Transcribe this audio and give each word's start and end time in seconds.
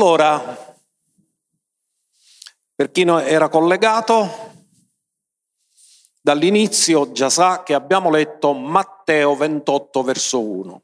Allora, 0.00 0.74
per 2.74 2.90
chi 2.90 3.02
era 3.02 3.50
collegato, 3.50 4.54
dall'inizio 6.22 7.12
già 7.12 7.28
sa 7.28 7.62
che 7.62 7.74
abbiamo 7.74 8.08
letto 8.08 8.54
Matteo 8.54 9.36
28 9.36 10.02
verso 10.02 10.40
1. 10.40 10.82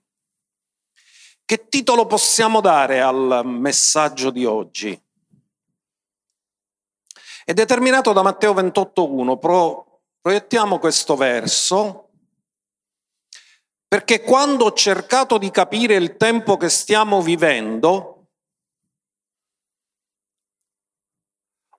Che 1.46 1.68
titolo 1.70 2.04
possiamo 2.04 2.60
dare 2.60 3.00
al 3.00 3.40
messaggio 3.46 4.28
di 4.28 4.44
oggi? 4.44 5.02
È 7.46 7.54
determinato 7.54 8.12
da 8.12 8.20
Matteo 8.20 8.52
28.1. 8.52 9.38
Pro, 9.38 10.02
proiettiamo 10.20 10.78
questo 10.78 11.16
verso 11.16 12.10
perché 13.88 14.20
quando 14.20 14.66
ho 14.66 14.72
cercato 14.74 15.38
di 15.38 15.50
capire 15.50 15.94
il 15.94 16.18
tempo 16.18 16.58
che 16.58 16.68
stiamo 16.68 17.22
vivendo, 17.22 18.15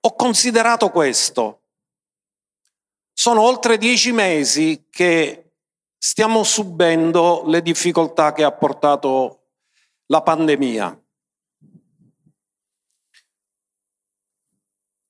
ho 0.08 0.14
considerato 0.14 0.90
questo. 0.90 1.64
Sono 3.12 3.42
oltre 3.42 3.76
dieci 3.76 4.10
mesi 4.12 4.86
che 4.88 5.52
stiamo 5.98 6.44
subendo 6.44 7.42
le 7.46 7.60
difficoltà 7.60 8.32
che 8.32 8.44
ha 8.44 8.52
portato 8.52 9.48
la 10.06 10.22
pandemia. 10.22 11.02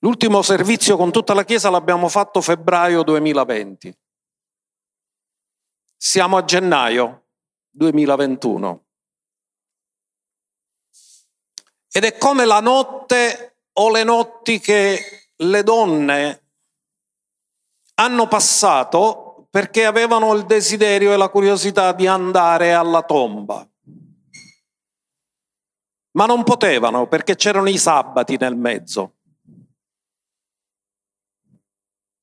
L'ultimo 0.00 0.42
servizio 0.42 0.96
con 0.96 1.12
tutta 1.12 1.34
la 1.34 1.44
Chiesa 1.44 1.70
l'abbiamo 1.70 2.08
fatto 2.08 2.40
febbraio 2.40 3.02
2020. 3.02 3.96
Siamo 5.96 6.36
a 6.36 6.44
gennaio 6.44 7.26
2021. 7.70 8.84
Ed 11.90 12.04
è 12.04 12.16
come 12.16 12.44
la 12.44 12.60
notte 12.60 13.57
o 13.80 13.90
le 13.90 14.04
notti 14.04 14.58
che 14.60 15.32
le 15.36 15.62
donne 15.62 16.42
hanno 17.94 18.28
passato 18.28 19.46
perché 19.50 19.84
avevano 19.84 20.34
il 20.34 20.44
desiderio 20.44 21.12
e 21.12 21.16
la 21.16 21.28
curiosità 21.28 21.92
di 21.92 22.06
andare 22.06 22.72
alla 22.72 23.02
tomba. 23.02 23.66
Ma 26.12 26.26
non 26.26 26.42
potevano 26.44 27.06
perché 27.06 27.36
c'erano 27.36 27.68
i 27.68 27.78
sabati 27.78 28.36
nel 28.36 28.56
mezzo. 28.56 29.14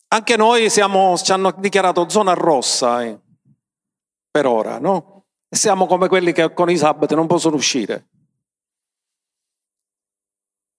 Anche 0.07 0.37
noi 0.37 0.69
siamo, 0.69 1.17
ci 1.17 1.31
hanno 1.31 1.53
dichiarato 1.57 2.07
zona 2.09 2.33
rossa 2.33 3.03
eh, 3.03 3.19
per 4.29 4.45
ora, 4.45 4.77
no? 4.79 5.25
E 5.49 5.55
siamo 5.55 5.87
come 5.87 6.07
quelli 6.07 6.31
che 6.31 6.53
con 6.53 6.69
i 6.69 6.77
sabati 6.77 7.15
non 7.15 7.27
possono 7.27 7.55
uscire. 7.55 8.09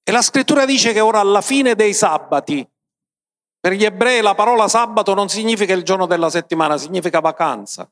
E 0.09 0.13
la 0.13 0.23
scrittura 0.23 0.65
dice 0.65 0.93
che 0.93 1.01
ora 1.01 1.19
alla 1.19 1.41
fine 1.41 1.75
dei 1.75 1.93
sabati, 1.93 2.65
per 3.59 3.73
gli 3.73 3.85
ebrei 3.85 4.23
la 4.23 4.37
parola 4.37 4.69
sabato 4.69 5.15
non 5.15 5.29
significa 5.29 5.73
il 5.73 5.83
giorno 5.83 6.07
della 6.07 6.31
settimana, 6.31 6.77
significa 6.77 7.19
vacanza, 7.19 7.91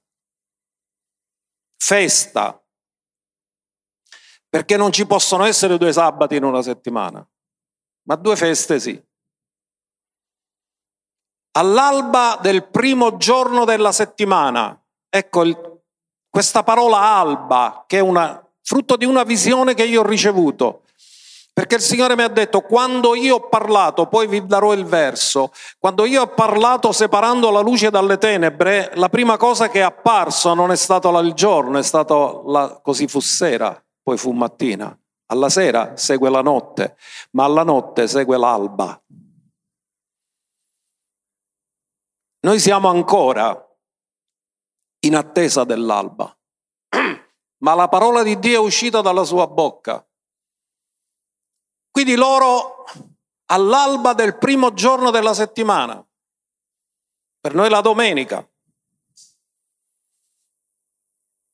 festa, 1.76 2.62
perché 4.48 4.76
non 4.76 4.92
ci 4.92 5.06
possono 5.06 5.44
essere 5.44 5.76
due 5.76 5.92
sabati 5.92 6.36
in 6.36 6.44
una 6.44 6.62
settimana, 6.62 7.26
ma 8.02 8.14
due 8.14 8.36
feste 8.36 8.78
sì 8.78 9.02
all'alba 11.56 12.38
del 12.40 12.64
primo 12.68 13.16
giorno 13.16 13.64
della 13.64 13.92
settimana. 13.92 14.80
Ecco 15.08 15.42
il, 15.42 15.80
questa 16.28 16.62
parola 16.62 16.98
alba, 16.98 17.84
che 17.86 17.98
è 17.98 18.00
una, 18.00 18.44
frutto 18.62 18.96
di 18.96 19.04
una 19.04 19.22
visione 19.24 19.74
che 19.74 19.84
io 19.84 20.00
ho 20.00 20.06
ricevuto. 20.06 20.83
Perché 21.54 21.76
il 21.76 21.82
Signore 21.82 22.16
mi 22.16 22.24
ha 22.24 22.28
detto, 22.28 22.62
quando 22.62 23.14
io 23.14 23.36
ho 23.36 23.48
parlato, 23.48 24.08
poi 24.08 24.26
vi 24.26 24.44
darò 24.44 24.72
il 24.72 24.84
verso, 24.84 25.52
quando 25.78 26.04
io 26.04 26.22
ho 26.22 26.26
parlato 26.26 26.90
separando 26.90 27.48
la 27.52 27.60
luce 27.60 27.90
dalle 27.90 28.18
tenebre, 28.18 28.90
la 28.94 29.08
prima 29.08 29.36
cosa 29.36 29.68
che 29.68 29.78
è 29.78 29.82
apparso 29.82 30.52
non 30.54 30.72
è 30.72 30.76
stato 30.76 31.16
il 31.20 31.32
giorno, 31.32 31.78
è 31.78 31.82
stato 31.84 32.42
la, 32.48 32.80
così 32.82 33.06
fu 33.06 33.20
sera, 33.20 33.80
poi 34.02 34.18
fu 34.18 34.32
mattina. 34.32 34.98
Alla 35.26 35.48
sera 35.48 35.96
segue 35.96 36.28
la 36.28 36.42
notte, 36.42 36.96
ma 37.30 37.44
alla 37.44 37.62
notte 37.62 38.08
segue 38.08 38.36
l'alba. 38.36 39.00
Noi 42.40 42.58
siamo 42.58 42.88
ancora 42.88 43.64
in 45.06 45.14
attesa 45.14 45.62
dell'alba, 45.62 46.36
ma 47.62 47.74
la 47.74 47.86
parola 47.86 48.24
di 48.24 48.40
Dio 48.40 48.60
è 48.60 48.64
uscita 48.64 49.00
dalla 49.00 49.22
sua 49.22 49.46
bocca. 49.46 50.04
Quindi 51.94 52.16
loro 52.16 52.86
all'alba 53.46 54.14
del 54.14 54.36
primo 54.36 54.74
giorno 54.74 55.12
della 55.12 55.32
settimana, 55.32 56.04
per 57.38 57.54
noi 57.54 57.70
la 57.70 57.80
domenica, 57.80 58.44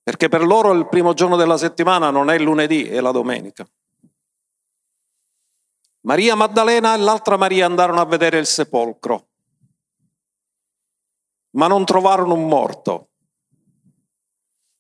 perché 0.03 0.31
per 0.31 0.47
loro 0.47 0.73
il 0.73 0.89
primo 0.89 1.13
giorno 1.13 1.37
della 1.37 1.59
settimana 1.59 2.09
non 2.09 2.31
è 2.31 2.37
il 2.37 2.43
lunedì, 2.43 2.89
è 2.89 3.01
la 3.01 3.11
domenica. 3.11 3.69
Maria 6.07 6.35
Maddalena 6.35 6.95
e 6.95 6.97
l'altra 6.97 7.37
Maria 7.37 7.67
andarono 7.67 8.01
a 8.01 8.07
vedere 8.07 8.39
il 8.39 8.47
sepolcro 8.47 9.27
ma 11.51 11.67
non 11.67 11.85
trovarono 11.85 12.33
un 12.33 12.47
morto, 12.47 13.09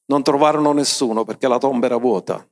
non 0.06 0.22
trovarono 0.22 0.72
nessuno 0.72 1.24
perché 1.24 1.48
la 1.48 1.58
tomba 1.58 1.84
era 1.84 1.98
vuota. 1.98 2.49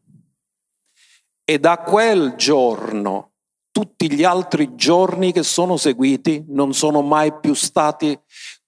E 1.51 1.59
da 1.59 1.79
quel 1.79 2.35
giorno 2.35 3.33
tutti 3.71 4.13
gli 4.13 4.23
altri 4.23 4.75
giorni 4.75 5.33
che 5.33 5.43
sono 5.43 5.79
seguiti 5.79 6.45
non 6.49 6.75
sono 6.75 7.01
mai 7.01 7.39
più 7.41 7.55
stati 7.55 8.21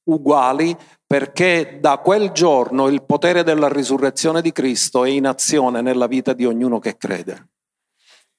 uguali 0.05 0.75
perché 1.07 1.77
da 1.79 1.99
quel 1.99 2.31
giorno 2.31 2.89
il 2.89 3.05
potere 3.05 3.43
della 3.43 3.69
risurrezione 3.69 4.41
di 4.41 4.51
Cristo 4.51 5.05
è 5.05 5.11
in 5.11 5.27
azione 5.27 5.83
nella 5.83 6.07
vita 6.07 6.33
di 6.33 6.47
ognuno 6.47 6.79
che 6.79 6.97
crede. 6.97 7.51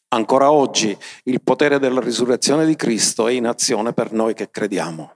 Ancora 0.08 0.52
oggi 0.52 0.98
il 1.26 1.44
potere 1.44 1.78
della 1.78 2.02
risurrezione 2.02 2.66
di 2.66 2.76
Cristo 2.76 3.28
è 3.28 3.34
in 3.34 3.46
azione 3.46 3.94
per 3.94 4.12
noi 4.12 4.34
che 4.34 4.50
crediamo. 4.50 5.14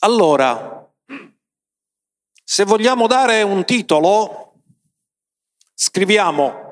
Allora, 0.00 0.86
se 2.44 2.64
vogliamo 2.64 3.06
dare 3.06 3.40
un 3.40 3.64
titolo, 3.64 4.56
scriviamo 5.72 6.68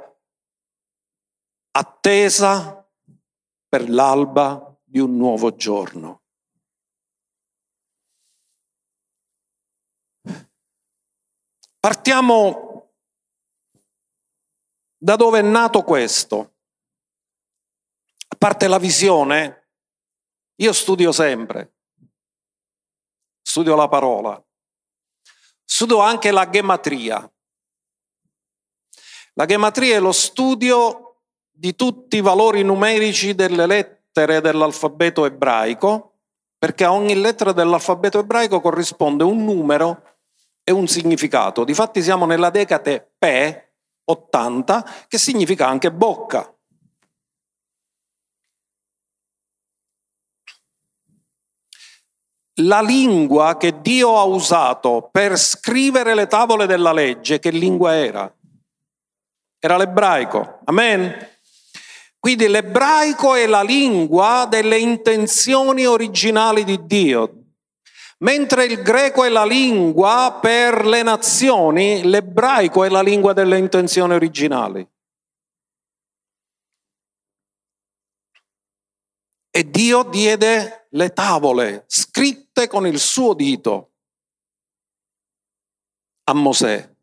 attesa 1.79 2.87
per 3.69 3.89
l'alba 3.89 4.77
di 4.83 4.99
un 4.99 5.17
nuovo 5.17 5.55
giorno. 5.55 6.23
Partiamo 11.79 12.93
da 14.97 15.15
dove 15.17 15.39
è 15.39 15.43
nato 15.43 15.83
questo. 15.83 16.57
A 18.29 18.37
parte 18.37 18.67
la 18.67 18.79
visione, 18.79 19.69
io 20.57 20.73
studio 20.73 21.13
sempre 21.13 21.75
studio 23.49 23.75
la 23.75 23.89
parola, 23.89 24.41
studio 25.65 26.01
anche 26.01 26.31
la 26.31 26.51
gematria. 26.51 27.33
La 29.33 29.47
gematria 29.47 29.97
è 29.97 30.01
lo 30.01 30.13
studio 30.13 31.08
di 31.59 31.75
tutti 31.75 32.19
i 32.19 32.21
valori 32.21 32.63
numerici 32.63 33.35
delle 33.35 33.67
lettere 33.67 34.41
dell'alfabeto 34.41 35.25
ebraico, 35.25 36.13
perché 36.57 36.85
a 36.85 36.93
ogni 36.93 37.21
lettera 37.21 37.51
dell'alfabeto 37.51 38.21
ebraico 38.21 38.61
corrisponde 38.61 39.25
un 39.25 39.43
numero 39.45 40.03
e 40.63 40.71
un 40.71 40.87
significato. 40.87 41.65
Difatti 41.65 42.01
siamo 42.01 42.27
nella 42.27 42.51
decate 42.51 43.11
P 43.19 43.61
80, 44.05 44.87
che 45.09 45.19
significa 45.19 45.67
anche 45.67 45.91
bocca. 45.91 46.53
la 52.61 52.81
lingua 52.81 53.57
che 53.57 53.81
Dio 53.81 54.19
ha 54.19 54.25
usato 54.25 55.09
per 55.13 55.37
scrivere 55.37 56.13
le 56.17 56.27
tavole 56.27 56.67
della 56.67 56.93
legge, 56.93 57.39
che 57.39 57.51
lingua 57.51 57.95
era? 57.95 58.35
Era 59.61 59.77
l'ebraico. 59.77 60.59
Amen? 60.65 61.38
Quindi 62.21 62.49
l'ebraico 62.49 63.35
è 63.35 63.47
la 63.47 63.63
lingua 63.63 64.47
delle 64.49 64.79
intenzioni 64.79 65.87
originali 65.87 66.65
di 66.65 66.85
Dio. 66.85 67.35
Mentre 68.19 68.65
il 68.65 68.83
greco 68.83 69.23
è 69.23 69.29
la 69.29 69.45
lingua 69.45 70.39
per 70.41 70.85
le 70.85 71.03
nazioni, 71.03 72.03
l'ebraico 72.03 72.83
è 72.83 72.89
la 72.89 73.03
lingua 73.03 73.33
delle 73.33 73.59
intenzioni 73.59 74.13
originali. 74.15 74.87
E 79.51 79.71
Dio 79.71 80.03
diede 80.03 80.89
le 80.91 81.13
tavole 81.13 81.85
scritte 81.87 82.67
con 82.67 82.87
il 82.87 82.99
suo 82.99 83.35
dito 83.35 83.93
a 86.25 86.35
Mosè. 86.35 86.97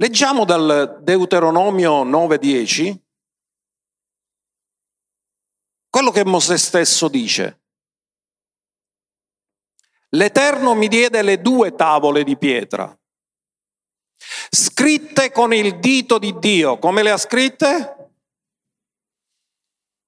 Leggiamo 0.00 0.46
dal 0.46 1.00
Deuteronomio 1.02 2.04
9:10 2.04 2.98
quello 5.90 6.10
che 6.10 6.24
Mosè 6.24 6.56
stesso 6.56 7.08
dice. 7.08 7.60
L'Eterno 10.10 10.74
mi 10.74 10.88
diede 10.88 11.20
le 11.20 11.42
due 11.42 11.74
tavole 11.74 12.24
di 12.24 12.38
pietra, 12.38 12.98
scritte 14.48 15.30
con 15.32 15.52
il 15.52 15.78
dito 15.80 16.16
di 16.16 16.38
Dio. 16.38 16.78
Come 16.78 17.02
le 17.02 17.10
ha 17.10 17.18
scritte? 17.18 18.12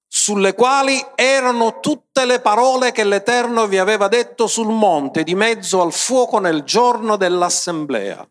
Sulle 0.07 0.55
quali 0.55 0.99
erano 1.13 1.79
tutte 1.79 2.25
le 2.25 2.41
parole 2.41 2.91
che 2.91 3.03
l'Eterno 3.03 3.67
vi 3.67 3.77
aveva 3.77 4.07
detto 4.07 4.47
sul 4.47 4.73
monte 4.73 5.21
di 5.21 5.35
mezzo 5.35 5.83
al 5.83 5.93
fuoco 5.93 6.39
nel 6.39 6.63
giorno 6.63 7.15
dell'assemblea. 7.15 8.27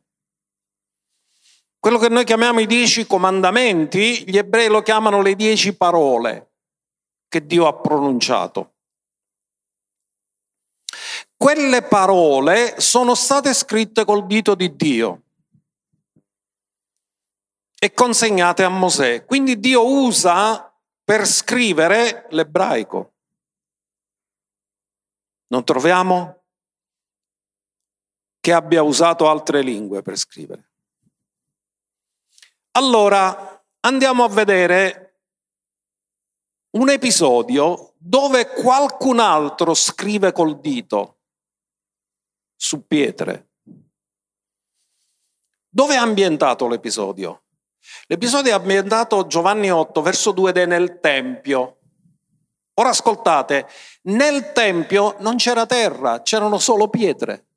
Quello 1.82 1.98
che 1.98 2.08
noi 2.08 2.22
chiamiamo 2.22 2.60
i 2.60 2.66
dieci 2.66 3.08
comandamenti, 3.08 4.22
gli 4.30 4.38
ebrei 4.38 4.68
lo 4.68 4.82
chiamano 4.82 5.20
le 5.20 5.34
dieci 5.34 5.74
parole 5.76 6.52
che 7.26 7.44
Dio 7.44 7.66
ha 7.66 7.74
pronunciato. 7.74 8.74
Quelle 11.36 11.82
parole 11.82 12.78
sono 12.78 13.16
state 13.16 13.52
scritte 13.52 14.04
col 14.04 14.26
dito 14.26 14.54
di 14.54 14.76
Dio 14.76 15.22
e 17.76 17.92
consegnate 17.92 18.62
a 18.62 18.68
Mosè. 18.68 19.24
Quindi 19.24 19.58
Dio 19.58 19.84
usa 19.84 20.72
per 21.02 21.26
scrivere 21.26 22.28
l'ebraico. 22.30 23.14
Non 25.48 25.64
troviamo 25.64 26.44
che 28.38 28.52
abbia 28.52 28.84
usato 28.84 29.28
altre 29.28 29.62
lingue 29.62 30.00
per 30.02 30.16
scrivere. 30.16 30.70
Allora 32.72 33.62
andiamo 33.80 34.24
a 34.24 34.28
vedere 34.28 35.18
un 36.70 36.88
episodio 36.88 37.92
dove 37.98 38.48
qualcun 38.48 39.18
altro 39.18 39.74
scrive 39.74 40.32
col 40.32 40.58
dito 40.58 41.18
su 42.56 42.86
pietre. 42.86 43.50
Dove 45.68 45.94
è 45.94 45.98
ambientato 45.98 46.66
l'episodio? 46.66 47.42
L'episodio 48.06 48.52
è 48.52 48.54
ambientato 48.54 49.26
Giovanni 49.26 49.70
8, 49.70 50.00
verso 50.00 50.32
2 50.32 50.50
ed 50.50 50.56
è 50.56 50.66
nel 50.66 50.98
Tempio. 51.00 51.78
Ora 52.74 52.88
ascoltate, 52.88 53.68
nel 54.04 54.52
Tempio 54.52 55.16
non 55.18 55.36
c'era 55.36 55.66
terra, 55.66 56.22
c'erano 56.22 56.58
solo 56.58 56.88
pietre. 56.88 57.48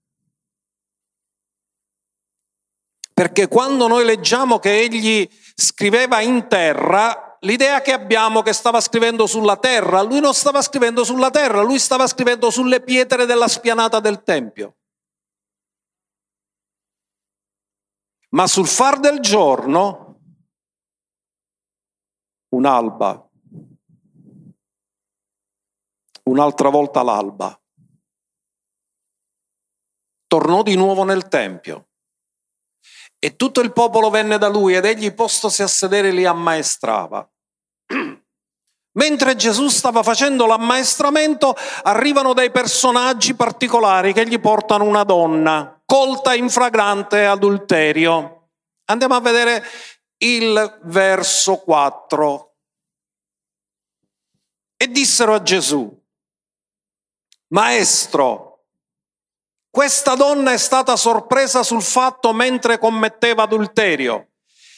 Perché 3.16 3.48
quando 3.48 3.88
noi 3.88 4.04
leggiamo 4.04 4.60
che 4.60 4.78
egli 4.78 5.26
scriveva 5.56 6.20
in 6.20 6.50
terra, 6.50 7.38
l'idea 7.40 7.80
che 7.80 7.94
abbiamo 7.94 8.42
che 8.42 8.52
stava 8.52 8.82
scrivendo 8.82 9.26
sulla 9.26 9.56
terra, 9.56 10.02
lui 10.02 10.20
non 10.20 10.34
stava 10.34 10.62
scrivendo 10.62 11.06
sulla 11.06 11.30
terra, 11.30 11.62
lui 11.62 11.80
stava 11.80 12.08
scrivendo 12.08 12.52
sulle 12.52 12.82
pietre 12.82 13.26
della 13.26 13.48
spianata 13.48 14.02
del 14.02 14.22
Tempio. 14.22 14.76
Ma 18.32 18.48
sul 18.48 18.68
far 18.68 19.00
del 19.00 19.22
giorno, 19.22 20.20
un'alba, 22.50 23.30
un'altra 26.24 26.68
volta 26.68 27.02
l'alba, 27.02 27.58
tornò 30.28 30.64
di 30.64 30.76
nuovo 30.76 31.06
nel 31.06 31.30
Tempio 31.30 31.88
e 33.26 33.36
tutto 33.36 33.60
il 33.62 33.74
popolo 33.74 34.12
venne 34.12 34.38
da 34.38 34.48
lui 34.48 34.76
ed 34.76 34.86
egli 34.86 35.12
postosi 35.12 35.64
a 35.64 35.68
sedere 35.68 36.12
li 36.12 36.26
ammaestrava. 36.26 37.28
Mentre 39.00 39.36
Gesù 39.36 39.68
stava 39.68 40.04
facendo 40.04 40.46
l'ammaestramento, 40.46 41.56
arrivano 41.82 42.34
dei 42.34 42.52
personaggi 42.52 43.34
particolari 43.34 44.14
che 44.14 44.28
gli 44.28 44.40
portano 44.40 44.84
una 44.84 45.04
donna 45.04 45.82
colta 45.88 46.36
in 46.36 46.52
fragrante 46.52 47.26
adulterio. 47.26 48.50
Andiamo 48.92 49.16
a 49.16 49.22
vedere 49.22 49.64
il 50.18 50.82
verso 50.84 51.58
4. 51.58 52.56
E 54.78 54.88
dissero 54.88 55.34
a 55.34 55.42
Gesù, 55.42 55.92
Maestro, 57.48 58.55
questa 59.76 60.16
donna 60.16 60.54
è 60.54 60.58
stata 60.58 60.96
sorpresa 60.96 61.62
sul 61.62 61.82
fatto 61.82 62.32
mentre 62.32 62.80
commetteva 62.80 63.44
adulterio. 63.44 64.30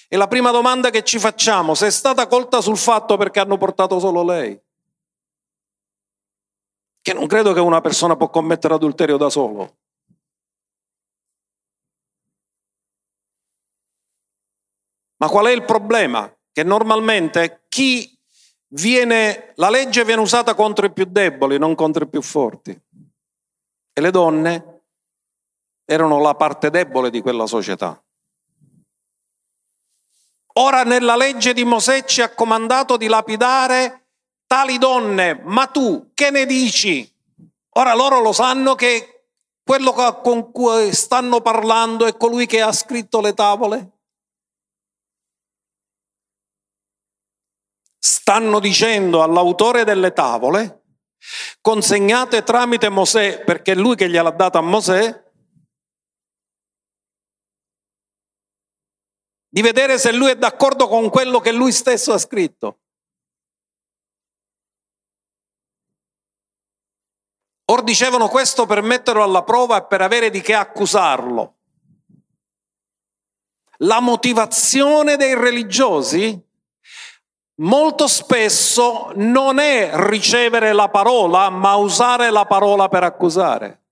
E 0.07 0.17
la 0.17 0.25
prima 0.25 0.49
domanda 0.49 0.89
che 0.89 1.03
ci 1.03 1.19
facciamo, 1.19 1.75
se 1.75 1.85
è 1.85 1.91
stata 1.91 2.25
colta 2.25 2.61
sul 2.61 2.77
fatto 2.77 3.15
perché 3.15 3.39
hanno 3.39 3.57
portato 3.57 3.99
solo 3.99 4.23
lei? 4.23 4.59
Che 6.99 7.13
non 7.13 7.27
credo 7.27 7.53
che 7.53 7.59
una 7.59 7.79
persona 7.79 8.15
può 8.15 8.31
commettere 8.31 8.73
adulterio 8.73 9.17
da 9.17 9.29
solo. 9.29 9.77
Ma 15.17 15.29
qual 15.29 15.45
è 15.45 15.51
il 15.51 15.63
problema? 15.63 16.27
Che 16.51 16.63
normalmente 16.63 17.65
chi 17.69 18.19
viene, 18.69 19.53
la 19.57 19.69
legge 19.69 20.03
viene 20.03 20.21
usata 20.21 20.55
contro 20.55 20.87
i 20.87 20.91
più 20.91 21.05
deboli, 21.05 21.59
non 21.59 21.75
contro 21.75 22.03
i 22.03 22.09
più 22.09 22.23
forti. 22.23 22.71
E 22.71 24.01
le 24.01 24.09
donne 24.09 24.71
erano 25.89 26.19
la 26.19 26.35
parte 26.35 26.69
debole 26.69 27.09
di 27.09 27.21
quella 27.21 27.47
società. 27.47 27.99
Ora 30.59 30.83
nella 30.83 31.15
legge 31.15 31.53
di 31.53 31.63
Mosè 31.63 32.03
ci 32.03 32.21
ha 32.21 32.33
comandato 32.33 32.97
di 32.97 33.07
lapidare 33.07 34.07
tali 34.45 34.77
donne, 34.77 35.39
ma 35.45 35.67
tu 35.67 36.11
che 36.13 36.29
ne 36.29 36.45
dici? 36.45 37.09
Ora 37.77 37.93
loro 37.93 38.19
lo 38.19 38.33
sanno 38.33 38.75
che 38.75 39.29
quello 39.63 39.93
con 39.93 40.51
cui 40.51 40.93
stanno 40.93 41.41
parlando 41.41 42.05
è 42.05 42.17
colui 42.17 42.47
che 42.47 42.61
ha 42.61 42.71
scritto 42.71 43.21
le 43.21 43.33
tavole? 43.33 43.91
Stanno 47.99 48.59
dicendo 48.59 49.23
all'autore 49.23 49.83
delle 49.83 50.11
tavole, 50.11 50.83
consegnate 51.61 52.43
tramite 52.43 52.89
Mosè, 52.89 53.43
perché 53.43 53.73
è 53.73 53.75
lui 53.75 53.95
che 53.95 54.09
gliel'ha 54.09 54.31
data 54.31 54.57
a 54.57 54.61
Mosè, 54.61 55.26
di 59.49 59.61
vedere 59.61 59.97
se 59.97 60.11
lui 60.11 60.31
è 60.31 60.35
d'accordo 60.35 60.87
con 60.87 61.09
quello 61.09 61.39
che 61.39 61.51
lui 61.51 61.71
stesso 61.71 62.13
ha 62.13 62.17
scritto. 62.17 62.79
Or 67.69 67.83
dicevano 67.83 68.29
questo 68.29 68.65
per 68.65 68.81
metterlo 68.81 69.23
alla 69.23 69.43
prova 69.43 69.77
e 69.77 69.87
per 69.87 70.01
avere 70.01 70.29
di 70.29 70.41
che 70.41 70.53
accusarlo. 70.53 71.55
La 73.81 73.99
motivazione 73.99 75.17
dei 75.17 75.35
religiosi 75.35 76.41
molto 77.55 78.07
spesso 78.07 79.11
non 79.15 79.59
è 79.59 79.91
ricevere 79.93 80.73
la 80.73 80.89
parola, 80.89 81.49
ma 81.49 81.75
usare 81.75 82.29
la 82.29 82.45
parola 82.45 82.87
per 82.87 83.03
accusare. 83.03 83.86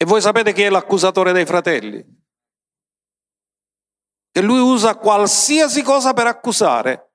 E 0.00 0.04
voi 0.04 0.20
sapete 0.20 0.52
chi 0.52 0.62
è 0.62 0.70
l'accusatore 0.70 1.32
dei 1.32 1.44
fratelli? 1.44 2.06
Che 4.30 4.40
lui 4.40 4.60
usa 4.60 4.96
qualsiasi 4.96 5.82
cosa 5.82 6.12
per 6.12 6.28
accusare. 6.28 7.14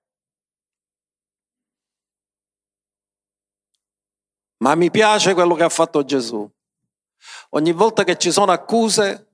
Ma 4.58 4.76
mi 4.76 4.92
piace 4.92 5.34
quello 5.34 5.56
che 5.56 5.64
ha 5.64 5.70
fatto 5.70 6.04
Gesù. 6.04 6.50
Ogni 7.52 7.72
volta 7.72 8.04
che 8.04 8.18
ci 8.18 8.34
sono 8.34 8.52
accuse, 8.52 9.32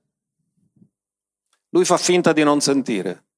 lui 1.70 1.84
fa 1.84 1.96
finta 1.96 2.32
di 2.32 2.44
non 2.44 2.60
sentire. 2.60 3.29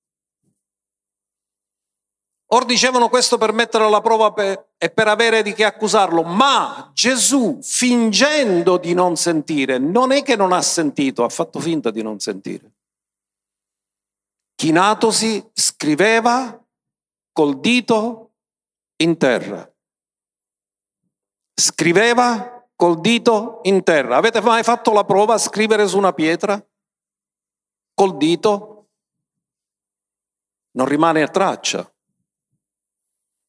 Or 2.53 2.67
dicevano 2.67 3.09
questo 3.09 3.39
per 3.39 3.53
mettere 3.53 3.85
alla 3.85 4.03
prova 4.03 4.33
per, 4.33 4.73
e 4.77 4.91
per 4.91 5.09
avere 5.09 5.43
di 5.43 5.55
che 5.55 5.65
accusarlo, 5.65 6.23
ma 6.23 6.91
Gesù, 6.93 7.59
fingendo 7.63 8.77
di 8.77 8.93
non 8.93 9.17
sentire, 9.17 9.79
non 9.79 10.13
è 10.13 10.23
che 10.23 10.37
non 10.37 10.53
ha 10.53 10.61
sentito, 10.61 11.25
ha 11.25 11.31
fatto 11.31 11.61
finta 11.61 11.91
di 11.91 12.03
non 12.03 12.19
sentire. 12.19 12.71
Chinatosi 14.55 15.51
scriveva 15.55 16.63
col 17.33 17.59
dito 17.59 18.35
in 18.97 19.17
terra. 19.17 19.67
Scriveva 21.55 22.69
col 22.77 23.01
dito 23.01 23.61
in 23.63 23.83
terra. 23.83 24.17
Avete 24.17 24.43
mai 24.43 24.63
fatto 24.63 24.93
la 24.93 25.05
prova 25.05 25.35
a 25.35 25.39
scrivere 25.39 25.89
su 25.89 25.97
una 25.97 26.13
pietra? 26.13 26.63
Col 27.95 28.19
dito? 28.19 28.89
Non 30.73 30.87
rimane 30.87 31.27
traccia. 31.29 31.91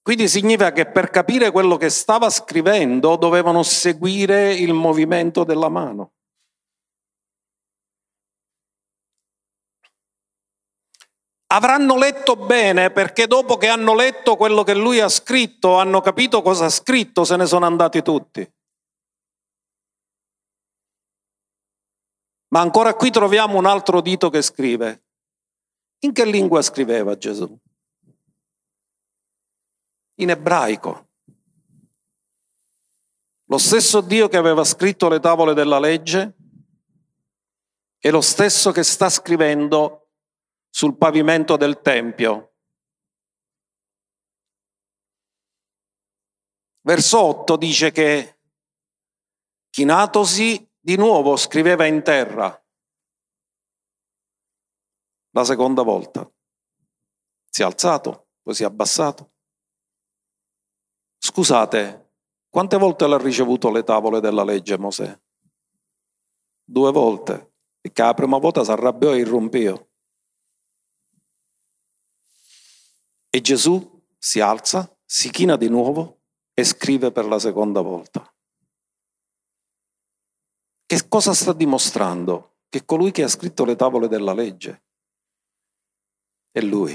Quindi 0.04 0.28
significa 0.28 0.74
che 0.74 0.86
per 0.86 1.10
capire 1.10 1.50
quello 1.50 1.78
che 1.78 1.90
stava 1.90 2.30
scrivendo 2.30 3.16
dovevano 3.16 3.64
seguire 3.64 4.54
il 4.54 4.74
movimento 4.74 5.46
della 5.46 5.70
mano. 5.70 6.12
Avranno 11.54 11.98
letto 11.98 12.36
bene 12.36 12.92
perché 12.92 13.28
dopo 13.28 13.56
che 13.56 13.70
hanno 13.70 13.96
letto 13.96 14.36
quello 14.36 14.64
che 14.64 14.74
lui 14.74 15.00
ha 15.00 15.08
scritto, 15.08 15.80
hanno 15.80 16.02
capito 16.02 16.42
cosa 16.42 16.66
ha 16.66 16.70
scritto, 16.70 17.24
se 17.24 17.38
ne 17.38 17.46
sono 17.46 17.66
andati 17.66 18.02
tutti. 18.02 18.46
Ma 22.50 22.60
ancora 22.60 22.94
qui 22.94 23.10
troviamo 23.10 23.58
un 23.58 23.66
altro 23.66 24.02
dito 24.02 24.30
che 24.30 24.42
scrive. 24.42 25.06
In 26.00 26.12
che 26.12 26.26
lingua 26.26 26.62
scriveva 26.62 27.16
Gesù? 27.16 27.58
In 30.16 30.30
ebraico. 30.30 31.10
Lo 33.46 33.58
stesso 33.58 34.02
Dio 34.02 34.30
che 34.30 34.38
aveva 34.38 34.64
scritto 34.64 35.10
le 35.10 35.20
tavole 35.20 35.54
della 35.54 35.80
legge 35.80 36.36
è 37.98 38.10
lo 38.10 38.22
stesso 38.22 38.72
che 38.72 38.84
sta 38.84 39.10
scrivendo 39.10 40.10
sul 40.70 40.98
pavimento 40.98 41.56
del 41.56 41.82
Tempio. 41.82 42.56
Verso 46.82 47.22
8 47.22 47.56
dice 47.56 47.92
che 47.92 48.40
chinatosi 49.70 50.70
di 50.80 50.98
nuovo 50.98 51.38
scriveva 51.38 51.86
in 51.86 52.04
terra 52.04 52.62
la 55.30 55.44
seconda 55.44 55.82
volta. 55.82 56.30
Si 57.50 57.62
è 57.62 57.66
alzato, 57.66 58.30
poi 58.42 58.54
si 58.54 58.64
è 58.64 58.66
abbassato. 58.66 59.33
Scusate, 61.26 62.16
quante 62.50 62.78
volte 62.78 63.08
l'ha 63.08 63.18
ricevuto 63.18 63.72
le 63.72 63.84
tavole 63.84 64.20
della 64.20 64.44
legge 64.44 64.78
Mosè? 64.78 65.18
Due 66.66 66.92
volte. 66.92 67.54
Perché 67.80 68.02
la 68.02 68.14
prima 68.14 68.38
volta 68.40 68.62
si 68.66 68.72
arrabbiò 68.72 69.14
e 69.14 69.20
irrompiò. 69.20 69.88
E 73.30 73.42
Gesù 73.42 74.04
si 74.18 74.42
alza, 74.42 74.94
si 75.06 75.30
china 75.32 75.56
di 75.56 75.70
nuovo 75.70 76.24
e 76.54 76.66
scrive 76.66 77.14
per 77.14 77.26
la 77.26 77.40
seconda 77.40 77.80
volta. 77.80 78.30
Che 80.86 81.08
cosa 81.08 81.34
sta 81.34 81.54
dimostrando? 81.54 82.58
Che 82.68 82.84
colui 82.84 83.12
che 83.12 83.24
ha 83.24 83.30
scritto 83.30 83.64
le 83.64 83.78
tavole 83.78 84.10
della 84.10 84.34
legge 84.34 84.84
è 86.52 86.60
lui. 86.60 86.94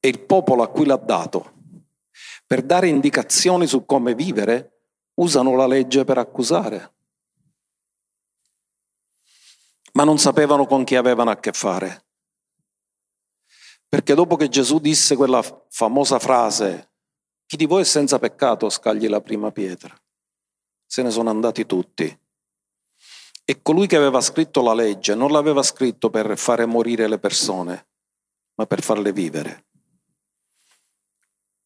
E 0.00 0.08
il 0.08 0.20
popolo 0.20 0.62
a 0.62 0.68
cui 0.68 0.86
l'ha 0.86 0.96
dato. 0.96 1.56
Per 2.48 2.62
dare 2.62 2.88
indicazioni 2.88 3.68
su 3.68 3.84
come 3.84 4.16
vivere, 4.16 4.86
usano 5.20 5.54
la 5.54 5.68
legge 5.68 6.04
per 6.04 6.18
accusare. 6.18 6.94
Ma 9.92 10.02
non 10.02 10.18
sapevano 10.18 10.66
con 10.66 10.82
chi 10.82 10.96
avevano 10.96 11.30
a 11.30 11.38
che 11.38 11.52
fare. 11.52 12.06
Perché 13.88 14.14
dopo 14.14 14.34
che 14.34 14.48
Gesù 14.48 14.80
disse 14.80 15.14
quella 15.14 15.40
famosa 15.68 16.18
frase, 16.18 16.90
chi 17.46 17.56
di 17.56 17.66
voi 17.66 17.82
è 17.82 17.84
senza 17.84 18.18
peccato 18.18 18.68
scagli 18.68 19.08
la 19.08 19.20
prima 19.20 19.52
pietra 19.52 19.96
se 20.88 21.02
ne 21.02 21.10
sono 21.10 21.28
andati 21.28 21.66
tutti. 21.66 22.18
E 23.44 23.62
colui 23.62 23.86
che 23.86 23.96
aveva 23.96 24.20
scritto 24.20 24.62
la 24.62 24.72
legge 24.72 25.14
non 25.14 25.30
l'aveva 25.30 25.62
scritto 25.62 26.10
per 26.10 26.36
fare 26.38 26.64
morire 26.64 27.06
le 27.08 27.18
persone, 27.18 27.88
ma 28.54 28.66
per 28.66 28.82
farle 28.82 29.12
vivere. 29.12 29.67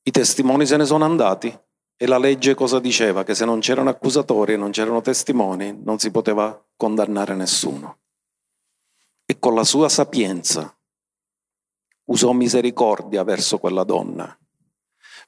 I 0.03 0.11
testimoni 0.11 0.67
se 0.67 0.77
ne 0.77 0.85
sono 0.85 1.05
andati 1.05 1.57
e 1.97 2.07
la 2.07 2.19
legge 2.19 2.55
cosa 2.55 2.81
diceva? 2.81 3.23
Che 3.25 3.35
se 3.35 3.45
non 3.45 3.61
c'erano 3.61 3.91
accusatori 3.91 4.55
e 4.55 4.57
non 4.57 4.71
c'erano 4.71 5.01
testimoni 5.01 5.79
non 5.83 5.99
si 5.99 6.11
poteva 6.11 6.61
condannare 6.77 7.35
nessuno. 7.35 8.01
E 9.25 9.39
con 9.39 9.55
la 9.55 9.65
sua 9.65 9.89
sapienza 9.89 10.77
usò 12.05 12.33
misericordia 12.33 13.23
verso 13.23 13.59
quella 13.59 13.85
donna, 13.85 14.37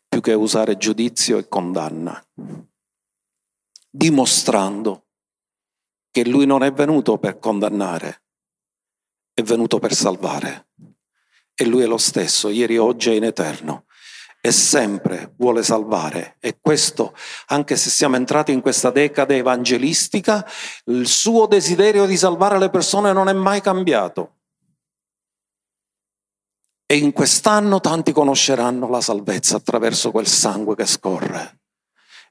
più 0.09 0.21
che 0.21 0.33
usare 0.33 0.77
giudizio 0.77 1.39
e 1.39 1.49
condanna 1.49 2.23
dimostrando 3.97 5.07
che 6.11 6.27
lui 6.27 6.47
non 6.47 6.65
è 6.65 6.73
venuto 6.73 7.17
per 7.17 7.39
condannare, 7.39 8.25
è 9.33 9.43
venuto 9.43 9.79
per 9.79 9.95
salvare. 9.95 10.67
E 11.55 11.65
lui 11.65 11.83
è 11.83 11.87
lo 11.87 11.99
stesso, 11.99 12.49
ieri, 12.49 12.77
oggi 12.77 13.11
e 13.11 13.17
in 13.17 13.23
eterno. 13.23 13.85
E 14.47 14.53
sempre 14.53 15.33
vuole 15.39 15.63
salvare. 15.63 16.37
E 16.39 16.59
questo, 16.61 17.15
anche 17.47 17.77
se 17.77 17.89
siamo 17.89 18.17
entrati 18.17 18.53
in 18.53 18.61
questa 18.61 18.91
decade 18.91 19.39
evangelistica, 19.39 20.47
il 20.85 21.07
suo 21.07 21.47
desiderio 21.47 22.05
di 22.05 22.19
salvare 22.19 22.59
le 22.59 22.69
persone 22.69 23.15
non 23.15 23.31
è 23.31 23.33
mai 23.33 23.63
cambiato. 23.63 24.41
E 26.85 26.99
in 26.99 27.13
quest'anno 27.13 27.81
tanti 27.81 28.13
conosceranno 28.13 28.87
la 28.91 29.01
salvezza 29.01 29.57
attraverso 29.57 30.11
quel 30.11 30.27
sangue 30.27 30.77
che 30.77 30.85
scorre 30.85 31.61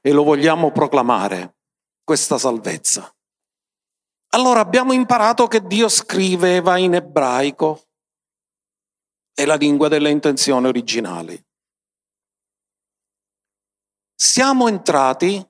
e 0.00 0.12
lo 0.12 0.22
vogliamo 0.22 0.70
proclamare, 0.70 1.56
questa 2.04 2.38
salvezza. 2.38 3.12
Allora 4.34 4.60
abbiamo 4.60 4.92
imparato 4.92 5.48
che 5.48 5.66
Dio 5.66 5.88
scriveva 5.88 6.76
in 6.76 6.94
ebraico, 6.94 7.88
è 9.34 9.44
la 9.44 9.56
lingua 9.56 9.88
delle 9.88 10.10
intenzioni 10.10 10.68
originali. 10.68 11.43
Siamo 14.14 14.68
entrati 14.68 15.44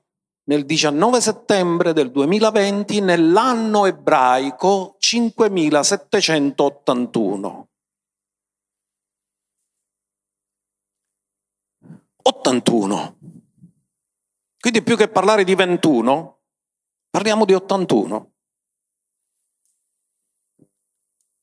nel 0.47 0.65
19 0.65 1.21
settembre 1.21 1.93
del 1.93 2.11
2020 2.11 2.99
nell'anno 3.01 3.85
ebraico 3.85 4.95
5781. 4.99 7.69
81. 12.27 13.17
Quindi 14.59 14.81
più 14.81 14.97
che 14.97 15.07
parlare 15.07 15.43
di 15.43 15.53
21, 15.53 16.39
parliamo 17.11 17.45
di 17.45 17.53
81. 17.53 18.31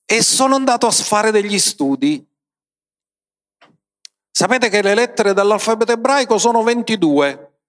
E 0.04 0.22
sono 0.22 0.56
andato 0.56 0.86
a 0.86 0.90
fare 0.90 1.30
degli 1.30 1.58
studi. 1.58 2.28
Sapete 4.34 4.70
che 4.70 4.80
le 4.80 4.94
lettere 4.94 5.34
dell'alfabeto 5.34 5.92
ebraico 5.92 6.38
sono 6.38 6.62
22, 6.62 7.60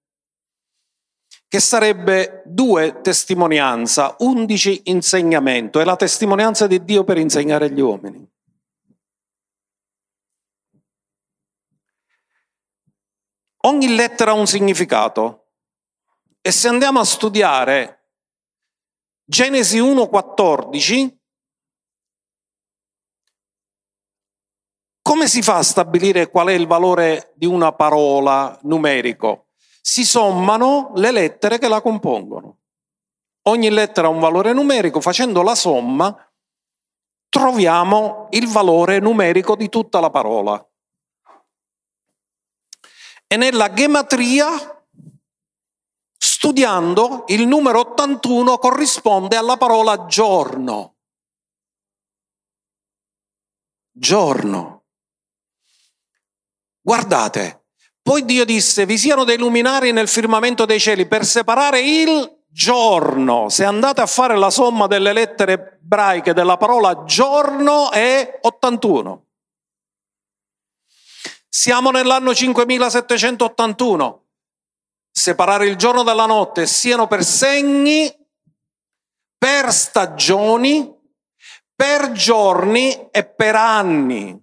che 1.49 1.59
sarebbe 1.59 2.41
due 2.45 3.01
testimonianza, 3.01 4.15
11 4.17 4.83
insegnamento, 4.85 5.81
è 5.81 5.83
la 5.83 5.97
testimonianza 5.97 6.65
di 6.65 6.83
Dio 6.83 7.03
per 7.03 7.17
insegnare 7.17 7.65
agli 7.65 7.81
uomini. 7.81 8.27
Ogni 13.65 13.95
lettera 13.95 14.31
ha 14.31 14.35
un 14.35 14.47
significato. 14.47 15.49
E 16.41 16.51
se 16.51 16.69
andiamo 16.69 16.99
a 16.99 17.05
studiare 17.05 18.09
Genesi 19.25 19.79
1.14, 19.79 21.17
come 25.03 25.27
si 25.27 25.41
fa 25.41 25.57
a 25.57 25.63
stabilire 25.63 26.29
qual 26.29 26.47
è 26.47 26.53
il 26.53 26.65
valore 26.65 27.33
di 27.35 27.45
una 27.45 27.73
parola 27.73 28.57
numerico? 28.63 29.49
Si 29.81 30.05
sommano 30.05 30.93
le 30.95 31.11
lettere 31.11 31.59
che 31.59 31.67
la 31.67 31.81
compongono. 31.81 32.59
Ogni 33.43 33.69
lettera 33.69 34.07
ha 34.07 34.09
un 34.09 34.21
valore 34.21 34.53
numerico, 34.53 35.01
facendo 35.01 35.43
la 35.43 35.55
somma 35.55 36.17
troviamo 37.27 38.27
il 38.29 38.47
valore 38.47 38.99
numerico 38.99 39.55
di 39.55 39.67
tutta 39.67 39.99
la 39.99 40.09
parola. 40.09 40.65
E 43.27 43.37
nella 43.37 43.73
gematria 43.73 44.47
studiando 46.15 47.25
il 47.27 47.47
numero 47.47 47.79
81 47.79 48.57
corrisponde 48.59 49.35
alla 49.35 49.57
parola 49.57 50.05
giorno. 50.05 50.97
Giorno. 53.91 54.82
Guardate, 56.85 57.67
poi 58.01 58.25
Dio 58.25 58.43
disse, 58.43 58.85
vi 58.85 58.97
siano 58.97 59.23
dei 59.23 59.37
luminari 59.37 59.93
nel 59.93 60.09
firmamento 60.09 60.65
dei 60.65 60.81
cieli 60.81 61.07
per 61.07 61.25
separare 61.25 61.79
il 61.79 62.41
giorno. 62.49 63.47
Se 63.47 63.63
andate 63.63 64.01
a 64.01 64.05
fare 64.05 64.35
la 64.35 64.49
somma 64.49 64.87
delle 64.87 65.13
lettere 65.13 65.79
ebraiche 65.81 66.33
della 66.33 66.57
parola 66.57 67.05
giorno 67.05 67.89
è 67.89 68.39
81. 68.41 69.25
Siamo 71.47 71.91
nell'anno 71.91 72.35
5781 72.35 74.23
separare 75.09 75.67
il 75.67 75.77
giorno 75.77 76.03
dalla 76.03 76.25
notte 76.25 76.65
siano 76.65 77.07
per 77.07 77.23
segni, 77.23 78.11
per 79.37 79.71
stagioni, 79.71 80.91
per 81.73 82.11
giorni 82.11 83.09
e 83.11 83.23
per 83.23 83.55
anni. 83.55 84.42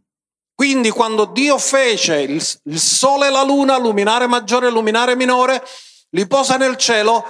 Quindi 0.61 0.91
quando 0.91 1.25
Dio 1.25 1.57
fece 1.57 2.21
il, 2.21 2.43
sole 2.43 3.29
e 3.29 3.31
la 3.31 3.43
luna, 3.43 3.79
luminare 3.79 4.27
maggiore 4.27 4.67
e 4.67 4.71
luminare 4.71 5.17
minore, 5.17 5.65
li 6.11 6.27
posa 6.27 6.59
nel 6.59 6.77
cielo, 6.77 7.25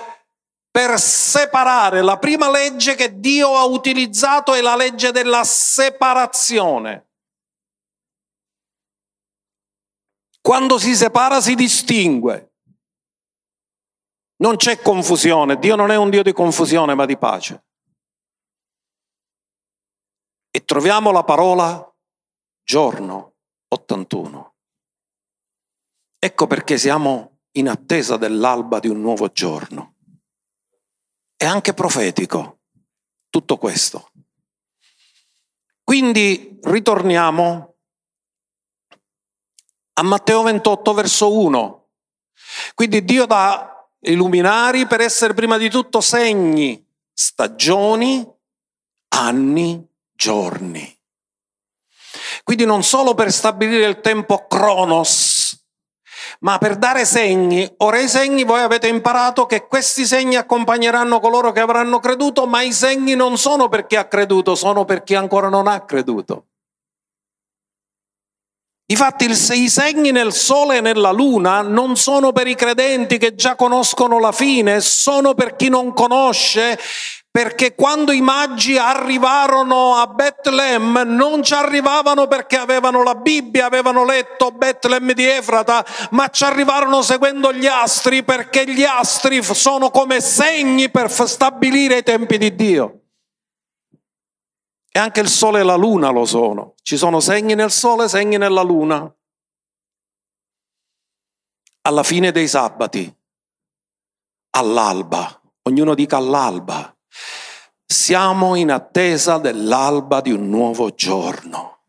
per 0.68 0.98
separare. 0.98 2.02
La 2.02 2.18
prima 2.18 2.50
legge 2.50 2.96
che 2.96 3.20
Dio 3.20 3.56
ha 3.56 3.62
utilizzato 3.66 4.52
è 4.52 4.60
la 4.60 4.74
legge 4.74 5.12
della 5.12 5.44
separazione. 5.44 7.10
Quando 10.40 10.76
si 10.80 10.96
separa 10.96 11.40
si 11.40 11.54
distingue. 11.54 12.54
Non 14.38 14.56
c'è 14.56 14.82
confusione. 14.82 15.56
Dio 15.60 15.76
non 15.76 15.92
è 15.92 15.96
un 15.96 16.10
Dio 16.10 16.24
di 16.24 16.32
confusione 16.32 16.94
ma 16.96 17.06
di 17.06 17.16
pace. 17.16 17.64
E 20.50 20.64
troviamo 20.64 21.12
la 21.12 21.22
parola 21.22 21.89
giorno 22.70 23.34
81. 23.66 24.54
Ecco 26.20 26.46
perché 26.46 26.78
siamo 26.78 27.40
in 27.56 27.68
attesa 27.68 28.16
dell'alba 28.16 28.78
di 28.78 28.86
un 28.86 29.00
nuovo 29.00 29.32
giorno. 29.32 29.96
È 31.34 31.44
anche 31.44 31.74
profetico 31.74 32.60
tutto 33.28 33.56
questo. 33.56 34.12
Quindi 35.82 36.60
ritorniamo 36.62 37.74
a 39.94 40.02
Matteo 40.04 40.42
28 40.42 40.94
verso 40.94 41.36
1. 41.40 41.88
Quindi 42.76 43.04
Dio 43.04 43.26
dà 43.26 43.84
i 44.02 44.14
luminari 44.14 44.86
per 44.86 45.00
essere 45.00 45.34
prima 45.34 45.58
di 45.58 45.68
tutto 45.68 46.00
segni, 46.00 46.86
stagioni, 47.12 48.24
anni, 49.08 49.84
giorni. 50.12 50.99
Quindi 52.42 52.64
non 52.64 52.82
solo 52.82 53.14
per 53.14 53.32
stabilire 53.32 53.86
il 53.86 54.00
tempo 54.00 54.46
cronos, 54.46 55.58
ma 56.40 56.58
per 56.58 56.76
dare 56.76 57.04
segni. 57.04 57.70
Ora 57.78 57.98
i 57.98 58.08
segni 58.08 58.44
voi 58.44 58.60
avete 58.60 58.88
imparato 58.88 59.46
che 59.46 59.66
questi 59.66 60.04
segni 60.04 60.36
accompagneranno 60.36 61.20
coloro 61.20 61.52
che 61.52 61.60
avranno 61.60 62.00
creduto, 62.00 62.46
ma 62.46 62.62
i 62.62 62.72
segni 62.72 63.14
non 63.14 63.38
sono 63.38 63.68
per 63.68 63.86
chi 63.86 63.96
ha 63.96 64.06
creduto, 64.06 64.54
sono 64.54 64.84
per 64.84 65.02
chi 65.02 65.14
ancora 65.14 65.48
non 65.48 65.66
ha 65.66 65.80
creduto. 65.84 66.46
Infatti 68.90 69.26
i 69.26 69.68
segni 69.68 70.10
nel 70.10 70.32
sole 70.32 70.78
e 70.78 70.80
nella 70.80 71.12
luna 71.12 71.62
non 71.62 71.94
sono 71.94 72.32
per 72.32 72.48
i 72.48 72.56
credenti 72.56 73.18
che 73.18 73.36
già 73.36 73.54
conoscono 73.54 74.18
la 74.18 74.32
fine, 74.32 74.80
sono 74.80 75.34
per 75.34 75.54
chi 75.54 75.68
non 75.68 75.92
conosce 75.92 76.76
perché 77.30 77.76
quando 77.76 78.10
i 78.10 78.20
magi 78.20 78.76
arrivarono 78.76 79.94
a 79.94 80.08
Betlemme 80.08 81.04
non 81.04 81.44
ci 81.44 81.54
arrivavano 81.54 82.26
perché 82.26 82.56
avevano 82.56 83.04
la 83.04 83.14
Bibbia, 83.14 83.66
avevano 83.66 84.04
letto 84.04 84.50
Betlemme 84.50 85.14
di 85.14 85.24
Efrata, 85.24 85.84
ma 86.10 86.28
ci 86.28 86.42
arrivarono 86.42 87.02
seguendo 87.02 87.52
gli 87.52 87.66
astri 87.66 88.24
perché 88.24 88.68
gli 88.68 88.82
astri 88.82 89.42
sono 89.42 89.90
come 89.90 90.20
segni 90.20 90.90
per 90.90 91.08
stabilire 91.10 91.98
i 91.98 92.02
tempi 92.02 92.36
di 92.36 92.54
Dio. 92.54 92.96
E 94.92 94.98
anche 94.98 95.20
il 95.20 95.28
sole 95.28 95.60
e 95.60 95.62
la 95.62 95.76
luna 95.76 96.10
lo 96.10 96.24
sono. 96.24 96.74
Ci 96.82 96.96
sono 96.96 97.20
segni 97.20 97.54
nel 97.54 97.70
sole, 97.70 98.08
segni 98.08 98.38
nella 98.38 98.62
luna. 98.62 99.08
Alla 101.82 102.02
fine 102.02 102.32
dei 102.32 102.48
sabati, 102.48 103.16
all'alba, 104.50 105.40
ognuno 105.62 105.94
dica 105.94 106.16
all'alba 106.16 106.92
siamo 108.00 108.54
in 108.54 108.70
attesa 108.70 109.36
dell'alba 109.36 110.22
di 110.22 110.32
un 110.32 110.48
nuovo 110.48 110.94
giorno. 110.94 111.82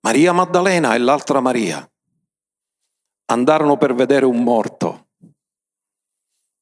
Maria 0.00 0.32
Maddalena 0.32 0.96
e 0.96 0.98
l'altra 0.98 1.38
Maria 1.38 1.88
andarono 3.26 3.76
per 3.76 3.94
vedere 3.94 4.24
un 4.24 4.42
morto, 4.42 5.10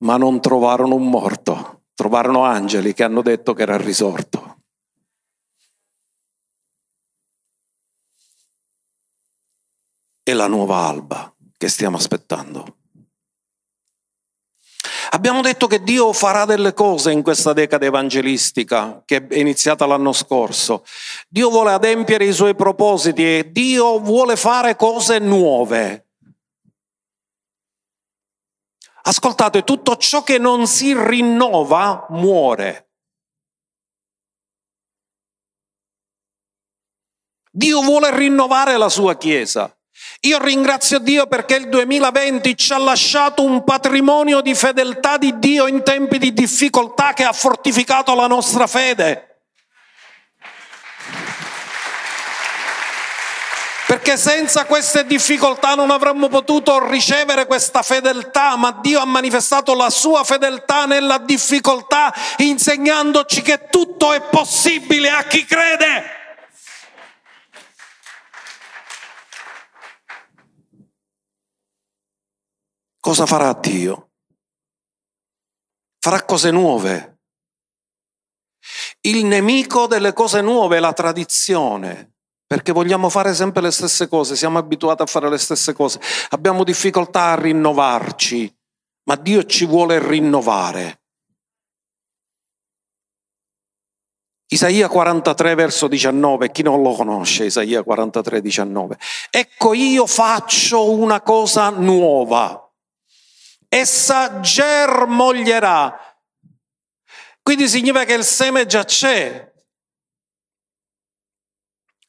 ma 0.05 0.19
non 0.19 0.39
trovarono 0.43 0.97
un 0.97 1.09
morto, 1.09 1.85
trovarono 1.95 2.45
angeli 2.45 2.93
che 2.93 3.03
hanno 3.03 3.23
detto 3.23 3.55
che 3.55 3.63
era 3.63 3.79
risorto. 3.79 4.61
È 10.23 10.33
la 10.35 10.47
nuova 10.47 10.77
alba 10.77 11.35
che 11.57 11.69
stiamo 11.69 11.97
aspettando. 11.97 12.86
Abbiamo 15.11 15.41
detto 15.41 15.67
che 15.67 15.83
Dio 15.83 16.13
farà 16.13 16.45
delle 16.45 16.73
cose 16.73 17.13
in 17.13 17.23
questa 17.23 17.53
decade 17.53 17.87
evangelistica 17.87 19.03
che 19.05 19.27
è 19.27 19.39
iniziata 19.39 19.87
l'anno 19.87 20.13
scorso. 20.13 20.85
Dio 21.29 21.51
vuole 21.51 21.73
adempiere 21.73 22.25
i 22.25 22.33
suoi 22.33 22.55
propositi 22.55 23.23
e 23.23 23.51
Dio 23.53 24.01
vuole 24.01 24.37
fare 24.37 24.77
cose 24.77 25.19
nuove. 25.19 26.07
Ascoltate, 29.03 29.63
tutto 29.63 29.97
ciò 29.97 30.25
che 30.25 30.39
non 30.39 30.67
si 30.67 30.93
rinnova 30.93 32.07
muore. 32.11 32.89
Dio 37.51 37.81
vuole 37.83 38.15
rinnovare 38.15 38.77
la 38.77 38.89
sua 38.89 39.17
Chiesa. 39.17 39.76
Io 40.27 40.43
ringrazio 40.43 40.99
Dio 40.99 41.29
perché 41.29 41.55
il 41.55 41.69
2020 41.69 42.57
ci 42.57 42.73
ha 42.73 42.79
lasciato 42.79 43.45
un 43.45 43.63
patrimonio 43.63 44.41
di 44.41 44.57
fedeltà 44.57 45.19
di 45.19 45.39
Dio 45.39 45.69
in 45.69 45.85
tempi 45.85 46.19
di 46.19 46.33
difficoltà 46.33 47.13
che 47.13 47.23
ha 47.23 47.33
fortificato 47.33 48.13
la 48.13 48.27
nostra 48.27 48.67
fede. 48.67 49.43
Perché 53.87 54.17
senza 54.17 54.65
queste 54.65 55.07
difficoltà 55.07 55.77
non 55.77 55.93
avremmo 55.93 56.27
potuto 56.27 56.85
ricevere 56.89 57.47
questa 57.47 57.83
fedeltà, 57.83 58.57
ma 58.57 58.77
Dio 58.83 59.01
ha 59.01 59.07
manifestato 59.07 59.75
la 59.75 59.91
sua 59.91 60.25
fedeltà 60.25 60.87
nella 60.87 61.19
difficoltà, 61.19 62.13
insegnandoci 62.39 63.43
che 63.43 63.69
tutto 63.71 64.13
è 64.13 64.21
possibile 64.23 65.09
a 65.09 65.23
chi 65.23 65.45
crede. 65.45 66.26
Cosa 73.07 73.25
farà 73.25 73.53
Dio? 73.53 74.15
Farà 76.01 76.25
cose 76.25 76.51
nuove. 76.51 77.21
Il 79.03 79.25
nemico 79.27 79.87
delle 79.87 80.13
cose 80.13 80.41
nuove 80.41 80.79
è 80.79 80.81
la 80.81 80.93
tradizione, 80.93 82.15
perché 82.45 82.73
vogliamo 82.73 83.09
fare 83.09 83.33
sempre 83.33 83.63
le 83.63 83.71
stesse 83.71 84.09
cose, 84.09 84.35
siamo 84.35 84.59
abituati 84.59 85.03
a 85.03 85.07
fare 85.07 85.31
le 85.31 85.39
stesse 85.39 85.73
cose, 85.73 86.01
abbiamo 86.31 86.65
difficoltà 86.65 87.27
a 87.27 87.41
rinnovarci, 87.41 88.53
ma 89.05 89.15
Dio 89.15 89.45
ci 89.45 89.67
vuole 89.67 90.05
rinnovare. 90.05 91.03
Isaia 94.49 94.89
43 94.89 95.55
verso 95.55 95.87
19, 95.87 96.51
chi 96.51 96.63
non 96.63 96.83
lo 96.83 96.93
conosce, 96.93 97.45
Isaia 97.45 97.85
43 97.85 98.41
19. 98.41 98.99
Ecco 99.31 99.75
io 99.75 100.09
faccio 100.09 100.91
una 100.91 101.21
cosa 101.21 101.71
nuova 101.71 102.66
essa 103.69 104.41
germoglierà. 104.41 105.99
Quindi 107.43 107.69
significa 107.69 108.05
che 108.05 108.15
il 108.15 108.25
seme 108.25 108.67
già 108.67 108.85
c'è, 108.85 109.53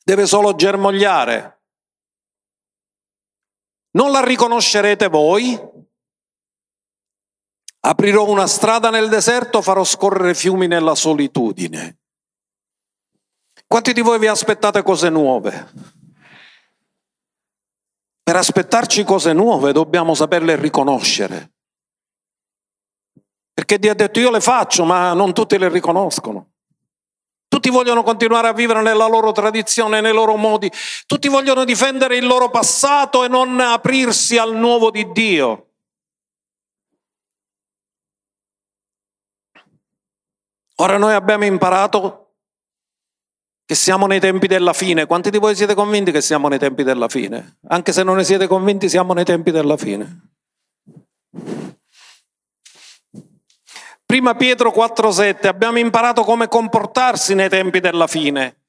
deve 0.04 0.26
solo 0.26 0.56
germogliare. 0.56 1.62
Non 3.91 4.12
la 4.12 4.24
riconoscerete 4.24 5.08
voi? 5.08 5.60
Aprirò 7.82 8.28
una 8.28 8.48
strada 8.48 8.89
nel 8.89 9.10
deserto, 9.10 9.62
farò 9.62 9.84
scorrere 9.84 10.34
fiumi 10.34 10.67
nella 10.67 10.96
solitudine. 10.96 12.00
Quanti 13.65 13.93
di 13.93 14.02
voi 14.02 14.17
vi 14.20 14.28
aspettate 14.28 14.82
cose 14.82 15.10
nuove? 15.10 15.96
Per 18.27 18.35
aspettarci 18.35 19.05
cose 19.05 19.31
nuove 19.31 19.71
dobbiamo 19.71 20.13
saperle 20.13 20.57
riconoscere. 20.57 21.53
Perché 23.53 23.79
Dio 23.79 23.91
ha 23.91 23.95
detto 23.95 24.19
io 24.19 24.29
le 24.31 24.41
faccio, 24.41 24.83
ma 24.83 25.13
non 25.13 25.33
tutti 25.33 25.57
le 25.57 25.69
riconoscono. 25.69 26.49
Tutti 27.47 27.69
vogliono 27.69 28.03
continuare 28.03 28.49
a 28.49 28.51
vivere 28.51 28.81
nella 28.81 29.07
loro 29.07 29.31
tradizione, 29.31 30.01
nei 30.01 30.11
loro 30.11 30.35
modi. 30.35 30.69
Tutti 31.05 31.29
vogliono 31.29 31.63
difendere 31.63 32.17
il 32.17 32.25
loro 32.25 32.49
passato 32.49 33.23
e 33.23 33.29
non 33.29 33.61
aprirsi 33.61 34.37
al 34.37 34.53
nuovo 34.53 34.91
di 34.91 35.09
Dio. 35.13 35.69
Ora 40.75 40.97
noi 40.97 41.13
abbiamo 41.13 41.45
imparato 41.45 42.26
che 43.67 43.75
siamo 43.75 44.08
nei 44.08 44.21
tempi 44.21 44.47
della 44.47 44.71
fine. 44.71 45.06
Quanti 45.06 45.30
di 45.30 45.39
voi 45.39 45.53
siete 45.53 45.75
convinti 45.75 46.13
che 46.13 46.21
siamo 46.21 46.47
nei 46.47 46.58
tempi 46.58 46.84
della 46.84 47.10
fine? 47.10 47.58
Anche 47.67 47.91
se 47.91 48.01
non 48.01 48.15
ne 48.15 48.23
siete 48.23 48.47
convinti, 48.47 48.88
siamo 48.88 49.12
nei 49.12 49.25
tempi 49.25 49.51
della 49.51 49.75
fine. 49.75 50.21
Prima 54.06 54.36
Pietro 54.36 54.71
4:7 54.71 55.47
abbiamo 55.47 55.80
imparato 55.80 56.23
come 56.23 56.47
comportarsi 56.47 57.36
nei 57.36 57.49
tempi 57.49 57.82
della 57.82 58.08
fine. 58.08 58.62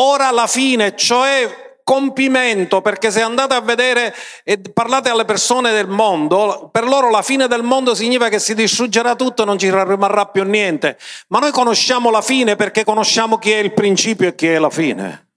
Ora 0.00 0.30
la 0.30 0.46
fine, 0.46 0.96
cioè 0.96 1.67
compimento, 1.88 2.82
perché 2.82 3.10
se 3.10 3.22
andate 3.22 3.54
a 3.54 3.62
vedere 3.62 4.14
e 4.44 4.60
parlate 4.74 5.08
alle 5.08 5.24
persone 5.24 5.72
del 5.72 5.88
mondo, 5.88 6.68
per 6.70 6.84
loro 6.84 7.08
la 7.08 7.22
fine 7.22 7.48
del 7.48 7.62
mondo 7.62 7.94
significa 7.94 8.28
che 8.28 8.38
si 8.38 8.54
distruggerà 8.54 9.14
tutto 9.14 9.40
e 9.40 9.46
non 9.46 9.58
ci 9.58 9.70
rimarrà 9.70 10.26
più 10.26 10.44
niente. 10.44 10.98
Ma 11.28 11.38
noi 11.38 11.50
conosciamo 11.50 12.10
la 12.10 12.20
fine 12.20 12.56
perché 12.56 12.84
conosciamo 12.84 13.38
chi 13.38 13.52
è 13.52 13.56
il 13.56 13.72
principio 13.72 14.28
e 14.28 14.34
chi 14.34 14.48
è 14.48 14.58
la 14.58 14.68
fine. 14.68 15.28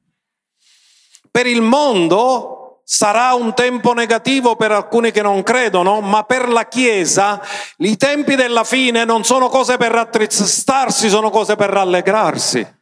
Per 1.32 1.48
il 1.48 1.62
mondo 1.62 2.82
sarà 2.84 3.34
un 3.34 3.54
tempo 3.54 3.94
negativo 3.94 4.58
per 4.58 4.74
alcuni 4.74 5.12
che 5.12 5.22
non 5.22 5.44
credono, 5.44 6.02
ma 6.02 6.24
per 6.24 6.50
la 6.50 6.68
Chiesa 6.68 7.42
i 7.78 7.96
tempi 7.96 8.36
della 8.36 8.66
fine 8.66 9.06
non 9.06 9.24
sono 9.24 9.48
cose 9.48 9.78
per 9.78 9.94
rattristarsi, 9.94 11.08
sono 11.08 11.30
cose 11.30 11.56
per 11.56 11.70
rallegrarsi. 11.70 12.80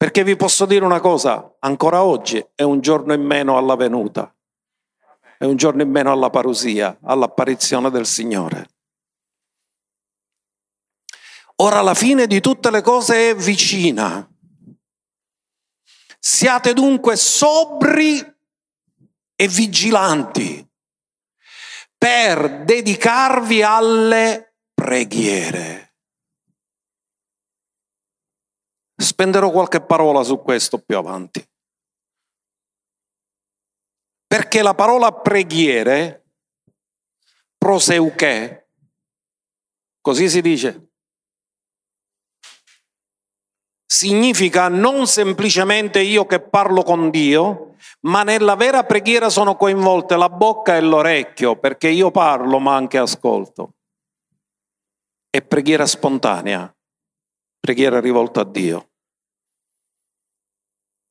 Perché 0.00 0.24
vi 0.24 0.34
posso 0.34 0.64
dire 0.64 0.82
una 0.82 0.98
cosa, 0.98 1.56
ancora 1.58 2.02
oggi 2.02 2.42
è 2.54 2.62
un 2.62 2.80
giorno 2.80 3.12
in 3.12 3.20
meno 3.20 3.58
alla 3.58 3.76
venuta, 3.76 4.34
è 5.36 5.44
un 5.44 5.56
giorno 5.56 5.82
in 5.82 5.90
meno 5.90 6.10
alla 6.10 6.30
parusia, 6.30 6.98
all'apparizione 7.02 7.90
del 7.90 8.06
Signore. 8.06 8.66
Ora 11.56 11.82
la 11.82 11.92
fine 11.92 12.26
di 12.26 12.40
tutte 12.40 12.70
le 12.70 12.80
cose 12.80 13.28
è 13.28 13.34
vicina. 13.36 14.26
Siate 16.18 16.72
dunque 16.72 17.16
sobri 17.16 18.20
e 19.36 19.48
vigilanti 19.48 20.66
per 21.98 22.64
dedicarvi 22.64 23.62
alle 23.62 24.56
preghiere. 24.72 25.89
Spenderò 29.00 29.50
qualche 29.50 29.80
parola 29.80 30.22
su 30.22 30.42
questo 30.42 30.78
più 30.78 30.98
avanti. 30.98 31.42
Perché 34.26 34.60
la 34.60 34.74
parola 34.74 35.10
preghiere, 35.10 36.26
proseuche, 37.56 38.68
così 40.02 40.28
si 40.28 40.42
dice, 40.42 40.90
significa 43.86 44.68
non 44.68 45.06
semplicemente 45.06 46.02
io 46.02 46.26
che 46.26 46.40
parlo 46.40 46.82
con 46.82 47.08
Dio, 47.08 47.76
ma 48.00 48.22
nella 48.22 48.54
vera 48.54 48.84
preghiera 48.84 49.30
sono 49.30 49.56
coinvolte 49.56 50.14
la 50.16 50.28
bocca 50.28 50.76
e 50.76 50.82
l'orecchio, 50.82 51.56
perché 51.56 51.88
io 51.88 52.10
parlo 52.10 52.58
ma 52.58 52.76
anche 52.76 52.98
ascolto. 52.98 53.76
È 55.30 55.40
preghiera 55.40 55.86
spontanea, 55.86 56.72
preghiera 57.58 57.98
rivolta 57.98 58.42
a 58.42 58.44
Dio 58.44 58.89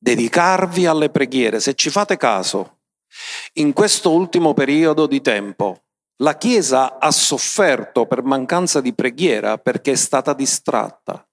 dedicarvi 0.00 0.86
alle 0.86 1.10
preghiere. 1.10 1.60
Se 1.60 1.74
ci 1.74 1.90
fate 1.90 2.16
caso, 2.16 2.78
in 3.54 3.72
questo 3.72 4.10
ultimo 4.10 4.54
periodo 4.54 5.06
di 5.06 5.20
tempo, 5.20 5.84
la 6.16 6.36
Chiesa 6.36 6.98
ha 6.98 7.10
sofferto 7.10 8.06
per 8.06 8.22
mancanza 8.22 8.80
di 8.80 8.94
preghiera 8.94 9.58
perché 9.58 9.92
è 9.92 9.96
stata 9.96 10.32
distratta. 10.32 11.24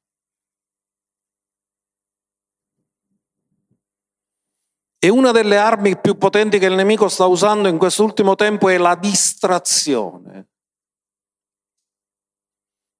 E 4.99 5.09
una 5.09 5.31
delle 5.31 5.57
armi 5.57 5.97
più 5.97 6.17
potenti 6.17 6.59
che 6.59 6.65
il 6.65 6.73
nemico 6.73 7.07
sta 7.07 7.25
usando 7.25 7.67
in 7.67 7.77
quest'ultimo 7.77 8.35
tempo 8.35 8.67
è 8.67 8.77
la 8.77 8.95
distrazione. 8.95 10.49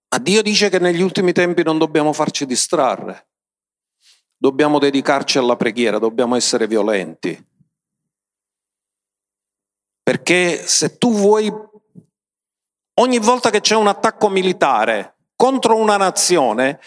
Ma 0.10 0.20
Dio 0.20 0.42
dice 0.42 0.70
che 0.70 0.80
negli 0.80 1.02
ultimi 1.02 1.34
tempi 1.34 1.64
non 1.64 1.78
dobbiamo 1.78 2.14
farci 2.14 2.46
distrarre. 2.46 3.27
Dobbiamo 4.38 4.78
dedicarci 4.78 5.40
alla 5.40 5.56
preghiera, 5.56 5.98
dobbiamo 5.98 6.36
essere 6.36 6.68
violenti. 6.68 7.46
Perché 10.04 10.66
se 10.66 10.98
tu 10.98 11.12
vuoi, 11.12 11.52
ogni 13.00 13.20
volta 13.20 13.50
che 13.50 13.62
c'è 13.62 13.76
un 13.76 13.88
attacco 13.88 14.30
militare 14.30 15.16
contro 15.36 15.76
una 15.76 15.98
nazione, 15.98 16.80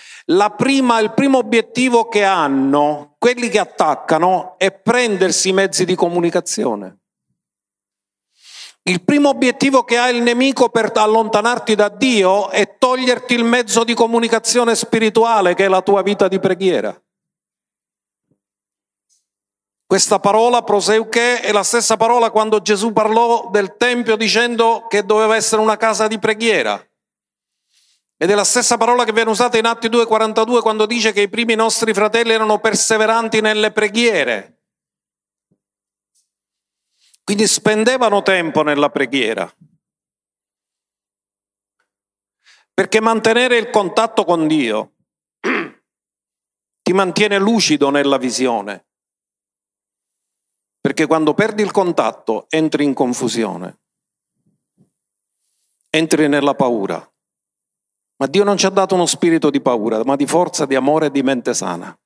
prima, 0.57 1.01
il 1.01 1.13
primo 1.13 1.39
obiettivo 1.39 2.09
che 2.09 2.25
hanno 2.25 3.17
quelli 3.19 3.49
che 3.49 3.59
attaccano 3.59 4.55
è 4.59 4.73
prendersi 4.73 5.51
i 5.51 5.53
mezzi 5.53 5.85
di 5.85 5.95
comunicazione. 5.95 6.99
Il 8.83 9.05
primo 9.05 9.29
obiettivo 9.29 9.85
che 9.85 9.99
ha 9.99 10.09
il 10.09 10.23
nemico 10.23 10.71
per 10.71 10.91
allontanarti 10.95 11.75
da 11.75 11.89
Dio 11.89 12.49
è 12.49 12.79
toglierti 12.79 13.35
il 13.35 13.45
mezzo 13.45 13.85
di 13.85 13.95
comunicazione 13.95 14.75
spirituale 14.75 15.55
che 15.55 15.67
è 15.67 15.69
la 15.69 15.83
tua 15.83 16.03
vita 16.03 16.27
di 16.27 16.41
preghiera. 16.41 16.99
Questa 19.91 20.21
parola 20.21 20.63
proseuche 20.63 21.41
è 21.41 21.51
la 21.51 21.65
stessa 21.65 21.97
parola 21.97 22.31
quando 22.31 22.63
Gesù 22.63 22.93
parlò 22.93 23.51
del 23.51 23.75
Tempio 23.77 24.15
dicendo 24.15 24.87
che 24.89 25.05
doveva 25.05 25.35
essere 25.35 25.61
una 25.61 25.77
casa 25.77 26.07
di 26.07 26.17
preghiera. 26.21 26.81
Ed 28.17 28.31
è 28.31 28.35
la 28.37 28.45
stessa 28.45 28.77
parola 28.77 29.03
che 29.03 29.13
viene 29.13 29.31
usata 29.31 29.59
in 29.59 29.65
Atti 29.65 29.89
2,42 29.89 30.61
quando 30.61 30.87
dice 30.87 31.11
che 31.11 31.23
i 31.23 31.29
primi 31.29 31.57
nostri 31.57 31.93
fratelli 31.93 32.31
erano 32.31 32.61
perseveranti 32.61 33.41
nelle 33.41 33.73
preghiere. 33.73 34.61
Quindi 37.25 37.49
spendevano 37.49 38.23
tempo 38.23 38.63
nella 38.63 38.91
preghiera. 38.91 39.53
Perché 42.73 43.01
mantenere 43.01 43.57
il 43.57 43.71
contatto 43.71 44.23
con 44.23 44.47
Dio 44.47 44.93
ti 46.81 46.93
mantiene 46.93 47.39
lucido 47.39 47.91
nella 47.91 48.19
visione. 48.19 48.85
Perché 50.81 51.07
quando 51.07 51.35
perdi 51.35 51.63
il 51.63 51.71
contatto 51.71 52.47
entri 52.49 52.85
in 52.85 52.95
confusione, 52.95 53.81
entri 55.91 56.29
nella 56.29 56.55
paura. 56.55 56.97
Ma 58.17 58.27
Dio 58.27 58.45
non 58.45 58.57
ci 58.57 58.67
ha 58.67 58.71
dato 58.71 58.95
uno 58.95 59.07
spirito 59.07 59.51
di 59.51 59.61
paura, 59.61 60.03
ma 60.05 60.17
di 60.17 60.27
forza, 60.27 60.67
di 60.67 60.75
amore 60.75 61.07
e 61.07 61.11
di 61.11 61.23
mente 61.23 61.53
sana. 61.55 61.97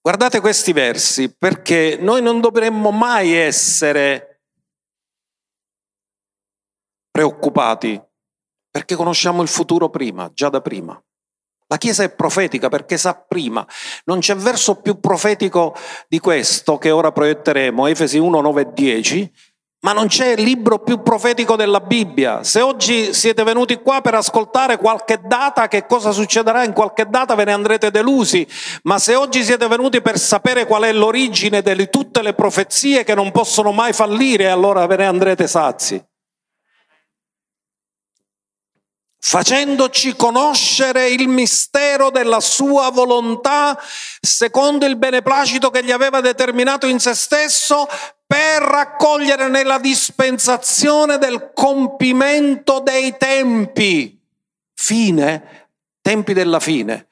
Guardate 0.00 0.40
questi 0.40 0.72
versi 0.72 1.34
perché 1.34 1.98
noi 2.00 2.22
non 2.22 2.40
dovremmo 2.40 2.90
mai 2.90 3.32
essere 3.32 4.42
preoccupati 7.10 8.00
perché 8.70 8.94
conosciamo 8.94 9.42
il 9.42 9.48
futuro 9.48 9.90
prima, 9.90 10.30
già 10.32 10.48
da 10.48 10.60
prima. 10.60 11.00
La 11.68 11.76
Chiesa 11.76 12.02
è 12.02 12.10
profetica 12.10 12.68
perché 12.68 12.96
sa 12.96 13.14
prima. 13.14 13.64
Non 14.04 14.20
c'è 14.20 14.34
verso 14.34 14.76
più 14.76 15.00
profetico 15.00 15.76
di 16.08 16.18
questo 16.18 16.78
che 16.78 16.90
ora 16.90 17.12
proietteremo, 17.12 17.86
Efesi 17.86 18.16
1, 18.16 18.40
9 18.40 18.60
e 18.60 18.68
10, 18.72 19.32
ma 19.80 19.92
non 19.92 20.08
c'è 20.08 20.34
libro 20.34 20.80
più 20.80 21.02
profetico 21.02 21.54
della 21.56 21.80
Bibbia. 21.80 22.42
Se 22.42 22.62
oggi 22.62 23.12
siete 23.12 23.44
venuti 23.44 23.76
qua 23.76 24.00
per 24.00 24.14
ascoltare 24.14 24.76
qualche 24.78 25.20
data, 25.22 25.68
che 25.68 25.86
cosa 25.86 26.10
succederà 26.10 26.64
in 26.64 26.72
qualche 26.72 27.06
data, 27.08 27.34
ve 27.34 27.44
ne 27.44 27.52
andrete 27.52 27.90
delusi. 27.90 28.46
Ma 28.84 28.98
se 28.98 29.14
oggi 29.14 29.44
siete 29.44 29.68
venuti 29.68 30.00
per 30.00 30.18
sapere 30.18 30.66
qual 30.66 30.82
è 30.82 30.92
l'origine 30.92 31.62
di 31.62 31.88
tutte 31.90 32.22
le 32.22 32.32
profezie 32.32 33.04
che 33.04 33.14
non 33.14 33.30
possono 33.30 33.70
mai 33.70 33.92
fallire, 33.92 34.48
allora 34.48 34.86
ve 34.86 34.96
ne 34.96 35.06
andrete 35.06 35.46
sazi. 35.46 36.02
Facendoci 39.20 40.14
conoscere 40.14 41.08
il 41.08 41.28
mistero 41.28 42.10
della 42.10 42.40
sua 42.40 42.90
volontà 42.90 43.78
secondo 44.20 44.86
il 44.86 44.96
beneplacito 44.96 45.70
che 45.70 45.84
gli 45.84 45.90
aveva 45.90 46.20
determinato 46.20 46.86
in 46.86 46.98
se 47.00 47.14
stesso 47.14 47.88
per 48.26 48.62
raccogliere 48.62 49.48
nella 49.48 49.78
dispensazione 49.78 51.18
del 51.18 51.50
compimento 51.54 52.80
dei 52.80 53.16
tempi. 53.16 54.16
Fine, 54.74 55.70
tempi 56.00 56.32
della 56.32 56.60
fine 56.60 57.08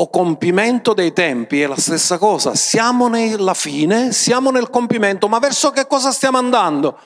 o 0.00 0.10
compimento 0.10 0.94
dei 0.94 1.12
tempi 1.12 1.60
è 1.60 1.66
la 1.66 1.76
stessa 1.76 2.18
cosa. 2.18 2.54
Siamo 2.54 3.08
nella 3.08 3.54
fine, 3.54 4.12
siamo 4.12 4.50
nel 4.50 4.70
compimento, 4.70 5.28
ma 5.28 5.40
verso 5.40 5.70
che 5.70 5.88
cosa 5.88 6.12
stiamo 6.12 6.38
andando? 6.38 7.00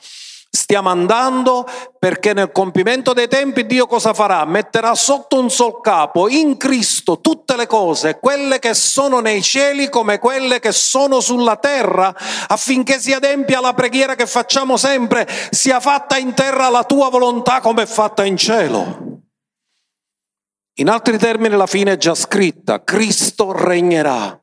Stiamo 0.55 0.89
andando 0.89 1.65
perché 1.97 2.33
nel 2.33 2.51
compimento 2.51 3.13
dei 3.13 3.27
tempi 3.27 3.65
Dio 3.65 3.87
cosa 3.87 4.13
farà? 4.13 4.45
Metterà 4.45 4.93
sotto 4.93 5.39
un 5.39 5.49
sol 5.49 5.81
capo 5.81 6.29
in 6.29 6.57
Cristo 6.57 7.21
tutte 7.21 7.55
le 7.55 7.65
cose, 7.65 8.19
quelle 8.19 8.59
che 8.59 8.75
sono 8.75 9.19
nei 9.19 9.41
cieli 9.41 9.89
come 9.89 10.19
quelle 10.19 10.59
che 10.59 10.71
sono 10.71 11.21
sulla 11.21 11.55
terra, 11.55 12.15
affinché 12.47 12.99
si 12.99 13.13
adempia 13.13 13.61
la 13.61 13.73
preghiera 13.73 14.13
che 14.13 14.27
facciamo 14.27 14.77
sempre, 14.77 15.27
sia 15.49 15.79
fatta 15.79 16.17
in 16.17 16.35
terra 16.35 16.69
la 16.69 16.83
tua 16.83 17.09
volontà 17.09 17.59
come 17.59 17.81
è 17.81 17.87
fatta 17.87 18.23
in 18.23 18.37
cielo. 18.37 19.21
In 20.75 20.87
altri 20.87 21.17
termini 21.17 21.55
la 21.55 21.65
fine 21.65 21.93
è 21.93 21.97
già 21.97 22.13
scritta, 22.13 22.83
Cristo 22.83 23.53
regnerà 23.53 24.39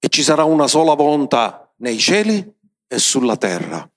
e 0.00 0.08
ci 0.08 0.22
sarà 0.22 0.44
una 0.44 0.66
sola 0.66 0.94
volontà 0.94 1.70
nei 1.80 1.98
cieli 1.98 2.56
e 2.88 2.98
sulla 2.98 3.36
terra. 3.36 3.88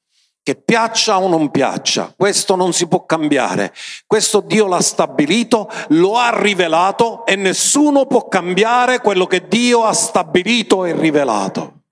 che 0.43 0.55
piaccia 0.55 1.19
o 1.19 1.27
non 1.27 1.51
piaccia, 1.51 2.13
questo 2.17 2.55
non 2.55 2.73
si 2.73 2.87
può 2.87 3.05
cambiare. 3.05 3.73
Questo 4.07 4.39
Dio 4.41 4.65
l'ha 4.65 4.81
stabilito, 4.81 5.69
lo 5.89 6.17
ha 6.17 6.41
rivelato 6.41 7.25
e 7.27 7.35
nessuno 7.35 8.07
può 8.07 8.27
cambiare 8.27 9.01
quello 9.01 9.27
che 9.27 9.47
Dio 9.47 9.83
ha 9.83 9.93
stabilito 9.93 10.83
e 10.85 10.99
rivelato. 10.99 11.83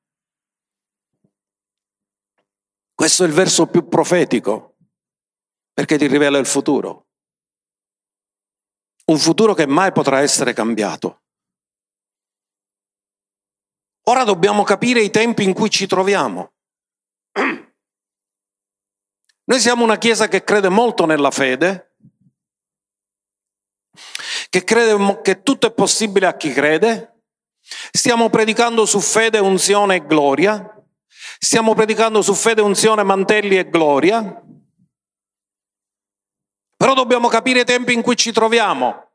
Questo 2.95 3.23
è 3.23 3.27
il 3.27 3.33
verso 3.33 3.67
più 3.67 3.87
profetico 3.87 4.75
perché 5.71 5.97
ti 5.97 6.07
rivela 6.07 6.39
il 6.39 6.47
futuro. 6.47 7.05
Un 9.05 9.17
futuro 9.17 9.53
che 9.53 9.67
mai 9.67 9.91
potrà 9.91 10.19
essere 10.21 10.53
cambiato. 10.53 11.21
Ora 14.09 14.23
dobbiamo 14.23 14.63
capire 14.63 15.01
i 15.01 15.11
tempi 15.11 15.43
in 15.43 15.53
cui 15.53 15.69
ci 15.69 15.85
troviamo. 15.85 16.53
Noi 19.43 19.59
siamo 19.59 19.83
una 19.83 19.97
Chiesa 19.97 20.27
che 20.27 20.43
crede 20.43 20.69
molto 20.69 21.05
nella 21.05 21.31
fede, 21.31 21.95
che 24.49 24.63
crede 24.63 25.21
che 25.21 25.43
tutto 25.43 25.67
è 25.67 25.71
possibile 25.71 26.27
a 26.27 26.35
chi 26.35 26.51
crede. 26.51 27.21
Stiamo 27.91 28.29
predicando 28.29 28.85
su 28.85 28.99
fede, 28.99 29.39
unzione 29.39 29.95
e 29.95 30.05
gloria. 30.05 30.75
Stiamo 31.37 31.73
predicando 31.73 32.21
su 32.21 32.33
fede, 32.33 32.61
unzione, 32.61 33.03
mantelli 33.03 33.57
e 33.57 33.69
gloria. 33.69 34.43
Però 36.75 36.93
dobbiamo 36.93 37.27
capire 37.27 37.61
i 37.61 37.65
tempi 37.65 37.93
in 37.93 38.01
cui 38.01 38.15
ci 38.15 38.31
troviamo. 38.31 39.11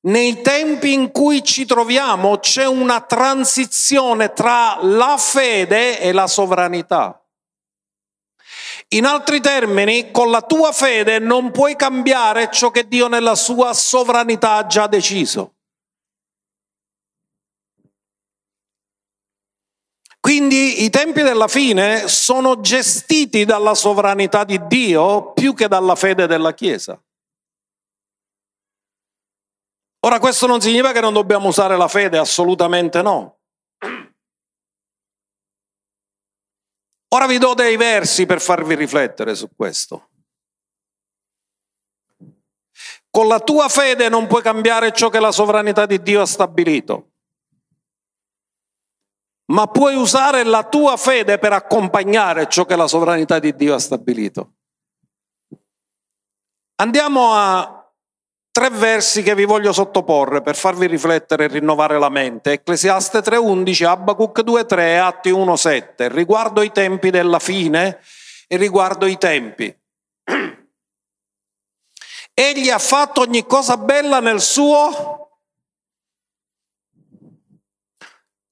Nei 0.00 0.40
tempi 0.42 0.92
in 0.92 1.10
cui 1.10 1.42
ci 1.42 1.66
troviamo 1.66 2.38
c'è 2.38 2.66
una 2.66 3.00
transizione 3.00 4.32
tra 4.32 4.78
la 4.80 5.16
fede 5.18 6.00
e 6.00 6.12
la 6.12 6.26
sovranità. 6.26 7.17
In 8.92 9.04
altri 9.04 9.40
termini, 9.40 10.10
con 10.10 10.30
la 10.30 10.40
tua 10.40 10.72
fede 10.72 11.18
non 11.18 11.50
puoi 11.50 11.76
cambiare 11.76 12.50
ciò 12.50 12.70
che 12.70 12.88
Dio 12.88 13.06
nella 13.06 13.34
sua 13.34 13.74
sovranità 13.74 14.54
ha 14.54 14.66
già 14.66 14.86
deciso. 14.86 15.56
Quindi 20.20 20.84
i 20.84 20.90
tempi 20.90 21.22
della 21.22 21.48
fine 21.48 22.08
sono 22.08 22.60
gestiti 22.60 23.44
dalla 23.44 23.74
sovranità 23.74 24.44
di 24.44 24.60
Dio 24.66 25.32
più 25.32 25.54
che 25.54 25.68
dalla 25.68 25.94
fede 25.94 26.26
della 26.26 26.52
Chiesa. 26.54 27.00
Ora 30.00 30.18
questo 30.18 30.46
non 30.46 30.60
significa 30.60 30.92
che 30.92 31.00
non 31.00 31.12
dobbiamo 31.12 31.48
usare 31.48 31.76
la 31.76 31.88
fede, 31.88 32.18
assolutamente 32.18 33.02
no. 33.02 33.37
Ora 37.08 37.26
vi 37.26 37.38
do 37.38 37.54
dei 37.54 37.76
versi 37.76 38.26
per 38.26 38.40
farvi 38.40 38.74
riflettere 38.74 39.34
su 39.34 39.48
questo. 39.54 40.10
Con 43.10 43.26
la 43.26 43.40
tua 43.40 43.68
fede 43.68 44.08
non 44.08 44.26
puoi 44.26 44.42
cambiare 44.42 44.92
ciò 44.92 45.08
che 45.08 45.18
la 45.18 45.32
sovranità 45.32 45.86
di 45.86 46.02
Dio 46.02 46.20
ha 46.20 46.26
stabilito 46.26 47.12
ma 49.50 49.66
puoi 49.66 49.94
usare 49.94 50.44
la 50.44 50.64
tua 50.64 50.96
fede 50.96 51.38
per 51.38 51.52
accompagnare 51.52 52.48
ciò 52.48 52.64
che 52.64 52.76
la 52.76 52.86
sovranità 52.86 53.38
di 53.38 53.54
Dio 53.54 53.74
ha 53.74 53.78
stabilito. 53.78 54.54
Andiamo 56.76 57.32
a 57.34 57.77
tre 58.58 58.70
versi 58.70 59.22
che 59.22 59.36
vi 59.36 59.44
voglio 59.44 59.72
sottoporre 59.72 60.42
per 60.42 60.56
farvi 60.56 60.88
riflettere 60.88 61.44
e 61.44 61.46
rinnovare 61.46 61.96
la 61.96 62.08
mente. 62.08 62.50
Ecclesiaste 62.50 63.20
3.11, 63.20 63.84
Abacuc 63.84 64.40
2.3, 64.40 64.98
Atti 64.98 65.30
1.7, 65.30 66.12
riguardo 66.12 66.62
i 66.62 66.72
tempi 66.72 67.10
della 67.10 67.38
fine 67.38 68.00
e 68.48 68.56
riguardo 68.56 69.06
i 69.06 69.16
tempi. 69.16 69.72
Egli 72.34 72.68
ha 72.68 72.80
fatto 72.80 73.20
ogni 73.20 73.46
cosa 73.46 73.76
bella 73.76 74.18
nel 74.18 74.40
suo 74.40 75.38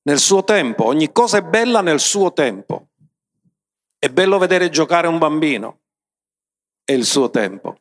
nel 0.02 0.20
suo 0.20 0.44
tempo, 0.44 0.84
ogni 0.84 1.10
cosa 1.10 1.38
è 1.38 1.42
bella 1.42 1.80
nel 1.80 1.98
suo 1.98 2.32
tempo. 2.32 2.90
È 3.98 4.08
bello 4.08 4.38
vedere 4.38 4.70
giocare 4.70 5.08
un 5.08 5.18
bambino, 5.18 5.80
è 6.84 6.92
il 6.92 7.04
suo 7.04 7.28
tempo. 7.28 7.80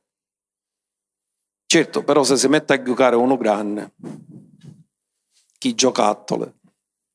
Certo, 1.76 2.04
però 2.04 2.24
se 2.24 2.38
si 2.38 2.48
mette 2.48 2.72
a 2.72 2.82
giocare 2.82 3.18
uno 3.18 3.36
grande, 3.36 3.96
chi 5.58 5.76
giocattole, 5.76 6.60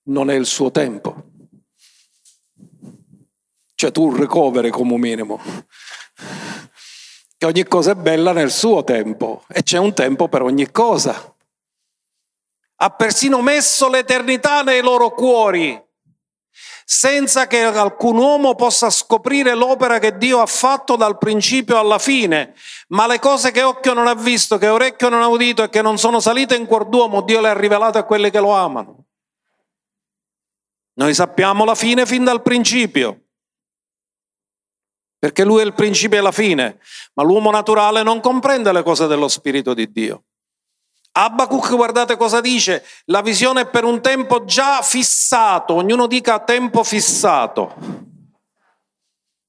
non 0.08 0.28
è 0.28 0.34
il 0.34 0.44
suo 0.44 0.70
tempo. 0.70 1.30
Cioè 3.74 3.90
tu 3.90 4.14
ricoveri 4.14 4.68
come 4.68 4.98
minimo. 4.98 5.40
Che 7.38 7.46
ogni 7.46 7.64
cosa 7.64 7.92
è 7.92 7.94
bella 7.94 8.32
nel 8.32 8.50
suo 8.50 8.84
tempo 8.84 9.44
e 9.48 9.62
c'è 9.62 9.78
un 9.78 9.94
tempo 9.94 10.28
per 10.28 10.42
ogni 10.42 10.70
cosa. 10.70 11.34
Ha 12.74 12.90
persino 12.90 13.40
messo 13.40 13.88
l'eternità 13.88 14.60
nei 14.60 14.82
loro 14.82 15.14
cuori, 15.14 15.82
senza 16.84 17.46
che 17.46 17.62
alcun 17.62 18.16
uomo 18.16 18.54
possa 18.54 18.90
scoprire 18.90 19.54
l'opera 19.54 19.98
che 19.98 20.16
Dio 20.16 20.40
ha 20.40 20.46
fatto 20.46 20.96
dal 20.96 21.18
principio 21.18 21.78
alla 21.78 21.98
fine, 21.98 22.54
ma 22.88 23.06
le 23.06 23.18
cose 23.18 23.50
che 23.52 23.62
occhio 23.62 23.92
non 23.94 24.06
ha 24.06 24.14
visto, 24.14 24.58
che 24.58 24.68
orecchio 24.68 25.08
non 25.08 25.22
ha 25.22 25.28
udito 25.28 25.62
e 25.62 25.68
che 25.68 25.82
non 25.82 25.98
sono 25.98 26.20
salite 26.20 26.56
in 26.56 26.66
cuor 26.66 26.88
d'uomo, 26.88 27.22
Dio 27.22 27.40
le 27.40 27.50
ha 27.50 27.56
rivelate 27.56 27.98
a 27.98 28.04
quelli 28.04 28.30
che 28.30 28.40
lo 28.40 28.52
amano. 28.52 29.04
Noi 30.94 31.14
sappiamo 31.14 31.64
la 31.64 31.74
fine 31.74 32.04
fin 32.06 32.24
dal 32.24 32.42
principio, 32.42 33.26
perché 35.18 35.44
lui 35.44 35.60
è 35.60 35.64
il 35.64 35.74
principio 35.74 36.18
e 36.18 36.22
la 36.22 36.32
fine, 36.32 36.80
ma 37.14 37.22
l'uomo 37.22 37.50
naturale 37.50 38.02
non 38.02 38.20
comprende 38.20 38.72
le 38.72 38.82
cose 38.82 39.06
dello 39.06 39.28
Spirito 39.28 39.74
di 39.74 39.90
Dio. 39.92 40.24
Abacuc, 41.12 41.74
guardate 41.74 42.16
cosa 42.16 42.40
dice, 42.40 42.84
la 43.06 43.20
visione 43.20 43.62
è 43.62 43.66
per 43.66 43.84
un 43.84 44.00
tempo 44.00 44.44
già 44.44 44.80
fissato, 44.82 45.74
ognuno 45.74 46.06
dica 46.06 46.38
tempo 46.40 46.84
fissato. 46.84 47.74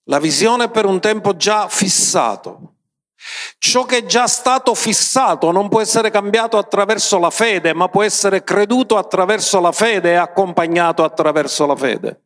La 0.06 0.20
visione 0.20 0.66
è 0.66 0.70
per 0.70 0.86
un 0.86 1.00
tempo 1.00 1.36
già 1.36 1.68
fissato. 1.68 2.76
Ciò 3.60 3.86
che 3.86 3.98
è 3.98 4.06
già 4.06 4.28
stato 4.28 4.74
fissato 4.74 5.52
non 5.52 5.70
può 5.70 5.80
essere 5.80 6.10
cambiato 6.10 6.58
attraverso 6.58 7.20
la 7.20 7.30
fede, 7.30 7.74
ma 7.74 7.88
può 7.88 8.02
essere 8.02 8.44
creduto 8.44 8.98
attraverso 8.98 9.60
la 9.60 9.72
fede 9.72 10.12
e 10.12 10.16
accompagnato 10.16 11.04
attraverso 11.04 11.68
la 11.68 11.76
fede 11.76 12.22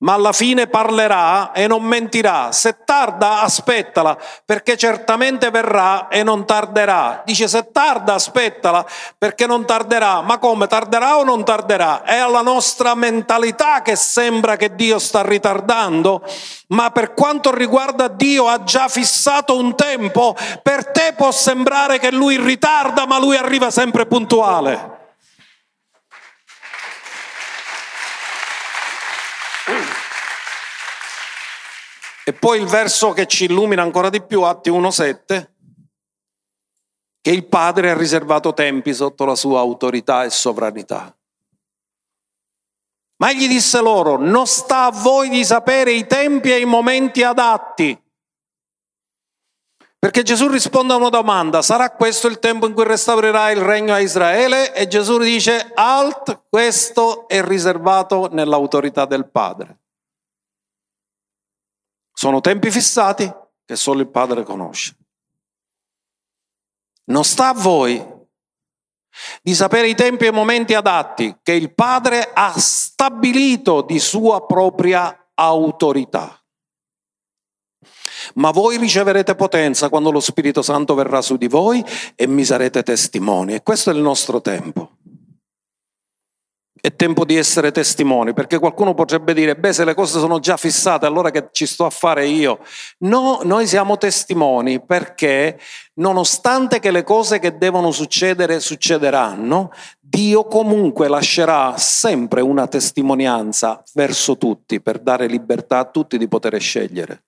ma 0.00 0.14
alla 0.14 0.32
fine 0.32 0.66
parlerà 0.66 1.52
e 1.52 1.66
non 1.66 1.82
mentirà. 1.82 2.52
Se 2.52 2.84
tarda, 2.84 3.40
aspettala, 3.42 4.16
perché 4.44 4.76
certamente 4.76 5.50
verrà 5.50 6.08
e 6.08 6.22
non 6.22 6.46
tarderà. 6.46 7.22
Dice 7.24 7.48
se 7.48 7.70
tarda, 7.70 8.14
aspettala, 8.14 8.84
perché 9.18 9.46
non 9.46 9.66
tarderà. 9.66 10.22
Ma 10.22 10.38
come 10.38 10.66
tarderà 10.66 11.18
o 11.18 11.24
non 11.24 11.44
tarderà? 11.44 12.02
È 12.02 12.16
alla 12.16 12.42
nostra 12.42 12.94
mentalità 12.94 13.82
che 13.82 13.96
sembra 13.96 14.56
che 14.56 14.74
Dio 14.74 14.98
sta 14.98 15.22
ritardando, 15.22 16.22
ma 16.68 16.90
per 16.90 17.12
quanto 17.12 17.54
riguarda 17.54 18.08
Dio 18.08 18.48
ha 18.48 18.64
già 18.64 18.88
fissato 18.88 19.56
un 19.56 19.74
tempo. 19.74 20.34
Per 20.62 20.90
te 20.90 21.12
può 21.14 21.30
sembrare 21.30 21.98
che 21.98 22.10
Lui 22.10 22.38
ritarda, 22.38 23.06
ma 23.06 23.18
Lui 23.18 23.36
arriva 23.36 23.70
sempre 23.70 24.06
puntuale. 24.06 24.99
E 32.24 32.32
poi 32.32 32.60
il 32.60 32.66
verso 32.66 33.12
che 33.12 33.26
ci 33.26 33.44
illumina 33.44 33.82
ancora 33.82 34.10
di 34.10 34.22
più, 34.22 34.42
Atti 34.42 34.70
1.7, 34.70 35.50
che 37.20 37.30
il 37.30 37.46
Padre 37.46 37.90
ha 37.90 37.96
riservato 37.96 38.54
tempi 38.54 38.94
sotto 38.94 39.24
la 39.24 39.34
sua 39.34 39.60
autorità 39.60 40.24
e 40.24 40.30
sovranità. 40.30 41.14
Ma 43.16 43.30
egli 43.30 43.48
disse 43.48 43.80
loro, 43.80 44.16
non 44.16 44.46
sta 44.46 44.86
a 44.86 44.90
voi 44.90 45.28
di 45.28 45.44
sapere 45.44 45.92
i 45.92 46.06
tempi 46.06 46.50
e 46.50 46.60
i 46.60 46.64
momenti 46.64 47.22
adatti. 47.22 48.00
Perché 49.98 50.22
Gesù 50.22 50.48
risponde 50.48 50.94
a 50.94 50.96
una 50.96 51.10
domanda, 51.10 51.60
sarà 51.60 51.90
questo 51.90 52.26
il 52.26 52.38
tempo 52.38 52.66
in 52.66 52.72
cui 52.72 52.84
restaurerà 52.84 53.50
il 53.50 53.60
regno 53.60 53.92
a 53.92 54.00
Israele? 54.00 54.72
E 54.74 54.88
Gesù 54.88 55.18
dice, 55.18 55.72
alt, 55.74 56.44
questo 56.48 57.28
è 57.28 57.44
riservato 57.44 58.30
nell'autorità 58.32 59.04
del 59.04 59.28
Padre. 59.28 59.80
Sono 62.20 62.42
tempi 62.42 62.70
fissati 62.70 63.32
che 63.64 63.76
solo 63.76 64.02
il 64.02 64.10
Padre 64.10 64.42
conosce. 64.42 64.94
Non 67.04 67.24
sta 67.24 67.48
a 67.48 67.54
voi 67.54 68.06
di 69.40 69.54
sapere 69.54 69.88
i 69.88 69.94
tempi 69.94 70.26
e 70.26 70.28
i 70.28 70.32
momenti 70.32 70.74
adatti 70.74 71.38
che 71.42 71.52
il 71.52 71.72
Padre 71.72 72.30
ha 72.34 72.52
stabilito 72.58 73.80
di 73.80 73.98
sua 73.98 74.44
propria 74.44 75.30
autorità. 75.32 76.38
Ma 78.34 78.50
voi 78.50 78.76
riceverete 78.76 79.34
potenza 79.34 79.88
quando 79.88 80.10
lo 80.10 80.20
Spirito 80.20 80.60
Santo 80.60 80.94
verrà 80.94 81.22
su 81.22 81.38
di 81.38 81.48
voi 81.48 81.82
e 82.14 82.26
mi 82.26 82.44
sarete 82.44 82.82
testimoni. 82.82 83.54
E 83.54 83.62
questo 83.62 83.88
è 83.88 83.94
il 83.94 84.00
nostro 84.02 84.42
tempo 84.42 84.98
È 86.80 86.94
tempo 86.96 87.26
di 87.26 87.36
essere 87.36 87.72
testimoni, 87.72 88.32
perché 88.32 88.58
qualcuno 88.58 88.94
potrebbe 88.94 89.34
dire, 89.34 89.54
beh, 89.54 89.72
se 89.72 89.84
le 89.84 89.94
cose 89.94 90.18
sono 90.18 90.38
già 90.38 90.56
fissate, 90.56 91.04
allora 91.04 91.30
che 91.30 91.48
ci 91.52 91.66
sto 91.66 91.84
a 91.84 91.90
fare 91.90 92.26
io? 92.26 92.60
No, 93.00 93.40
noi 93.42 93.66
siamo 93.66 93.98
testimoni 93.98 94.82
perché 94.82 95.60
nonostante 95.94 96.78
che 96.78 96.90
le 96.90 97.02
cose 97.02 97.38
che 97.38 97.58
devono 97.58 97.90
succedere 97.90 98.60
succederanno, 98.60 99.72
Dio 99.98 100.46
comunque 100.46 101.08
lascerà 101.08 101.76
sempre 101.76 102.40
una 102.40 102.66
testimonianza 102.66 103.82
verso 103.92 104.38
tutti 104.38 104.80
per 104.80 105.00
dare 105.00 105.26
libertà 105.26 105.78
a 105.78 105.84
tutti 105.84 106.16
di 106.16 106.28
poter 106.28 106.58
scegliere. 106.58 107.24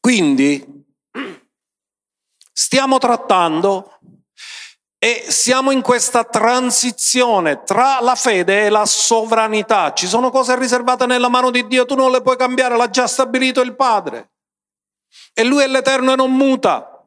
Quindi 0.00 0.84
stiamo 2.52 2.98
trattando 2.98 3.98
e 5.04 5.24
siamo 5.32 5.72
in 5.72 5.82
questa 5.82 6.22
transizione 6.22 7.64
tra 7.64 7.98
la 8.00 8.14
fede 8.14 8.66
e 8.66 8.68
la 8.68 8.86
sovranità. 8.86 9.92
Ci 9.92 10.06
sono 10.06 10.30
cose 10.30 10.56
riservate 10.56 11.06
nella 11.06 11.28
mano 11.28 11.50
di 11.50 11.66
Dio, 11.66 11.84
tu 11.84 11.96
non 11.96 12.12
le 12.12 12.22
puoi 12.22 12.36
cambiare, 12.36 12.76
l'ha 12.76 12.88
già 12.88 13.08
stabilito 13.08 13.62
il 13.62 13.74
Padre. 13.74 14.34
E 15.32 15.42
Lui 15.42 15.64
è 15.64 15.66
l'Eterno 15.66 16.12
e 16.12 16.14
non 16.14 16.32
muta. 16.32 17.04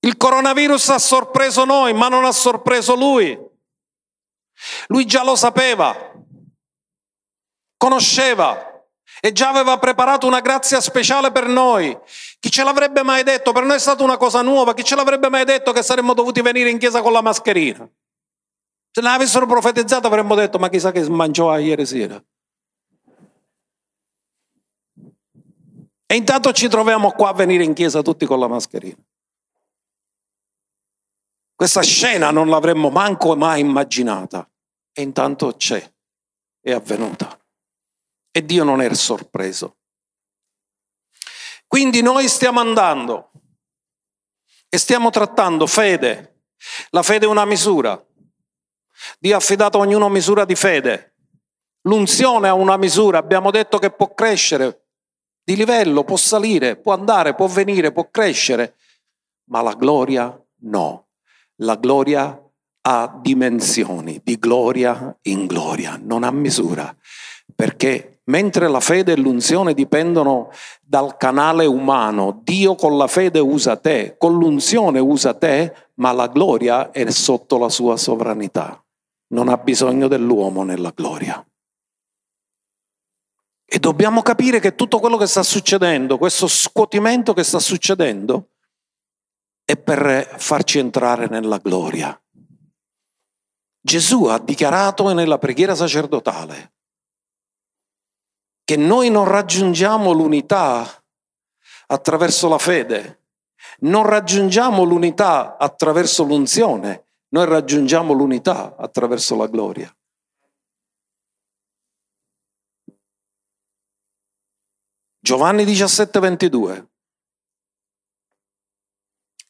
Il 0.00 0.16
coronavirus 0.16 0.88
ha 0.88 0.98
sorpreso 0.98 1.64
noi, 1.64 1.94
ma 1.94 2.08
non 2.08 2.24
ha 2.24 2.32
sorpreso 2.32 2.96
Lui. 2.96 3.38
Lui 4.88 5.06
già 5.06 5.22
lo 5.22 5.36
sapeva, 5.36 5.94
conosceva, 7.76 8.75
e 9.20 9.32
già 9.32 9.48
aveva 9.48 9.78
preparato 9.78 10.26
una 10.26 10.40
grazia 10.40 10.80
speciale 10.80 11.32
per 11.32 11.46
noi. 11.46 11.96
Chi 12.38 12.50
ce 12.50 12.62
l'avrebbe 12.62 13.02
mai 13.02 13.22
detto? 13.22 13.52
Per 13.52 13.64
noi 13.64 13.76
è 13.76 13.80
stata 13.80 14.02
una 14.02 14.16
cosa 14.16 14.42
nuova. 14.42 14.74
Chi 14.74 14.84
ce 14.84 14.94
l'avrebbe 14.94 15.28
mai 15.28 15.44
detto 15.44 15.72
che 15.72 15.82
saremmo 15.82 16.14
dovuti 16.14 16.40
venire 16.42 16.70
in 16.70 16.78
chiesa 16.78 17.02
con 17.02 17.12
la 17.12 17.22
mascherina? 17.22 17.88
Se 18.90 19.00
ne 19.00 19.08
avessero 19.08 19.46
profetizzato 19.46 20.06
avremmo 20.06 20.34
detto, 20.34 20.58
ma 20.58 20.68
chissà 20.68 20.90
che 20.90 21.08
mangiò 21.08 21.56
ieri 21.58 21.86
sera. 21.86 22.22
E 26.08 26.14
intanto 26.14 26.52
ci 26.52 26.68
troviamo 26.68 27.10
qua 27.10 27.30
a 27.30 27.34
venire 27.34 27.64
in 27.64 27.74
chiesa 27.74 28.00
tutti 28.02 28.26
con 28.26 28.38
la 28.38 28.46
mascherina. 28.46 28.96
Questa 31.54 31.82
scena 31.82 32.30
non 32.30 32.48
l'avremmo 32.48 32.90
manco 32.90 33.34
mai 33.34 33.60
immaginata. 33.60 34.48
E 34.92 35.02
intanto 35.02 35.54
c'è, 35.56 35.92
è 36.60 36.72
avvenuta. 36.72 37.38
E 38.36 38.44
Dio 38.44 38.64
non 38.64 38.82
era 38.82 38.92
sorpreso. 38.92 39.78
Quindi 41.66 42.02
noi 42.02 42.28
stiamo 42.28 42.60
andando 42.60 43.30
e 44.68 44.76
stiamo 44.76 45.08
trattando 45.08 45.66
fede. 45.66 46.42
La 46.90 47.02
fede 47.02 47.24
è 47.24 47.28
una 47.30 47.46
misura. 47.46 47.98
Dio 49.18 49.32
ha 49.32 49.38
affidato 49.38 49.78
a 49.78 49.80
ognuno 49.80 50.10
misura 50.10 50.44
di 50.44 50.54
fede. 50.54 51.14
L'unzione 51.84 52.48
ha 52.48 52.52
una 52.52 52.76
misura, 52.76 53.16
abbiamo 53.16 53.50
detto 53.50 53.78
che 53.78 53.90
può 53.90 54.12
crescere 54.12 54.88
di 55.42 55.56
livello, 55.56 56.04
può 56.04 56.18
salire, 56.18 56.76
può 56.76 56.92
andare, 56.92 57.34
può 57.34 57.46
venire, 57.46 57.90
può 57.90 58.10
crescere, 58.10 58.76
ma 59.44 59.62
la 59.62 59.72
gloria 59.72 60.38
no. 60.64 61.08
La 61.62 61.76
gloria 61.76 62.38
ha 62.82 63.18
dimensioni, 63.18 64.20
di 64.22 64.38
gloria 64.38 65.16
in 65.22 65.46
gloria, 65.46 65.98
non 65.98 66.22
ha 66.22 66.30
misura, 66.30 66.94
perché 67.54 68.10
Mentre 68.28 68.68
la 68.68 68.80
fede 68.80 69.12
e 69.12 69.16
l'unzione 69.16 69.72
dipendono 69.72 70.50
dal 70.82 71.16
canale 71.16 71.64
umano, 71.64 72.40
Dio 72.42 72.74
con 72.74 72.96
la 72.96 73.06
fede 73.06 73.38
usa 73.38 73.76
te, 73.76 74.16
con 74.18 74.36
l'unzione 74.36 74.98
usa 74.98 75.34
te, 75.34 75.90
ma 75.94 76.10
la 76.12 76.26
gloria 76.26 76.90
è 76.90 77.08
sotto 77.10 77.56
la 77.56 77.68
sua 77.68 77.96
sovranità. 77.96 78.82
Non 79.28 79.48
ha 79.48 79.56
bisogno 79.56 80.08
dell'uomo 80.08 80.64
nella 80.64 80.92
gloria. 80.94 81.44
E 83.68 83.78
dobbiamo 83.78 84.22
capire 84.22 84.58
che 84.58 84.74
tutto 84.74 84.98
quello 84.98 85.16
che 85.16 85.26
sta 85.26 85.42
succedendo, 85.42 86.18
questo 86.18 86.48
scuotimento 86.48 87.32
che 87.32 87.44
sta 87.44 87.58
succedendo, 87.58 88.50
è 89.64 89.76
per 89.76 90.34
farci 90.38 90.78
entrare 90.78 91.28
nella 91.28 91.58
gloria. 91.58 92.20
Gesù 93.80 94.24
ha 94.24 94.38
dichiarato 94.38 95.12
nella 95.12 95.38
preghiera 95.38 95.74
sacerdotale, 95.74 96.74
che 98.66 98.76
noi 98.76 99.10
non 99.10 99.26
raggiungiamo 99.26 100.10
l'unità 100.10 100.84
attraverso 101.86 102.48
la 102.48 102.58
fede, 102.58 103.22
non 103.82 104.04
raggiungiamo 104.04 104.82
l'unità 104.82 105.56
attraverso 105.56 106.24
l'unzione, 106.24 107.06
noi 107.28 107.46
raggiungiamo 107.46 108.12
l'unità 108.12 108.74
attraverso 108.76 109.36
la 109.36 109.46
gloria. 109.46 109.96
Giovanni 115.20 115.64
17, 115.64 116.18
22. 116.18 116.88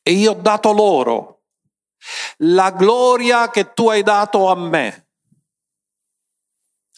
E 0.03 0.13
io 0.13 0.33
ho 0.33 0.35
dato 0.35 0.73
loro 0.73 1.41
la 2.41 2.71
gloria 2.71 3.49
che 3.49 3.73
tu 3.73 3.89
hai 3.89 4.03
dato 4.03 4.51
a 4.51 4.55
me, 4.55 5.09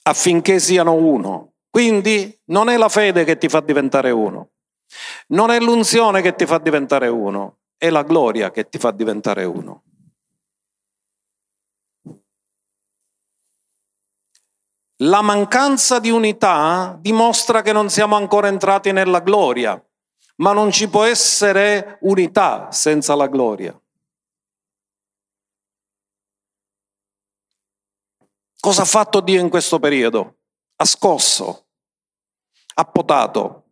affinché 0.03 0.59
siano 0.59 0.95
uno, 0.95 1.48
quindi 1.71 2.39
non 2.47 2.69
è 2.69 2.77
la 2.77 2.89
fede 2.89 3.25
che 3.25 3.39
ti 3.39 3.49
fa 3.49 3.61
diventare 3.61 4.11
uno, 4.11 4.51
non 5.29 5.51
è 5.51 5.61
l'unzione 5.61 6.23
che 6.23 6.35
ti 6.35 6.47
fa 6.47 6.59
diventare 6.59 7.09
uno, 7.09 7.59
è 7.77 7.91
la 7.91 8.03
gloria 8.03 8.51
che 8.51 8.69
ti 8.69 8.79
fa 8.79 8.91
diventare 8.91 9.45
uno. 9.45 9.83
La 15.03 15.23
mancanza 15.23 16.01
di 16.01 16.11
unità 16.11 16.99
dimostra 17.01 17.63
che 17.63 17.73
non 17.73 17.89
siamo 17.89 18.17
ancora 18.17 18.49
entrati 18.49 18.91
nella 18.91 19.21
gloria, 19.21 19.81
ma 20.37 20.53
non 20.53 20.73
ci 20.73 20.89
può 20.89 21.05
essere 21.05 21.99
unità 22.01 22.73
senza 22.73 23.15
la 23.15 23.29
gloria. 23.29 23.81
Cosa 28.59 28.83
ha 28.83 28.87
fatto 28.87 29.21
Dio 29.21 29.41
in 29.41 29.49
questo 29.49 29.79
periodo? 29.79 30.38
Ha 30.81 30.85
scosso, 30.85 31.67
ha 32.75 32.85
potato, 32.85 33.71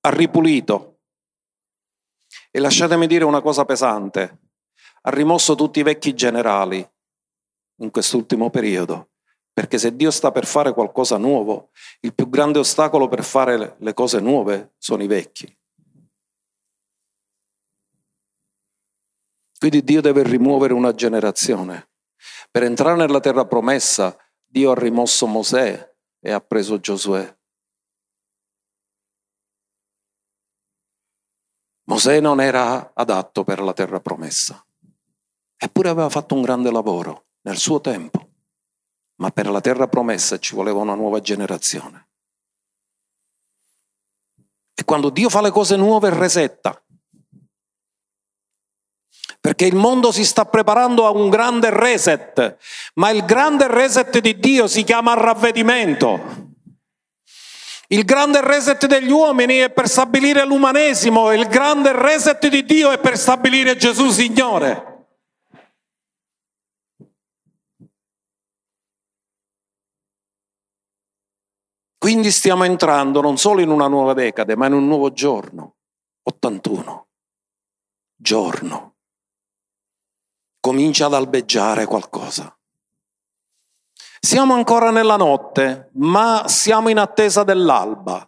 ha 0.00 0.10
ripulito. 0.10 0.98
E 2.50 2.58
lasciatemi 2.58 3.06
dire 3.06 3.24
una 3.24 3.40
cosa 3.40 3.64
pesante, 3.64 4.40
ha 5.02 5.10
rimosso 5.10 5.54
tutti 5.54 5.78
i 5.78 5.84
vecchi 5.84 6.14
generali 6.14 6.86
in 7.78 7.90
quest'ultimo 7.90 8.50
periodo, 8.50 9.10
perché 9.52 9.78
se 9.78 9.94
Dio 9.94 10.10
sta 10.10 10.32
per 10.32 10.46
fare 10.46 10.72
qualcosa 10.72 11.18
nuovo, 11.18 11.70
il 12.00 12.14
più 12.14 12.28
grande 12.28 12.58
ostacolo 12.58 13.08
per 13.08 13.22
fare 13.22 13.76
le 13.78 13.94
cose 13.94 14.18
nuove 14.18 14.74
sono 14.78 15.02
i 15.02 15.06
vecchi. 15.06 15.56
Quindi 19.56 19.84
Dio 19.84 20.00
deve 20.00 20.24
rimuovere 20.24 20.74
una 20.74 20.94
generazione. 20.94 21.90
Per 22.50 22.64
entrare 22.64 22.96
nella 22.96 23.20
terra 23.20 23.46
promessa, 23.46 24.16
Dio 24.44 24.72
ha 24.72 24.74
rimosso 24.74 25.26
Mosè, 25.26 25.93
e 26.26 26.32
ha 26.32 26.40
preso 26.40 26.80
Giosuè. 26.80 27.36
Mosè 31.86 32.18
non 32.18 32.40
era 32.40 32.92
adatto 32.94 33.44
per 33.44 33.60
la 33.60 33.74
terra 33.74 34.00
promessa, 34.00 34.64
eppure 35.54 35.90
aveva 35.90 36.08
fatto 36.08 36.34
un 36.34 36.40
grande 36.40 36.70
lavoro 36.70 37.26
nel 37.42 37.58
suo 37.58 37.82
tempo, 37.82 38.30
ma 39.16 39.30
per 39.32 39.50
la 39.50 39.60
terra 39.60 39.86
promessa 39.86 40.38
ci 40.38 40.54
voleva 40.54 40.78
una 40.78 40.94
nuova 40.94 41.20
generazione. 41.20 42.08
E 44.72 44.82
quando 44.84 45.10
Dio 45.10 45.28
fa 45.28 45.42
le 45.42 45.50
cose 45.50 45.76
nuove 45.76 46.08
resetta, 46.08 46.82
perché 49.44 49.66
il 49.66 49.76
mondo 49.76 50.10
si 50.10 50.24
sta 50.24 50.46
preparando 50.46 51.04
a 51.04 51.10
un 51.10 51.28
grande 51.28 51.68
reset, 51.68 52.56
ma 52.94 53.10
il 53.10 53.26
grande 53.26 53.68
reset 53.68 54.18
di 54.18 54.38
Dio 54.38 54.66
si 54.66 54.84
chiama 54.84 55.12
ravvedimento. 55.12 56.18
Il 57.88 58.06
grande 58.06 58.40
reset 58.40 58.86
degli 58.86 59.10
uomini 59.10 59.56
è 59.56 59.70
per 59.70 59.86
stabilire 59.86 60.46
l'umanesimo, 60.46 61.30
il 61.30 61.46
grande 61.48 61.92
reset 61.92 62.48
di 62.48 62.64
Dio 62.64 62.90
è 62.90 62.98
per 62.98 63.18
stabilire 63.18 63.76
Gesù 63.76 64.08
Signore. 64.08 65.08
Quindi 71.98 72.30
stiamo 72.30 72.64
entrando 72.64 73.20
non 73.20 73.36
solo 73.36 73.60
in 73.60 73.68
una 73.68 73.88
nuova 73.88 74.14
decade, 74.14 74.56
ma 74.56 74.68
in 74.68 74.72
un 74.72 74.86
nuovo 74.86 75.12
giorno, 75.12 75.74
81, 76.22 77.08
giorno 78.16 78.93
comincia 80.64 81.04
ad 81.04 81.12
albeggiare 81.12 81.84
qualcosa. 81.84 82.56
Siamo 84.18 84.54
ancora 84.54 84.90
nella 84.90 85.16
notte, 85.16 85.90
ma 85.96 86.44
siamo 86.46 86.88
in 86.88 86.96
attesa 86.96 87.44
dell'alba. 87.44 88.26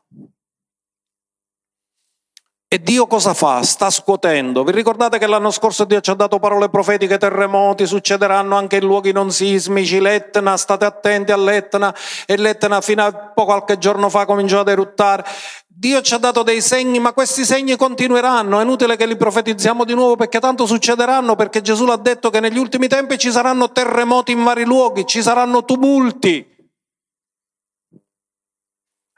E 2.77 2.83
Dio 2.83 3.07
cosa 3.07 3.33
fa? 3.33 3.63
Sta 3.63 3.89
scuotendo. 3.89 4.63
Vi 4.63 4.71
ricordate 4.71 5.17
che 5.17 5.27
l'anno 5.27 5.51
scorso 5.51 5.87
Dio 5.87 6.03
ci 6.03 6.11
ha 6.11 6.15
dato 6.15 6.39
parole 6.39 6.69
profetiche, 6.69 7.17
terremoti, 7.17 7.87
succederanno 7.87 8.55
anche 8.55 8.77
in 8.77 8.85
luoghi 8.85 9.13
non 9.13 9.31
sismici, 9.31 9.99
l'Etna, 9.99 10.59
state 10.59 10.85
attenti 10.85 11.33
all'Etna, 11.33 11.95
e 12.27 12.37
l'Etna 12.37 12.83
fino 12.83 13.03
a 13.03 13.13
qualche 13.33 13.79
giorno 13.79 14.11
fa 14.11 14.27
cominciò 14.27 14.61
ad 14.61 14.69
eruttare. 14.69 15.25
Dio 15.67 16.03
ci 16.03 16.13
ha 16.13 16.19
dato 16.19 16.43
dei 16.43 16.61
segni, 16.61 16.99
ma 16.99 17.15
questi 17.15 17.47
segni 17.47 17.77
continueranno, 17.77 18.61
è 18.61 18.63
inutile 18.63 18.97
che 18.97 19.07
li 19.07 19.17
profetizziamo 19.17 19.85
di 19.85 19.95
nuovo 19.95 20.17
perché 20.17 20.39
tanto 20.39 20.67
succederanno, 20.67 21.35
perché 21.35 21.63
Gesù 21.63 21.87
l'ha 21.87 21.97
detto 21.97 22.29
che 22.29 22.41
negli 22.41 22.59
ultimi 22.59 22.89
tempi 22.89 23.17
ci 23.17 23.31
saranno 23.31 23.73
terremoti 23.73 24.33
in 24.33 24.45
vari 24.45 24.67
luoghi, 24.67 25.07
ci 25.07 25.23
saranno 25.23 25.65
tumulti. 25.65 26.47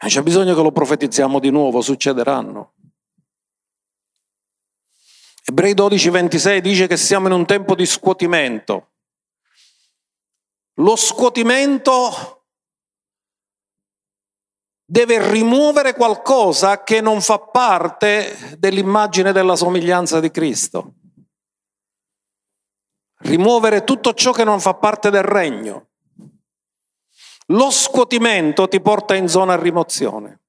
E 0.00 0.06
c'è 0.06 0.22
bisogno 0.22 0.54
che 0.54 0.62
lo 0.62 0.70
profetizziamo 0.70 1.40
di 1.40 1.50
nuovo, 1.50 1.80
succederanno. 1.80 2.74
Ebrei 5.49 5.72
12, 5.72 6.11
26 6.11 6.61
dice 6.61 6.86
che 6.86 6.99
siamo 6.99 7.26
in 7.26 7.32
un 7.32 7.46
tempo 7.46 7.74
di 7.74 7.86
scuotimento. 7.86 8.90
Lo 10.74 10.94
scuotimento 10.94 12.44
deve 14.84 15.30
rimuovere 15.30 15.94
qualcosa 15.94 16.82
che 16.82 17.01
non 17.01 17.22
fa 17.22 17.38
parte 17.38 18.57
dell'immagine 18.59 19.32
della 19.32 19.57
somiglianza 19.57 20.20
di 20.20 20.30
Cristo. 20.30 20.92
Rimuovere 23.20 23.84
tutto 23.84 24.12
ciò 24.12 24.32
che 24.32 24.44
non 24.44 24.61
fa 24.61 24.74
parte 24.74 25.09
del 25.09 25.22
regno. 25.22 25.88
Lo 27.46 27.70
scuotimento 27.70 28.68
ti 28.68 28.82
porta 28.82 29.14
in 29.14 29.28
zona 29.28 29.57
rimozione 29.57 30.40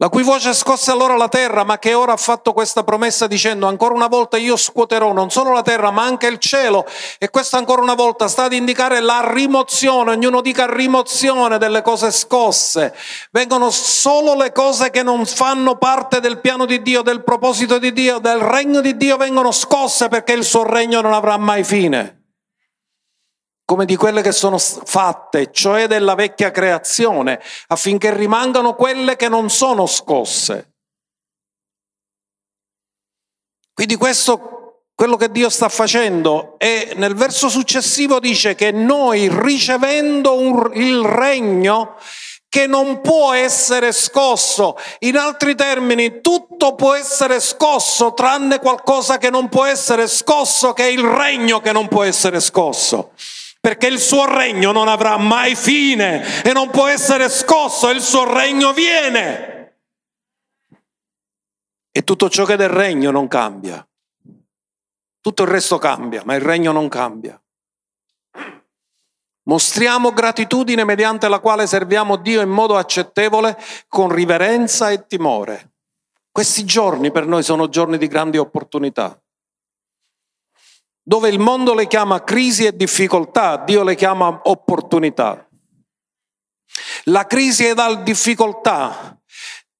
la 0.00 0.08
cui 0.08 0.22
voce 0.22 0.54
scosse 0.54 0.92
allora 0.92 1.16
la 1.16 1.28
terra, 1.28 1.64
ma 1.64 1.80
che 1.80 1.92
ora 1.92 2.12
ha 2.12 2.16
fatto 2.16 2.52
questa 2.52 2.84
promessa 2.84 3.26
dicendo 3.26 3.66
ancora 3.66 3.94
una 3.94 4.06
volta 4.06 4.36
io 4.36 4.56
scuoterò 4.56 5.12
non 5.12 5.30
solo 5.30 5.52
la 5.52 5.62
terra 5.62 5.90
ma 5.90 6.04
anche 6.04 6.28
il 6.28 6.38
cielo 6.38 6.86
e 7.18 7.30
questo 7.30 7.56
ancora 7.56 7.82
una 7.82 7.94
volta 7.94 8.28
sta 8.28 8.44
ad 8.44 8.52
indicare 8.52 9.00
la 9.00 9.28
rimozione, 9.32 10.12
ognuno 10.12 10.40
dica 10.40 10.72
rimozione 10.72 11.58
delle 11.58 11.82
cose 11.82 12.12
scosse, 12.12 12.94
vengono 13.32 13.70
solo 13.70 14.34
le 14.36 14.52
cose 14.52 14.90
che 14.90 15.02
non 15.02 15.26
fanno 15.26 15.76
parte 15.78 16.20
del 16.20 16.38
piano 16.38 16.64
di 16.64 16.80
Dio, 16.80 17.02
del 17.02 17.24
proposito 17.24 17.78
di 17.78 17.92
Dio, 17.92 18.20
del 18.20 18.38
regno 18.38 18.80
di 18.80 18.96
Dio 18.96 19.16
vengono 19.16 19.50
scosse 19.50 20.06
perché 20.06 20.32
il 20.32 20.44
suo 20.44 20.62
regno 20.62 21.00
non 21.00 21.12
avrà 21.12 21.36
mai 21.38 21.64
fine 21.64 22.17
come 23.68 23.84
di 23.84 23.96
quelle 23.96 24.22
che 24.22 24.32
sono 24.32 24.56
fatte, 24.56 25.52
cioè 25.52 25.86
della 25.88 26.14
vecchia 26.14 26.50
creazione, 26.50 27.38
affinché 27.66 28.14
rimangano 28.14 28.74
quelle 28.74 29.14
che 29.14 29.28
non 29.28 29.50
sono 29.50 29.84
scosse. 29.84 30.72
Quindi 33.74 33.96
questo, 33.96 34.84
quello 34.94 35.16
che 35.16 35.30
Dio 35.30 35.50
sta 35.50 35.68
facendo 35.68 36.54
e 36.56 36.94
nel 36.96 37.14
verso 37.14 37.50
successivo 37.50 38.20
dice 38.20 38.54
che 38.54 38.70
noi 38.70 39.28
ricevendo 39.28 40.38
un, 40.38 40.70
il 40.72 41.02
regno 41.02 41.96
che 42.48 42.66
non 42.66 43.02
può 43.02 43.34
essere 43.34 43.92
scosso. 43.92 44.78
In 45.00 45.18
altri 45.18 45.54
termini, 45.54 46.22
tutto 46.22 46.74
può 46.74 46.94
essere 46.94 47.38
scosso 47.38 48.14
tranne 48.14 48.60
qualcosa 48.60 49.18
che 49.18 49.28
non 49.28 49.50
può 49.50 49.66
essere 49.66 50.08
scosso, 50.08 50.72
che 50.72 50.84
è 50.84 50.90
il 50.90 51.04
regno 51.04 51.60
che 51.60 51.72
non 51.72 51.86
può 51.86 52.02
essere 52.02 52.40
scosso 52.40 53.10
perché 53.60 53.86
il 53.86 53.98
suo 53.98 54.24
regno 54.24 54.72
non 54.72 54.88
avrà 54.88 55.16
mai 55.16 55.54
fine 55.54 56.42
e 56.42 56.52
non 56.52 56.70
può 56.70 56.86
essere 56.86 57.28
scosso, 57.28 57.90
il 57.90 58.00
suo 58.00 58.32
regno 58.32 58.72
viene. 58.72 59.76
E 61.90 62.04
tutto 62.04 62.28
ciò 62.30 62.44
che 62.44 62.54
è 62.54 62.56
del 62.56 62.68
regno 62.68 63.10
non 63.10 63.26
cambia. 63.26 63.86
Tutto 65.20 65.42
il 65.42 65.48
resto 65.48 65.78
cambia, 65.78 66.22
ma 66.24 66.34
il 66.34 66.40
regno 66.40 66.72
non 66.72 66.88
cambia. 66.88 67.40
Mostriamo 69.48 70.12
gratitudine 70.12 70.84
mediante 70.84 71.26
la 71.26 71.40
quale 71.40 71.66
serviamo 71.66 72.16
Dio 72.16 72.40
in 72.40 72.50
modo 72.50 72.76
accettevole, 72.76 73.58
con 73.88 74.10
riverenza 74.10 74.90
e 74.90 75.06
timore. 75.06 75.72
Questi 76.30 76.64
giorni 76.64 77.10
per 77.10 77.26
noi 77.26 77.42
sono 77.42 77.68
giorni 77.68 77.98
di 77.98 78.06
grandi 78.06 78.36
opportunità 78.36 79.20
dove 81.08 81.30
il 81.30 81.38
mondo 81.38 81.72
le 81.72 81.86
chiama 81.86 82.22
crisi 82.22 82.66
e 82.66 82.76
difficoltà, 82.76 83.56
Dio 83.56 83.82
le 83.82 83.94
chiama 83.94 84.42
opportunità. 84.44 85.48
La 87.04 87.26
crisi 87.26 87.66
e 87.66 87.74
la 87.74 87.94
difficoltà 87.94 89.18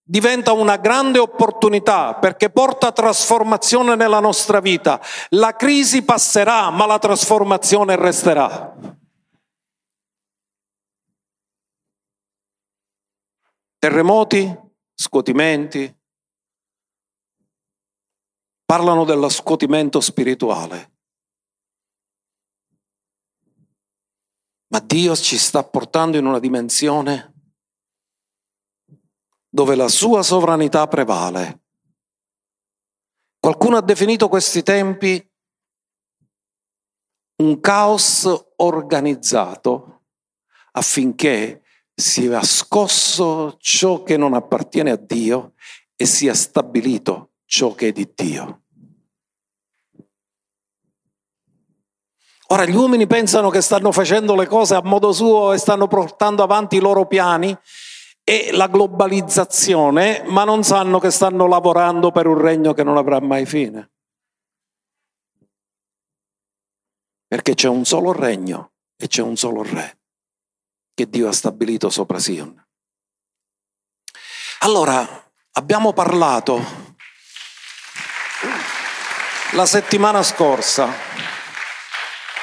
diventa 0.02 0.52
una 0.52 0.78
grande 0.78 1.18
opportunità 1.18 2.14
perché 2.14 2.48
porta 2.48 2.92
trasformazione 2.92 3.94
nella 3.94 4.20
nostra 4.20 4.60
vita. 4.60 5.02
La 5.30 5.54
crisi 5.54 6.02
passerà, 6.02 6.70
ma 6.70 6.86
la 6.86 6.98
trasformazione 6.98 7.94
resterà. 7.94 8.74
Terremoti, 13.78 14.58
scuotimenti, 14.94 15.94
parlano 18.64 19.04
dello 19.04 19.28
scuotimento 19.28 20.00
spirituale. 20.00 20.96
Ma 24.68 24.80
Dio 24.80 25.16
ci 25.16 25.38
sta 25.38 25.64
portando 25.64 26.16
in 26.16 26.26
una 26.26 26.38
dimensione 26.38 27.34
dove 29.48 29.74
la 29.74 29.88
sua 29.88 30.22
sovranità 30.22 30.86
prevale. 30.86 31.62
Qualcuno 33.38 33.76
ha 33.76 33.82
definito 33.82 34.28
questi 34.28 34.62
tempi 34.62 35.26
un 37.36 37.60
caos 37.60 38.28
organizzato 38.56 40.04
affinché 40.72 41.62
sia 41.94 42.42
scosso 42.42 43.56
ciò 43.58 44.02
che 44.02 44.16
non 44.16 44.34
appartiene 44.34 44.90
a 44.90 44.96
Dio 44.96 45.54
e 45.96 46.04
sia 46.04 46.34
stabilito 46.34 47.32
ciò 47.44 47.74
che 47.74 47.88
è 47.88 47.92
di 47.92 48.10
Dio. 48.14 48.64
Ora 52.50 52.64
gli 52.64 52.74
uomini 52.74 53.06
pensano 53.06 53.50
che 53.50 53.60
stanno 53.60 53.92
facendo 53.92 54.34
le 54.34 54.46
cose 54.46 54.74
a 54.74 54.82
modo 54.82 55.12
suo 55.12 55.52
e 55.52 55.58
stanno 55.58 55.86
portando 55.86 56.42
avanti 56.42 56.76
i 56.76 56.80
loro 56.80 57.06
piani 57.06 57.54
e 58.24 58.50
la 58.52 58.68
globalizzazione, 58.68 60.22
ma 60.28 60.44
non 60.44 60.62
sanno 60.62 60.98
che 60.98 61.10
stanno 61.10 61.46
lavorando 61.46 62.10
per 62.10 62.26
un 62.26 62.38
regno 62.38 62.72
che 62.72 62.82
non 62.82 62.96
avrà 62.96 63.20
mai 63.20 63.44
fine. 63.44 63.90
Perché 67.26 67.54
c'è 67.54 67.68
un 67.68 67.84
solo 67.84 68.12
regno 68.12 68.72
e 68.96 69.08
c'è 69.08 69.20
un 69.20 69.36
solo 69.36 69.62
re 69.62 69.98
che 70.94 71.06
Dio 71.06 71.28
ha 71.28 71.32
stabilito 71.32 71.90
sopra 71.90 72.18
Sion. 72.18 72.66
Allora, 74.60 75.06
abbiamo 75.52 75.92
parlato 75.92 76.60
la 79.52 79.66
settimana 79.66 80.22
scorsa 80.22 81.27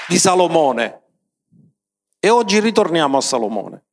di 0.07 0.17
Salomone. 0.17 1.03
E 2.19 2.29
oggi 2.29 2.59
ritorniamo 2.59 3.17
a 3.17 3.21
Salomone. 3.21 3.85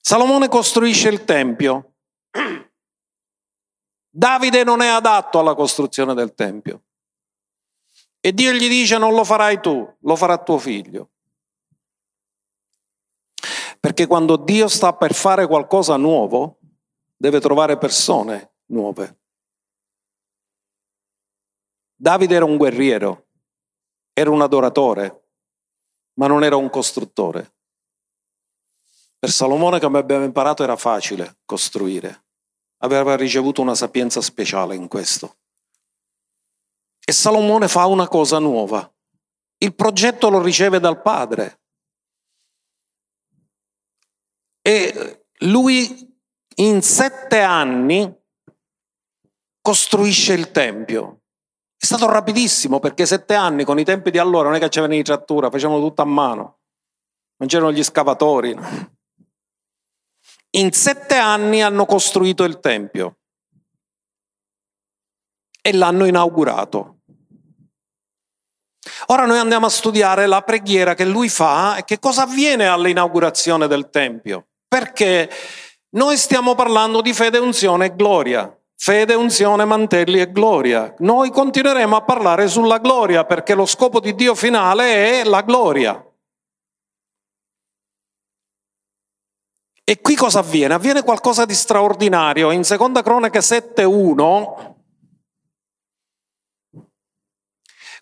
Salomone 0.00 0.48
costruisce 0.48 1.08
il 1.08 1.24
Tempio. 1.24 1.94
Davide 4.08 4.64
non 4.64 4.80
è 4.80 4.88
adatto 4.88 5.38
alla 5.38 5.54
costruzione 5.54 6.14
del 6.14 6.34
Tempio. 6.34 6.82
E 8.20 8.32
Dio 8.32 8.52
gli 8.52 8.68
dice 8.68 8.98
non 8.98 9.14
lo 9.14 9.24
farai 9.24 9.60
tu, 9.60 9.96
lo 10.00 10.16
farà 10.16 10.38
tuo 10.38 10.58
figlio. 10.58 11.10
Perché 13.78 14.06
quando 14.06 14.36
Dio 14.36 14.68
sta 14.68 14.92
per 14.92 15.14
fare 15.14 15.46
qualcosa 15.46 15.96
nuovo, 15.96 16.58
deve 17.16 17.40
trovare 17.40 17.78
persone 17.78 18.52
nuove. 18.66 19.18
Davide 21.94 22.34
era 22.34 22.44
un 22.44 22.56
guerriero, 22.56 23.28
era 24.12 24.30
un 24.30 24.42
adoratore, 24.42 25.28
ma 26.14 26.26
non 26.26 26.44
era 26.44 26.56
un 26.56 26.70
costruttore. 26.70 27.54
Per 29.18 29.30
Salomone, 29.30 29.80
come 29.80 29.98
abbiamo 29.98 30.24
imparato, 30.24 30.62
era 30.62 30.76
facile 30.76 31.38
costruire. 31.44 32.24
Aveva 32.78 33.16
ricevuto 33.16 33.60
una 33.60 33.74
sapienza 33.74 34.20
speciale 34.20 34.74
in 34.74 34.88
questo. 34.88 35.36
E 37.04 37.12
Salomone 37.12 37.68
fa 37.68 37.86
una 37.86 38.08
cosa 38.08 38.38
nuova. 38.38 38.90
Il 39.58 39.74
progetto 39.74 40.30
lo 40.30 40.40
riceve 40.40 40.80
dal 40.80 41.02
padre. 41.02 41.60
E 44.62 45.26
lui 45.40 46.08
in 46.56 46.82
sette 46.82 47.40
anni 47.40 48.14
costruisce 49.60 50.32
il 50.32 50.50
Tempio. 50.50 51.19
È 51.82 51.86
stato 51.86 52.10
rapidissimo 52.10 52.78
perché 52.78 53.06
sette 53.06 53.34
anni 53.34 53.64
con 53.64 53.78
i 53.78 53.84
tempi 53.84 54.10
di 54.10 54.18
allora 54.18 54.48
non 54.48 54.56
è 54.56 54.60
che 54.60 54.68
c'erano 54.68 54.94
i 54.94 55.02
trattura, 55.02 55.48
facevano 55.48 55.80
tutto 55.80 56.02
a 56.02 56.04
mano, 56.04 56.58
non 57.38 57.48
c'erano 57.48 57.72
gli 57.72 57.82
scavatori. 57.82 58.54
In 60.58 60.72
sette 60.72 61.16
anni 61.16 61.62
hanno 61.62 61.86
costruito 61.86 62.44
il 62.44 62.60
Tempio 62.60 63.20
e 65.62 65.72
l'hanno 65.72 66.04
inaugurato. 66.04 66.98
Ora 69.06 69.24
noi 69.24 69.38
andiamo 69.38 69.64
a 69.64 69.70
studiare 69.70 70.26
la 70.26 70.42
preghiera 70.42 70.92
che 70.92 71.06
lui 71.06 71.30
fa 71.30 71.76
e 71.76 71.84
che 71.84 71.98
cosa 71.98 72.24
avviene 72.24 72.66
all'inaugurazione 72.66 73.66
del 73.66 73.88
Tempio. 73.88 74.48
Perché 74.68 75.30
noi 75.96 76.18
stiamo 76.18 76.54
parlando 76.54 77.00
di 77.00 77.14
fede, 77.14 77.38
unzione 77.38 77.86
e 77.86 77.96
gloria. 77.96 78.54
Fede, 78.82 79.12
unzione, 79.12 79.66
mantelli 79.66 80.20
e 80.20 80.32
gloria. 80.32 80.94
Noi 81.00 81.30
continueremo 81.30 81.96
a 81.96 82.02
parlare 82.02 82.48
sulla 82.48 82.78
gloria 82.78 83.26
perché 83.26 83.52
lo 83.54 83.66
scopo 83.66 84.00
di 84.00 84.14
Dio 84.14 84.34
finale 84.34 85.20
è 85.20 85.24
la 85.24 85.42
gloria. 85.42 86.02
E 89.84 90.00
qui 90.00 90.14
cosa 90.14 90.38
avviene? 90.38 90.72
Avviene 90.72 91.02
qualcosa 91.02 91.44
di 91.44 91.52
straordinario. 91.52 92.52
In 92.52 92.64
seconda 92.64 93.02
cronaca 93.02 93.40
7.1 93.40 94.76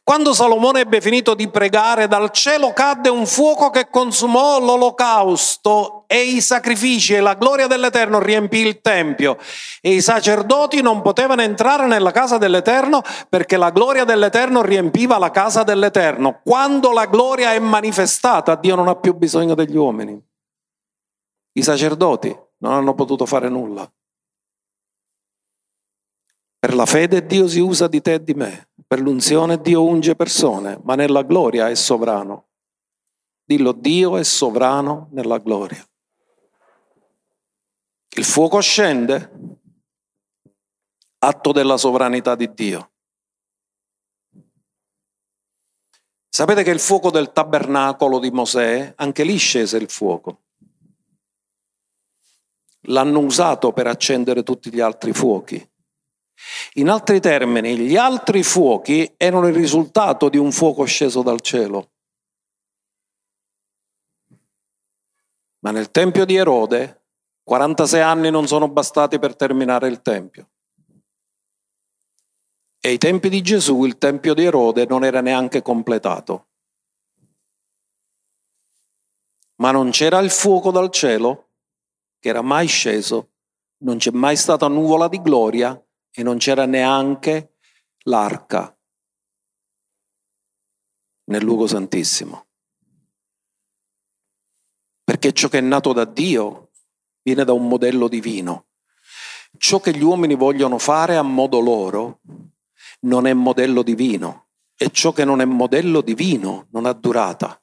Quando 0.05 0.33
Salomone 0.33 0.83
ebbe 0.83 1.01
finito 1.01 1.35
di 1.35 1.51
pregare, 1.51 2.07
dal 2.07 2.31
cielo 2.31 2.73
cadde 2.73 3.09
un 3.09 3.27
fuoco 3.27 3.71
che 3.71 3.91
consumò 3.91 4.61
l'olocausto 4.61 5.98
e 6.11 6.23
i 6.23 6.41
sacrifici 6.41 7.13
e 7.13 7.21
la 7.21 7.35
gloria 7.35 7.67
dell'Eterno 7.67 8.19
riempì 8.19 8.67
il 8.67 8.81
Tempio. 8.81 9.37
E 9.83 9.93
i 9.93 10.01
sacerdoti 10.01 10.81
non 10.81 11.03
potevano 11.03 11.43
entrare 11.43 11.87
nella 11.87 12.13
casa 12.13 12.39
dell'Eterno 12.39 13.03
perché 13.29 13.59
la 13.59 13.69
gloria 13.69 14.05
dell'Eterno 14.05 14.63
riempiva 14.63 15.19
la 15.19 15.31
casa 15.31 15.65
dell'Eterno. 15.65 16.41
Quando 16.43 16.93
la 16.93 17.05
gloria 17.05 17.53
è 17.53 17.59
manifestata, 17.59 18.55
Dio 18.55 18.75
non 18.75 18.89
ha 18.89 18.97
più 18.97 19.15
bisogno 19.15 19.55
degli 19.55 19.77
uomini. 19.77 20.19
I 21.53 21.63
sacerdoti 21.63 22.35
non 22.61 22.73
hanno 22.73 22.95
potuto 22.95 23.27
fare 23.27 23.51
nulla. 23.51 23.87
Per 26.59 26.75
la 26.75 26.87
fede 26.87 27.27
Dio 27.27 27.47
si 27.47 27.61
usa 27.61 27.87
di 27.87 28.01
te 28.01 28.15
e 28.15 28.25
di 28.25 28.33
me, 28.33 28.71
per 28.87 29.01
l'unzione 29.01 29.61
Dio 29.61 29.85
unge 29.85 30.17
persone, 30.17 30.81
ma 30.85 30.95
nella 30.95 31.23
gloria 31.23 31.69
è 31.69 31.75
sovrano. 31.75 32.47
Dillo, 33.45 33.73
Dio 33.73 34.17
è 34.17 34.25
sovrano 34.25 35.09
nella 35.13 35.37
gloria. 35.39 35.87
Il 38.19 38.25
fuoco 38.25 38.59
scende, 38.59 39.31
atto 41.19 41.53
della 41.53 41.77
sovranità 41.77 42.35
di 42.35 42.53
Dio. 42.53 42.91
Sapete 46.29 46.65
che 46.65 46.71
il 46.71 46.81
fuoco 46.81 47.13
del 47.13 47.31
tabernacolo 47.31 48.19
di 48.19 48.33
Mosè, 48.33 48.95
anche 48.97 49.23
lì 49.23 49.37
scese 49.37 49.77
il 49.77 49.89
fuoco. 49.89 50.47
L'hanno 52.89 53.21
usato 53.21 53.73
per 53.73 53.87
accendere 53.87 54.43
tutti 54.43 54.73
gli 54.75 54.81
altri 54.81 55.13
fuochi. 55.13 55.71
In 56.73 56.89
altri 56.89 57.21
termini, 57.21 57.77
gli 57.77 57.95
altri 57.95 58.43
fuochi 58.43 59.15
erano 59.17 59.47
il 59.47 59.55
risultato 59.55 60.29
di 60.29 60.39
un 60.39 60.51
fuoco 60.51 60.85
sceso 60.87 61.23
dal 61.23 61.41
cielo. 61.41 61.93
Ma 65.61 65.71
nel 65.71 65.93
tempio 65.93 66.25
di 66.25 66.35
Erode 66.35 66.98
46 67.49 68.03
anni 68.03 68.31
non 68.31 68.47
sono 68.47 68.69
bastati 68.69 69.19
per 69.19 69.35
terminare 69.35 69.89
il 69.89 70.03
tempio. 70.03 70.51
E 72.79 72.91
ai 72.91 72.99
tempi 72.99 73.31
di 73.31 73.41
Gesù 73.41 73.85
il 73.87 73.97
tempio 73.97 74.35
di 74.35 74.45
Erode 74.45 74.85
non 74.85 75.03
era 75.03 75.23
neanche 75.23 75.63
completato. 75.63 76.49
Ma 79.57 79.71
non 79.71 79.89
c'era 79.89 80.19
il 80.19 80.29
fuoco 80.29 80.71
dal 80.71 80.91
cielo 80.91 81.53
che 82.19 82.29
era 82.29 82.43
mai 82.43 82.67
sceso, 82.67 83.31
non 83.79 83.97
c'è 83.97 84.11
mai 84.11 84.37
stata 84.37 84.69
nuvola 84.69 85.09
di 85.09 85.23
gloria 85.23 85.83
e 86.11 86.23
non 86.23 86.37
c'era 86.37 86.67
neanche 86.67 87.55
l'arca 88.01 88.77
nel 91.25 91.43
luogo 91.43 91.67
santissimo. 91.67 92.47
Perché 95.03 95.33
ciò 95.33 95.49
che 95.49 95.59
è 95.59 95.63
nato 95.63 95.95
da 95.95 96.05
Dio 96.05 96.68
viene 97.23 97.45
da 97.45 97.53
un 97.53 97.69
modello 97.69 98.09
divino. 98.09 98.67
Ciò 99.57 99.81
che 99.81 99.93
gli 99.93 100.03
uomini 100.03 100.35
vogliono 100.35 100.79
fare 100.79 101.17
a 101.17 101.23
modo 101.23 101.61
loro 101.61 102.21
non 103.01 103.27
è 103.27 103.33
modello 103.33 103.83
divino 103.83 104.49
e 104.77 104.91
ciò 104.91 105.13
che 105.13 105.25
non 105.25 105.41
è 105.41 105.45
modello 105.45 106.01
divino 106.01 106.67
non 106.71 106.87
ha 106.87 106.93
durata. 106.93 107.61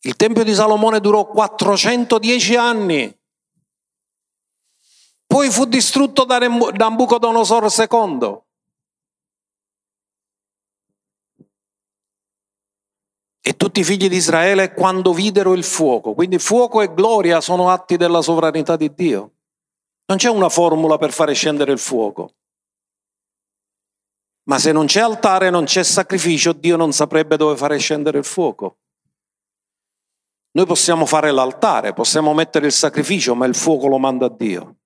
Il 0.00 0.16
Tempio 0.16 0.44
di 0.44 0.54
Salomone 0.54 1.00
durò 1.00 1.26
410 1.26 2.56
anni 2.56 3.18
poi 5.28 5.50
fu 5.50 5.66
distrutto 5.66 6.24
da 6.24 6.38
Nabucodonosor 6.38 7.68
II. 7.70 8.40
E 13.48 13.56
tutti 13.56 13.80
i 13.80 13.84
figli 13.84 14.10
di 14.10 14.16
Israele 14.16 14.74
quando 14.74 15.14
videro 15.14 15.54
il 15.54 15.64
fuoco, 15.64 16.12
quindi 16.12 16.38
fuoco 16.38 16.82
e 16.82 16.92
gloria 16.92 17.40
sono 17.40 17.70
atti 17.70 17.96
della 17.96 18.20
sovranità 18.20 18.76
di 18.76 18.92
Dio. 18.92 19.36
Non 20.04 20.18
c'è 20.18 20.28
una 20.28 20.50
formula 20.50 20.98
per 20.98 21.12
fare 21.12 21.32
scendere 21.32 21.72
il 21.72 21.78
fuoco. 21.78 22.34
Ma 24.50 24.58
se 24.58 24.70
non 24.70 24.84
c'è 24.84 25.00
altare, 25.00 25.48
non 25.48 25.64
c'è 25.64 25.82
sacrificio, 25.82 26.52
Dio 26.52 26.76
non 26.76 26.92
saprebbe 26.92 27.38
dove 27.38 27.56
fare 27.56 27.78
scendere 27.78 28.18
il 28.18 28.24
fuoco. 28.26 28.80
Noi 30.50 30.66
possiamo 30.66 31.06
fare 31.06 31.30
l'altare, 31.30 31.94
possiamo 31.94 32.34
mettere 32.34 32.66
il 32.66 32.72
sacrificio, 32.72 33.34
ma 33.34 33.46
il 33.46 33.54
fuoco 33.54 33.86
lo 33.86 33.96
manda 33.96 34.28
Dio 34.28 34.77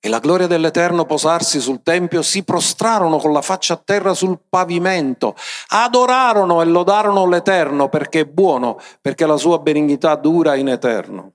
e 0.00 0.08
la 0.08 0.20
gloria 0.20 0.46
dell'Eterno 0.46 1.04
posarsi 1.06 1.60
sul 1.60 1.82
Tempio, 1.82 2.22
si 2.22 2.44
prostrarono 2.44 3.18
con 3.18 3.32
la 3.32 3.42
faccia 3.42 3.74
a 3.74 3.82
terra 3.82 4.14
sul 4.14 4.38
pavimento, 4.48 5.34
adorarono 5.68 6.62
e 6.62 6.66
lodarono 6.66 7.26
l'Eterno 7.26 7.88
perché 7.88 8.20
è 8.20 8.26
buono, 8.26 8.78
perché 9.00 9.26
la 9.26 9.36
sua 9.36 9.58
benignità 9.58 10.14
dura 10.14 10.54
in 10.54 10.68
eterno. 10.68 11.32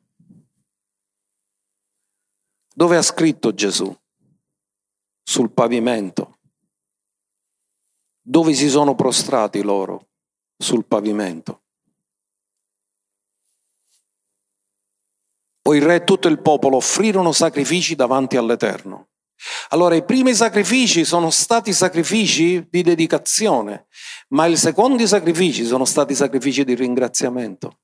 Dove 2.73 2.97
ha 2.97 3.01
scritto 3.01 3.53
Gesù? 3.53 3.95
Sul 5.21 5.51
pavimento. 5.51 6.37
Dove 8.21 8.53
si 8.53 8.69
sono 8.69 8.95
prostrati 8.95 9.61
loro? 9.61 10.07
Sul 10.57 10.85
pavimento. 10.85 11.62
Poi 15.63 15.77
il 15.77 15.83
re 15.83 15.95
e 15.95 16.03
tutto 16.03 16.27
il 16.27 16.41
popolo 16.41 16.75
offrirono 16.75 17.31
sacrifici 17.31 17.95
davanti 17.95 18.35
all'Eterno. 18.35 19.07
Allora 19.69 19.95
i 19.95 20.03
primi 20.03 20.33
sacrifici 20.33 21.05
sono 21.05 21.29
stati 21.29 21.71
sacrifici 21.71 22.67
di 22.69 22.81
dedicazione, 22.81 23.87
ma 24.29 24.45
i 24.45 24.57
secondi 24.57 25.07
sacrifici 25.07 25.63
sono 25.63 25.85
stati 25.85 26.15
sacrifici 26.15 26.65
di 26.65 26.75
ringraziamento. 26.75 27.79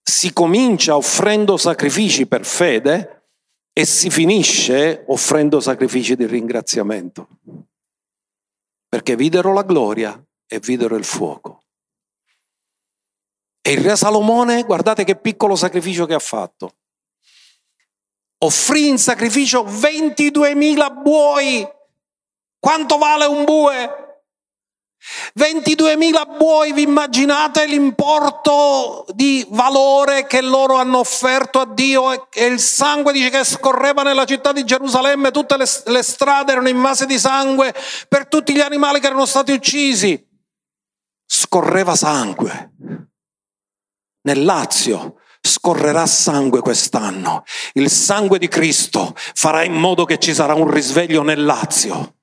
Si 0.00 0.32
comincia 0.32 0.94
offrendo 0.94 1.56
sacrifici 1.56 2.28
per 2.28 2.44
fede 2.46 3.30
e 3.72 3.84
si 3.84 4.10
finisce 4.10 5.04
offrendo 5.08 5.58
sacrifici 5.58 6.14
di 6.14 6.26
ringraziamento, 6.26 7.28
perché 8.88 9.16
videro 9.16 9.52
la 9.52 9.62
gloria 9.62 10.24
e 10.46 10.60
videro 10.60 10.94
il 10.94 11.04
fuoco. 11.04 11.64
E 13.62 13.72
il 13.72 13.82
re 13.82 13.96
Salomone, 13.96 14.62
guardate 14.62 15.04
che 15.04 15.16
piccolo 15.16 15.54
sacrificio 15.54 16.06
che 16.06 16.14
ha 16.14 16.18
fatto. 16.18 16.76
Offrì 18.42 18.88
in 18.88 18.98
sacrificio 18.98 19.64
22.000 19.64 21.02
buoi. 21.02 21.68
Quanto 22.58 22.98
vale 22.98 23.26
un 23.26 23.44
bue? 23.44 24.00
22.000 25.38 26.36
buoi, 26.36 26.72
vi 26.72 26.82
immaginate 26.82 27.66
l'importo 27.66 29.06
di 29.14 29.46
valore 29.50 30.26
che 30.26 30.42
loro 30.42 30.76
hanno 30.76 30.98
offerto 30.98 31.58
a 31.60 31.66
Dio 31.66 32.30
e 32.30 32.44
il 32.44 32.60
sangue 32.60 33.12
dice 33.12 33.30
che 33.30 33.44
scorreva 33.44 34.02
nella 34.02 34.26
città 34.26 34.52
di 34.52 34.64
Gerusalemme, 34.64 35.30
tutte 35.30 35.56
le, 35.56 35.64
le 35.86 36.02
strade 36.02 36.52
erano 36.52 36.68
invase 36.68 37.06
di 37.06 37.18
sangue 37.18 37.74
per 38.08 38.28
tutti 38.28 38.52
gli 38.52 38.60
animali 38.60 39.00
che 39.00 39.06
erano 39.06 39.24
stati 39.24 39.52
uccisi. 39.52 40.22
Scorreva 41.26 41.96
sangue. 41.96 42.72
Nel 44.22 44.44
Lazio 44.44 45.20
scorrerà 45.40 46.06
sangue 46.06 46.60
quest'anno. 46.60 47.44
Il 47.72 47.88
sangue 47.88 48.38
di 48.38 48.48
Cristo 48.48 49.14
farà 49.16 49.64
in 49.64 49.72
modo 49.72 50.04
che 50.04 50.18
ci 50.18 50.34
sarà 50.34 50.54
un 50.54 50.70
risveglio 50.70 51.22
nel 51.22 51.44
Lazio. 51.44 52.16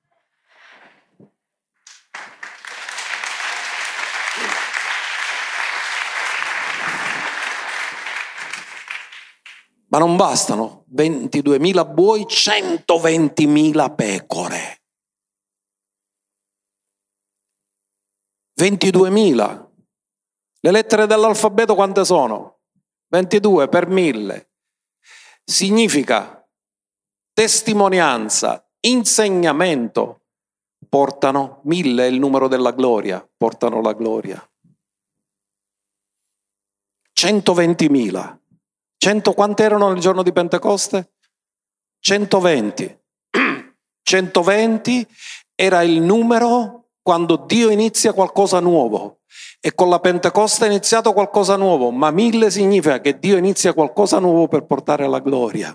Ma 9.90 9.98
non 9.98 10.16
bastano 10.16 10.84
22.000 10.94 11.94
buoi, 11.94 12.26
120.000 12.28 13.94
pecore. 13.94 14.82
22.000 18.60 19.67
Le 20.60 20.70
lettere 20.70 21.06
dell'alfabeto 21.06 21.74
quante 21.74 22.04
sono? 22.04 22.58
22 23.08 23.68
per 23.68 23.86
1000. 23.86 24.50
Significa 25.44 26.46
testimonianza, 27.32 28.68
insegnamento, 28.80 30.22
portano 30.88 31.60
mille, 31.64 32.08
il 32.08 32.18
numero 32.18 32.48
della 32.48 32.72
gloria, 32.72 33.26
portano 33.36 33.80
la 33.80 33.92
gloria. 33.92 34.42
120.000. 37.18 38.38
100 38.98 39.32
quanti 39.32 39.62
erano 39.62 39.90
nel 39.90 40.00
giorno 40.00 40.22
di 40.22 40.32
Pentecoste? 40.32 41.12
120. 42.00 43.00
120 44.02 45.06
era 45.54 45.82
il 45.82 46.00
numero 46.00 46.77
quando 47.08 47.36
Dio 47.36 47.70
inizia 47.70 48.12
qualcosa 48.12 48.60
nuovo. 48.60 49.20
E 49.60 49.74
con 49.74 49.88
la 49.88 49.98
Pentecoste 49.98 50.66
è 50.66 50.68
iniziato 50.68 51.14
qualcosa 51.14 51.56
nuovo, 51.56 51.90
ma 51.90 52.10
mille 52.10 52.50
significa 52.50 53.00
che 53.00 53.18
Dio 53.18 53.38
inizia 53.38 53.72
qualcosa 53.72 54.18
nuovo 54.18 54.46
per 54.46 54.66
portare 54.66 55.08
la 55.08 55.18
gloria. 55.20 55.74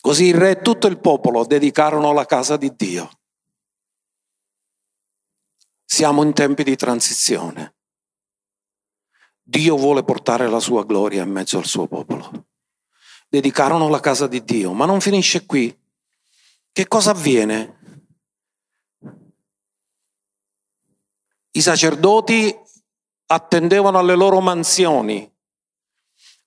Così 0.00 0.28
il 0.28 0.34
re 0.34 0.52
e 0.52 0.60
tutto 0.62 0.86
il 0.86 0.98
popolo 0.98 1.44
dedicarono 1.44 2.14
la 2.14 2.24
casa 2.24 2.56
di 2.56 2.74
Dio. 2.74 3.10
Siamo 5.84 6.22
in 6.22 6.32
tempi 6.32 6.62
di 6.62 6.74
transizione. 6.74 7.74
Dio 9.42 9.76
vuole 9.76 10.04
portare 10.04 10.48
la 10.48 10.58
sua 10.58 10.86
gloria 10.86 11.22
in 11.22 11.30
mezzo 11.30 11.58
al 11.58 11.66
suo 11.66 11.86
popolo. 11.86 12.46
Dedicarono 13.28 13.90
la 13.90 14.00
casa 14.00 14.26
di 14.26 14.42
Dio, 14.42 14.72
ma 14.72 14.86
non 14.86 15.02
finisce 15.02 15.44
qui. 15.44 15.79
Che 16.72 16.88
cosa 16.88 17.10
avviene? 17.10 17.78
I 21.52 21.60
sacerdoti 21.60 22.56
attendevano 23.26 23.98
alle 23.98 24.14
loro 24.14 24.40
mansioni. 24.40 25.28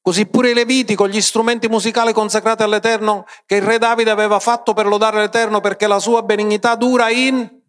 Così 0.01 0.25
pure 0.25 0.51
i 0.51 0.53
Leviti 0.53 0.95
con 0.95 1.09
gli 1.09 1.21
strumenti 1.21 1.67
musicali 1.67 2.13
consacrati 2.13 2.63
all'Eterno 2.63 3.25
che 3.45 3.55
il 3.55 3.61
re 3.61 3.77
Davide 3.77 4.11
aveva 4.11 4.39
fatto 4.39 4.73
per 4.73 4.85
lodare 4.85 5.19
l'Eterno 5.19 5.61
perché 5.61 5.87
la 5.87 5.99
sua 5.99 6.23
benignità 6.23 6.75
dura 6.75 7.09
in 7.09 7.61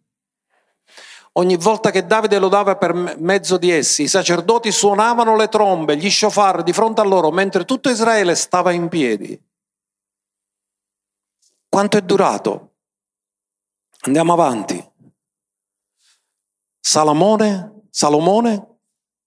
Ogni 1.37 1.57
volta 1.57 1.91
che 1.91 2.05
Davide 2.05 2.39
lodava 2.39 2.77
per 2.77 2.93
mezzo 2.93 3.57
di 3.57 3.69
essi, 3.69 4.03
i 4.03 4.07
sacerdoti 4.07 4.71
suonavano 4.71 5.35
le 5.35 5.49
trombe, 5.49 5.97
gli 5.97 6.09
shofar 6.09 6.63
di 6.63 6.71
fronte 6.71 7.01
a 7.01 7.03
loro, 7.03 7.29
mentre 7.29 7.65
tutto 7.65 7.89
Israele 7.89 8.35
stava 8.35 8.71
in 8.71 8.87
piedi. 8.87 9.37
Quanto 11.75 11.97
è 11.97 12.01
durato? 12.03 12.75
Andiamo 14.03 14.31
avanti. 14.31 14.81
Salomone, 16.79 17.87
Salomone 17.89 18.77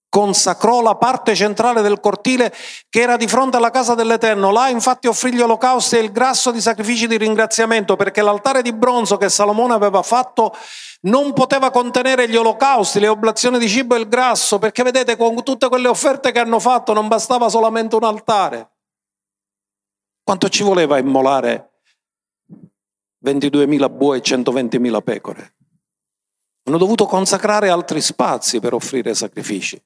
consacrò 0.08 0.80
la 0.80 0.96
parte 0.96 1.34
centrale 1.34 1.82
del 1.82 2.00
cortile 2.00 2.50
che 2.88 3.02
era 3.02 3.18
di 3.18 3.28
fronte 3.28 3.58
alla 3.58 3.68
casa 3.68 3.94
dell'Eterno. 3.94 4.50
Là 4.50 4.70
infatti 4.70 5.08
offrì 5.08 5.34
gli 5.34 5.42
olocausti 5.42 5.96
e 5.96 6.00
il 6.00 6.10
grasso 6.10 6.50
di 6.50 6.62
sacrifici 6.62 7.06
di 7.06 7.18
ringraziamento 7.18 7.96
perché 7.96 8.22
l'altare 8.22 8.62
di 8.62 8.72
bronzo 8.72 9.18
che 9.18 9.28
Salomone 9.28 9.74
aveva 9.74 10.00
fatto 10.02 10.56
non 11.02 11.34
poteva 11.34 11.70
contenere 11.70 12.30
gli 12.30 12.36
olocausti, 12.36 12.98
le 12.98 13.08
oblazioni 13.08 13.58
di 13.58 13.68
cibo 13.68 13.94
e 13.94 13.98
il 13.98 14.08
grasso, 14.08 14.58
perché 14.58 14.82
vedete 14.82 15.18
con 15.18 15.42
tutte 15.42 15.68
quelle 15.68 15.88
offerte 15.88 16.32
che 16.32 16.38
hanno 16.38 16.60
fatto 16.60 16.94
non 16.94 17.08
bastava 17.08 17.50
solamente 17.50 17.94
un 17.94 18.04
altare. 18.04 18.70
Quanto 20.22 20.48
ci 20.48 20.62
voleva 20.62 20.96
immolare 20.96 21.67
22.000 23.24 23.90
buoi 23.90 24.18
e 24.18 24.22
120.000 24.22 25.02
pecore? 25.02 25.54
Hanno 26.64 26.78
dovuto 26.78 27.06
consacrare 27.06 27.68
altri 27.68 28.00
spazi 28.00 28.60
per 28.60 28.74
offrire 28.74 29.14
sacrifici. 29.14 29.82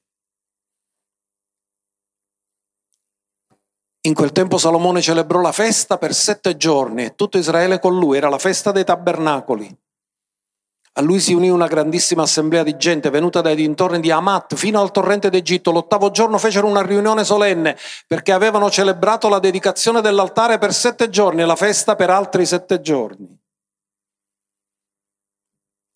In 4.05 4.13
quel 4.13 4.33
tempo 4.33 4.57
Salomone 4.57 5.01
celebrò 5.01 5.39
la 5.39 5.53
festa 5.53 5.97
per 5.97 6.13
sette 6.13 6.57
giorni 6.57 7.05
e 7.05 7.15
tutto 7.15 7.37
Israele 7.37 7.79
con 7.79 7.97
lui, 7.97 8.17
era 8.17 8.27
la 8.27 8.37
festa 8.37 8.73
dei 8.73 8.83
tabernacoli. 8.83 9.82
A 10.95 11.01
lui 11.01 11.19
si 11.19 11.33
unì 11.33 11.49
una 11.49 11.65
grandissima 11.65 12.21
assemblea 12.21 12.61
di 12.61 12.77
gente 12.77 13.09
venuta 13.09 13.41
dai 13.41 13.55
dintorni 13.55 13.99
di 13.99 14.11
Amat 14.11 14.53
fino 14.53 14.79
al 14.79 14.91
torrente 14.91 15.31
d'Egitto. 15.31 15.71
L'ottavo 15.71 16.11
giorno 16.11 16.37
fecero 16.37 16.67
una 16.67 16.83
riunione 16.83 17.23
solenne 17.23 17.75
perché 18.05 18.31
avevano 18.31 18.69
celebrato 18.69 19.27
la 19.27 19.39
dedicazione 19.39 20.01
dell'altare 20.01 20.59
per 20.59 20.71
sette 20.71 21.09
giorni 21.09 21.41
e 21.41 21.45
la 21.45 21.55
festa 21.55 21.95
per 21.95 22.11
altri 22.11 22.45
sette 22.45 22.79
giorni. 22.79 23.41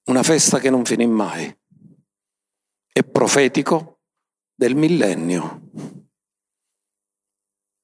Una 0.06 0.24
festa 0.24 0.58
che 0.58 0.72
non 0.72 0.84
finì 0.84 1.06
mai. 1.06 1.56
È 2.92 3.04
profetico 3.04 4.00
del 4.56 4.74
millennio 4.74 5.62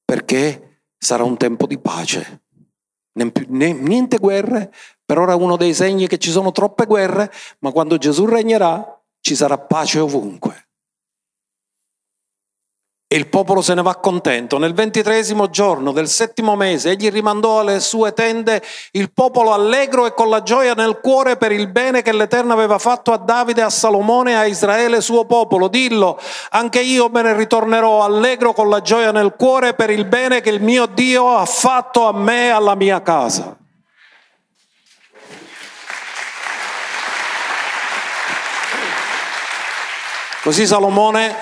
perché 0.04 0.82
sarà 0.98 1.22
un 1.22 1.36
tempo 1.36 1.66
di 1.68 1.78
pace. 1.78 2.42
Niente 3.12 4.18
guerre, 4.18 4.72
per 5.04 5.18
ora 5.18 5.34
uno 5.34 5.56
dei 5.56 5.74
segni 5.74 6.06
che 6.06 6.18
ci 6.18 6.30
sono 6.30 6.52
troppe 6.52 6.86
guerre, 6.86 7.30
ma 7.60 7.72
quando 7.72 7.98
Gesù 7.98 8.24
regnerà 8.26 9.00
ci 9.20 9.34
sarà 9.34 9.58
pace 9.58 9.98
ovunque. 9.98 10.64
E 13.06 13.16
il 13.16 13.28
popolo 13.28 13.62
se 13.62 13.74
ne 13.74 13.82
va 13.82 13.94
contento. 13.96 14.58
Nel 14.58 14.74
ventitresimo 14.74 15.48
giorno 15.48 15.92
del 15.92 16.08
settimo 16.08 16.56
mese 16.56 16.90
egli 16.90 17.10
rimandò 17.10 17.60
alle 17.60 17.78
sue 17.78 18.12
tende 18.12 18.60
il 18.92 19.12
popolo 19.12 19.52
allegro 19.52 20.06
e 20.06 20.14
con 20.14 20.28
la 20.28 20.42
gioia 20.42 20.72
nel 20.72 20.98
cuore 21.00 21.36
per 21.36 21.52
il 21.52 21.68
bene 21.68 22.02
che 22.02 22.12
l'Eterno 22.12 22.54
aveva 22.54 22.78
fatto 22.78 23.12
a 23.12 23.18
Davide, 23.18 23.62
a 23.62 23.70
Salomone 23.70 24.36
a 24.36 24.46
Israele 24.46 25.00
suo 25.00 25.26
popolo. 25.26 25.68
Dillo, 25.68 26.18
anche 26.50 26.80
io 26.80 27.08
me 27.08 27.22
ne 27.22 27.36
ritornerò 27.36 28.02
allegro 28.02 28.52
con 28.52 28.68
la 28.68 28.80
gioia 28.80 29.12
nel 29.12 29.34
cuore 29.36 29.74
per 29.74 29.90
il 29.90 30.06
bene 30.06 30.40
che 30.40 30.50
il 30.50 30.60
mio 30.60 30.86
Dio 30.86 31.36
ha 31.36 31.44
fatto 31.44 32.06
a 32.06 32.12
me 32.12 32.46
e 32.46 32.50
alla 32.50 32.74
mia 32.74 33.00
casa. 33.00 33.56
Così 40.44 40.66
Salomone 40.66 41.34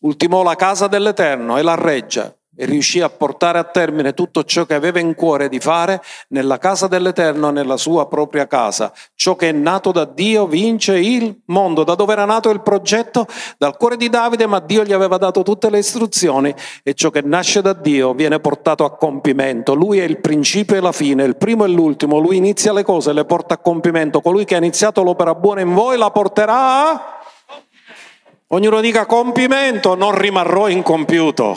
ultimò 0.00 0.42
la 0.42 0.56
casa 0.56 0.86
dell'Eterno 0.86 1.58
e 1.58 1.62
la 1.62 1.74
reggia 1.74 2.34
e 2.56 2.64
riuscì 2.64 3.02
a 3.02 3.10
portare 3.10 3.58
a 3.58 3.64
termine 3.64 4.14
tutto 4.14 4.44
ciò 4.44 4.64
che 4.64 4.72
aveva 4.72 4.98
in 4.98 5.14
cuore 5.14 5.50
di 5.50 5.60
fare 5.60 6.00
nella 6.28 6.56
casa 6.56 6.86
dell'Eterno 6.86 7.50
e 7.50 7.52
nella 7.52 7.76
sua 7.76 8.08
propria 8.08 8.46
casa. 8.46 8.90
Ciò 9.14 9.36
che 9.36 9.50
è 9.50 9.52
nato 9.52 9.92
da 9.92 10.06
Dio 10.06 10.46
vince 10.46 10.98
il 10.98 11.42
mondo. 11.48 11.84
Da 11.84 11.94
dove 11.96 12.14
era 12.14 12.24
nato 12.24 12.48
il 12.48 12.62
progetto? 12.62 13.26
Dal 13.58 13.76
cuore 13.76 13.98
di 13.98 14.08
Davide, 14.08 14.46
ma 14.46 14.60
Dio 14.60 14.82
gli 14.82 14.94
aveva 14.94 15.18
dato 15.18 15.42
tutte 15.42 15.68
le 15.68 15.80
istruzioni 15.80 16.54
e 16.82 16.94
ciò 16.94 17.10
che 17.10 17.20
nasce 17.20 17.60
da 17.60 17.74
Dio 17.74 18.14
viene 18.14 18.40
portato 18.40 18.86
a 18.86 18.96
compimento. 18.96 19.74
Lui 19.74 19.98
è 19.98 20.04
il 20.04 20.18
principio 20.20 20.76
e 20.76 20.80
la 20.80 20.92
fine, 20.92 21.24
il 21.24 21.36
primo 21.36 21.66
e 21.66 21.68
l'ultimo. 21.68 22.16
Lui 22.16 22.38
inizia 22.38 22.72
le 22.72 22.84
cose 22.84 23.10
e 23.10 23.12
le 23.12 23.26
porta 23.26 23.52
a 23.52 23.58
compimento. 23.58 24.22
Colui 24.22 24.46
che 24.46 24.54
ha 24.54 24.58
iniziato 24.58 25.02
l'opera 25.02 25.34
buona 25.34 25.60
in 25.60 25.74
voi 25.74 25.98
la 25.98 26.10
porterà 26.10 26.90
a 26.90 27.19
Ognuno 28.52 28.80
dica 28.80 29.06
compimento, 29.06 29.94
non 29.94 30.18
rimarrò 30.18 30.68
incompiuto. 30.68 31.54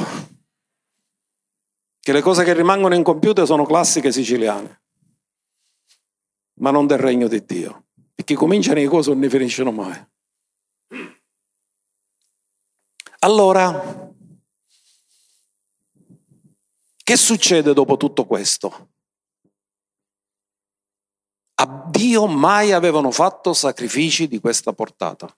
Che 2.00 2.12
le 2.12 2.22
cose 2.22 2.44
che 2.44 2.54
rimangono 2.54 2.94
incompiute 2.94 3.48
sono 3.48 3.66
classiche 3.66 4.12
siciliane, 4.12 4.84
ma 6.60 6.70
non 6.70 6.86
del 6.86 7.00
regno 7.00 7.28
di 7.28 7.44
Dio. 7.44 7.86
E 8.14 8.24
chi 8.24 8.36
comincia 8.36 8.74
le 8.74 8.86
cose 8.86 9.10
non 9.10 9.20
ne 9.20 9.30
finiscono 9.30 9.72
mai. 9.72 10.06
Allora, 13.20 14.12
che 17.04 17.16
succede 17.16 17.74
dopo 17.74 17.98
tutto 17.98 18.26
questo? 18.26 18.90
A 21.56 21.88
Dio 21.90 22.28
mai 22.28 22.72
avevano 22.72 23.10
fatto 23.10 23.54
sacrifici 23.54 24.28
di 24.28 24.40
questa 24.40 24.74
portata. 24.74 25.36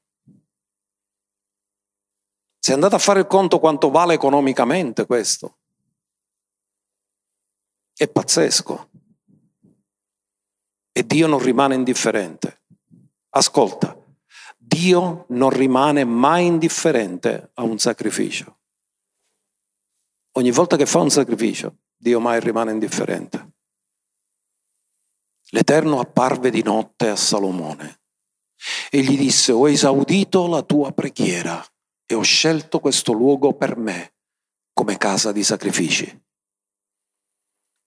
Se 2.65 2.73
andate 2.73 2.95
a 2.95 2.97
fare 2.97 3.19
il 3.19 3.27
conto 3.27 3.59
quanto 3.59 3.91
vale 3.91 4.15
economicamente 4.15 5.05
questo, 5.05 5.59
è 7.95 8.07
pazzesco. 8.07 8.89
E 10.91 11.05
Dio 11.05 11.27
non 11.27 11.37
rimane 11.37 11.75
indifferente. 11.75 12.63
Ascolta, 13.29 13.95
Dio 14.57 15.25
non 15.29 15.51
rimane 15.51 16.05
mai 16.05 16.47
indifferente 16.47 17.51
a 17.53 17.61
un 17.61 17.77
sacrificio. 17.77 18.57
Ogni 20.31 20.49
volta 20.49 20.75
che 20.75 20.87
fa 20.87 21.01
un 21.01 21.11
sacrificio, 21.11 21.81
Dio 21.95 22.19
mai 22.19 22.39
rimane 22.39 22.71
indifferente. 22.71 23.51
L'Eterno 25.49 25.99
apparve 25.99 26.49
di 26.49 26.63
notte 26.63 27.09
a 27.09 27.15
Salomone 27.15 27.99
e 28.89 29.03
gli 29.03 29.15
disse, 29.15 29.51
ho 29.51 29.69
esaudito 29.69 30.47
la 30.47 30.63
tua 30.63 30.91
preghiera 30.93 31.63
e 32.05 32.13
ho 32.13 32.21
scelto 32.21 32.79
questo 32.79 33.11
luogo 33.13 33.53
per 33.53 33.77
me 33.77 34.13
come 34.73 34.97
casa 34.97 35.31
di 35.31 35.43
sacrifici. 35.43 36.23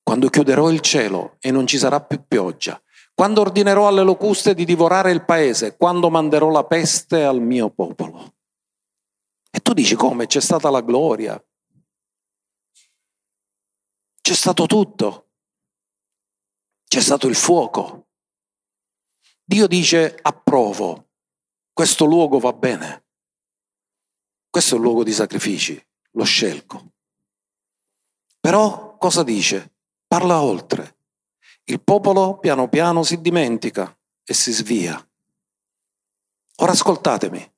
Quando 0.03 0.29
chiuderò 0.29 0.71
il 0.71 0.81
cielo 0.81 1.37
e 1.39 1.51
non 1.51 1.67
ci 1.67 1.77
sarà 1.77 2.01
più 2.01 2.25
pioggia, 2.27 2.83
quando 3.15 3.43
ordinerò 3.43 3.89
alle 3.89 4.03
locuste 4.03 4.55
di 4.55 4.65
divorare 4.65 5.11
il 5.11 5.25
paese, 5.25 5.77
quando 5.77 6.09
manderò 6.09 6.51
la 6.51 6.65
peste 6.65 7.25
al 7.25 7.43
mio 7.43 7.69
popolo. 7.69 8.37
E 9.51 9.61
tu 9.61 9.75
dici 9.75 9.95
come? 9.97 10.27
C'è 10.27 10.41
stata 10.41 10.71
la 10.71 10.81
gloria, 10.81 11.43
c'è 14.21 14.35
stato 14.35 14.67
tutto, 14.67 15.31
c'è 16.87 17.01
stato 17.01 17.27
il 17.29 17.35
fuoco. 17.35 18.09
Dio 19.45 19.67
dice 19.67 20.17
approvo, 20.23 21.09
questo 21.73 22.05
luogo 22.05 22.39
va 22.39 22.53
bene, 22.53 23.08
questo 24.51 24.75
è 24.75 24.79
un 24.79 24.85
luogo 24.85 25.05
di 25.05 25.13
sacrifici, 25.13 25.81
lo 26.13 26.25
scelgo. 26.25 26.93
Però 28.41 28.97
cosa 28.97 29.23
dice? 29.23 29.75
Parla 30.07 30.43
oltre. 30.43 30.97
Il 31.65 31.83
popolo 31.83 32.39
piano 32.39 32.69
piano 32.69 33.03
si 33.03 33.21
dimentica 33.21 33.97
e 34.25 34.33
si 34.33 34.53
svia. 34.53 35.07
Ora 36.57 36.73
ascoltatemi. 36.73 37.55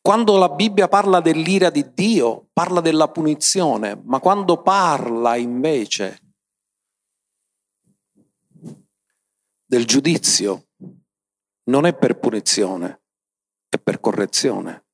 Quando 0.00 0.36
la 0.36 0.48
Bibbia 0.48 0.88
parla 0.88 1.20
dell'ira 1.20 1.70
di 1.70 1.92
Dio, 1.92 2.48
parla 2.52 2.80
della 2.80 3.08
punizione, 3.08 4.00
ma 4.04 4.18
quando 4.20 4.62
parla 4.62 5.36
invece 5.36 6.20
del 9.64 9.84
giudizio, 9.84 10.68
non 11.64 11.86
è 11.86 11.94
per 11.94 12.18
punizione, 12.18 13.02
è 13.68 13.78
per 13.78 14.00
correzione. 14.00 14.86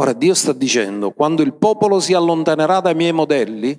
Ora 0.00 0.12
Dio 0.12 0.32
sta 0.34 0.52
dicendo, 0.52 1.10
quando 1.10 1.42
il 1.42 1.54
popolo 1.54 1.98
si 1.98 2.14
allontanerà 2.14 2.80
dai 2.80 2.94
miei 2.94 3.12
modelli, 3.12 3.76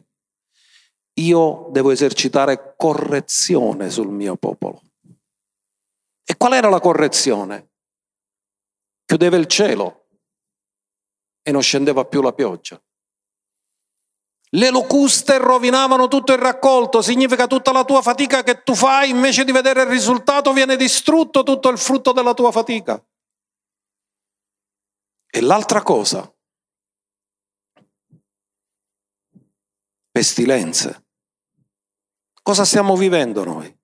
io 1.19 1.67
devo 1.71 1.91
esercitare 1.91 2.73
correzione 2.75 3.89
sul 3.89 4.09
mio 4.09 4.35
popolo. 4.35 4.81
E 6.25 6.35
qual 6.35 6.53
era 6.53 6.67
la 6.67 6.81
correzione? 6.81 7.69
Chiudeva 9.05 9.37
il 9.37 9.47
cielo 9.47 10.07
e 11.41 11.51
non 11.51 11.61
scendeva 11.61 12.03
più 12.03 12.21
la 12.21 12.33
pioggia. 12.33 12.81
Le 14.51 14.69
locuste 14.71 15.37
rovinavano 15.37 16.09
tutto 16.09 16.33
il 16.33 16.39
raccolto, 16.39 17.01
significa 17.01 17.47
tutta 17.47 17.71
la 17.71 17.85
tua 17.85 18.01
fatica 18.01 18.43
che 18.43 18.63
tu 18.63 18.75
fai, 18.75 19.09
invece 19.09 19.45
di 19.45 19.53
vedere 19.53 19.83
il 19.83 19.87
risultato 19.87 20.51
viene 20.51 20.75
distrutto 20.75 21.43
tutto 21.43 21.69
il 21.69 21.77
frutto 21.77 22.11
della 22.11 22.33
tua 22.33 22.51
fatica. 22.51 23.01
E 25.31 25.41
l'altra 25.41 25.83
cosa, 25.83 26.33
pestilenze. 30.09 31.05
Cosa 32.41 32.65
stiamo 32.65 32.95
vivendo 32.95 33.43
noi? 33.43 33.77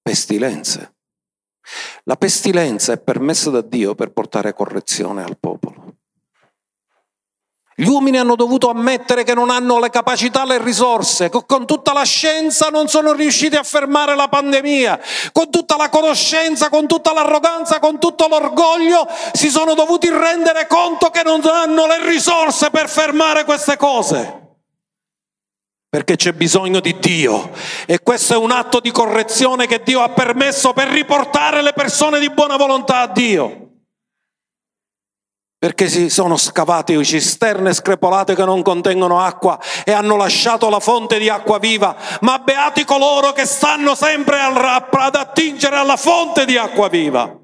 Pestilenze. 0.00 0.96
La 2.04 2.16
pestilenza 2.16 2.92
è 2.92 3.00
permessa 3.00 3.50
da 3.50 3.60
Dio 3.60 3.94
per 3.94 4.12
portare 4.12 4.54
correzione 4.54 5.22
al 5.22 5.38
popolo. 5.38 5.85
Gli 7.78 7.88
uomini 7.88 8.16
hanno 8.16 8.36
dovuto 8.36 8.70
ammettere 8.70 9.22
che 9.22 9.34
non 9.34 9.50
hanno 9.50 9.78
le 9.78 9.90
capacità, 9.90 10.46
le 10.46 10.56
risorse, 10.62 11.28
con 11.28 11.66
tutta 11.66 11.92
la 11.92 12.04
scienza 12.04 12.68
non 12.70 12.88
sono 12.88 13.12
riusciti 13.12 13.54
a 13.54 13.62
fermare 13.62 14.16
la 14.16 14.28
pandemia, 14.28 14.98
con 15.30 15.50
tutta 15.50 15.76
la 15.76 15.90
conoscenza, 15.90 16.70
con 16.70 16.86
tutta 16.86 17.12
l'arroganza, 17.12 17.78
con 17.78 18.00
tutto 18.00 18.28
l'orgoglio, 18.28 19.06
si 19.34 19.50
sono 19.50 19.74
dovuti 19.74 20.08
rendere 20.08 20.66
conto 20.66 21.10
che 21.10 21.22
non 21.22 21.42
hanno 21.44 21.86
le 21.86 22.08
risorse 22.08 22.70
per 22.70 22.88
fermare 22.88 23.44
queste 23.44 23.76
cose. 23.76 24.44
Perché 25.90 26.16
c'è 26.16 26.32
bisogno 26.32 26.80
di 26.80 26.98
Dio. 26.98 27.50
E 27.84 28.00
questo 28.00 28.32
è 28.32 28.36
un 28.38 28.52
atto 28.52 28.80
di 28.80 28.90
correzione 28.90 29.66
che 29.66 29.82
Dio 29.84 30.00
ha 30.00 30.08
permesso 30.08 30.72
per 30.72 30.88
riportare 30.88 31.60
le 31.60 31.74
persone 31.74 32.20
di 32.20 32.30
buona 32.30 32.56
volontà 32.56 33.00
a 33.00 33.06
Dio. 33.08 33.65
Perché 35.66 35.88
si 35.88 36.10
sono 36.10 36.36
scavate 36.36 36.92
cisterne 37.04 37.74
screpolate 37.74 38.36
che 38.36 38.44
non 38.44 38.62
contengono 38.62 39.20
acqua 39.20 39.58
e 39.84 39.90
hanno 39.90 40.14
lasciato 40.14 40.68
la 40.68 40.78
fonte 40.78 41.18
di 41.18 41.28
acqua 41.28 41.58
viva, 41.58 41.96
ma 42.20 42.38
beati 42.38 42.84
coloro 42.84 43.32
che 43.32 43.44
stanno 43.46 43.96
sempre 43.96 44.38
ad 44.38 45.14
attingere 45.16 45.74
alla 45.74 45.96
fonte 45.96 46.44
di 46.44 46.56
acqua 46.56 46.88
viva. 46.88 47.36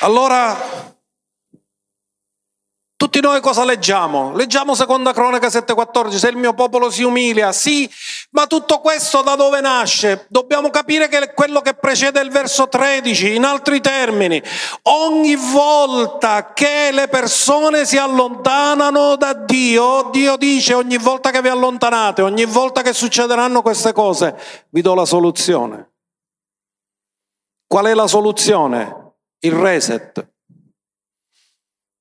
Allora, 0.00 0.96
tutti 3.08 3.22
noi 3.22 3.40
cosa 3.40 3.64
leggiamo? 3.64 4.34
Leggiamo 4.34 4.74
seconda 4.74 5.14
cronaca 5.14 5.48
7,14, 5.48 6.16
se 6.16 6.28
il 6.28 6.36
mio 6.36 6.52
popolo 6.52 6.90
si 6.90 7.02
umilia, 7.02 7.52
sì, 7.52 7.90
ma 8.32 8.46
tutto 8.46 8.80
questo 8.80 9.22
da 9.22 9.34
dove 9.34 9.62
nasce? 9.62 10.26
Dobbiamo 10.28 10.68
capire 10.68 11.08
che 11.08 11.32
quello 11.32 11.62
che 11.62 11.72
precede 11.72 12.20
il 12.20 12.30
verso 12.30 12.68
13, 12.68 13.34
in 13.34 13.44
altri 13.44 13.80
termini, 13.80 14.42
ogni 14.82 15.36
volta 15.36 16.52
che 16.52 16.90
le 16.92 17.08
persone 17.08 17.86
si 17.86 17.96
allontanano 17.96 19.16
da 19.16 19.32
Dio, 19.32 20.10
Dio 20.12 20.36
dice 20.36 20.74
ogni 20.74 20.98
volta 20.98 21.30
che 21.30 21.40
vi 21.40 21.48
allontanate, 21.48 22.20
ogni 22.20 22.44
volta 22.44 22.82
che 22.82 22.92
succederanno 22.92 23.62
queste 23.62 23.94
cose, 23.94 24.36
vi 24.68 24.82
do 24.82 24.92
la 24.92 25.06
soluzione. 25.06 25.92
Qual 27.66 27.86
è 27.86 27.94
la 27.94 28.06
soluzione? 28.06 29.06
il 29.40 29.52
reset. 29.52 30.26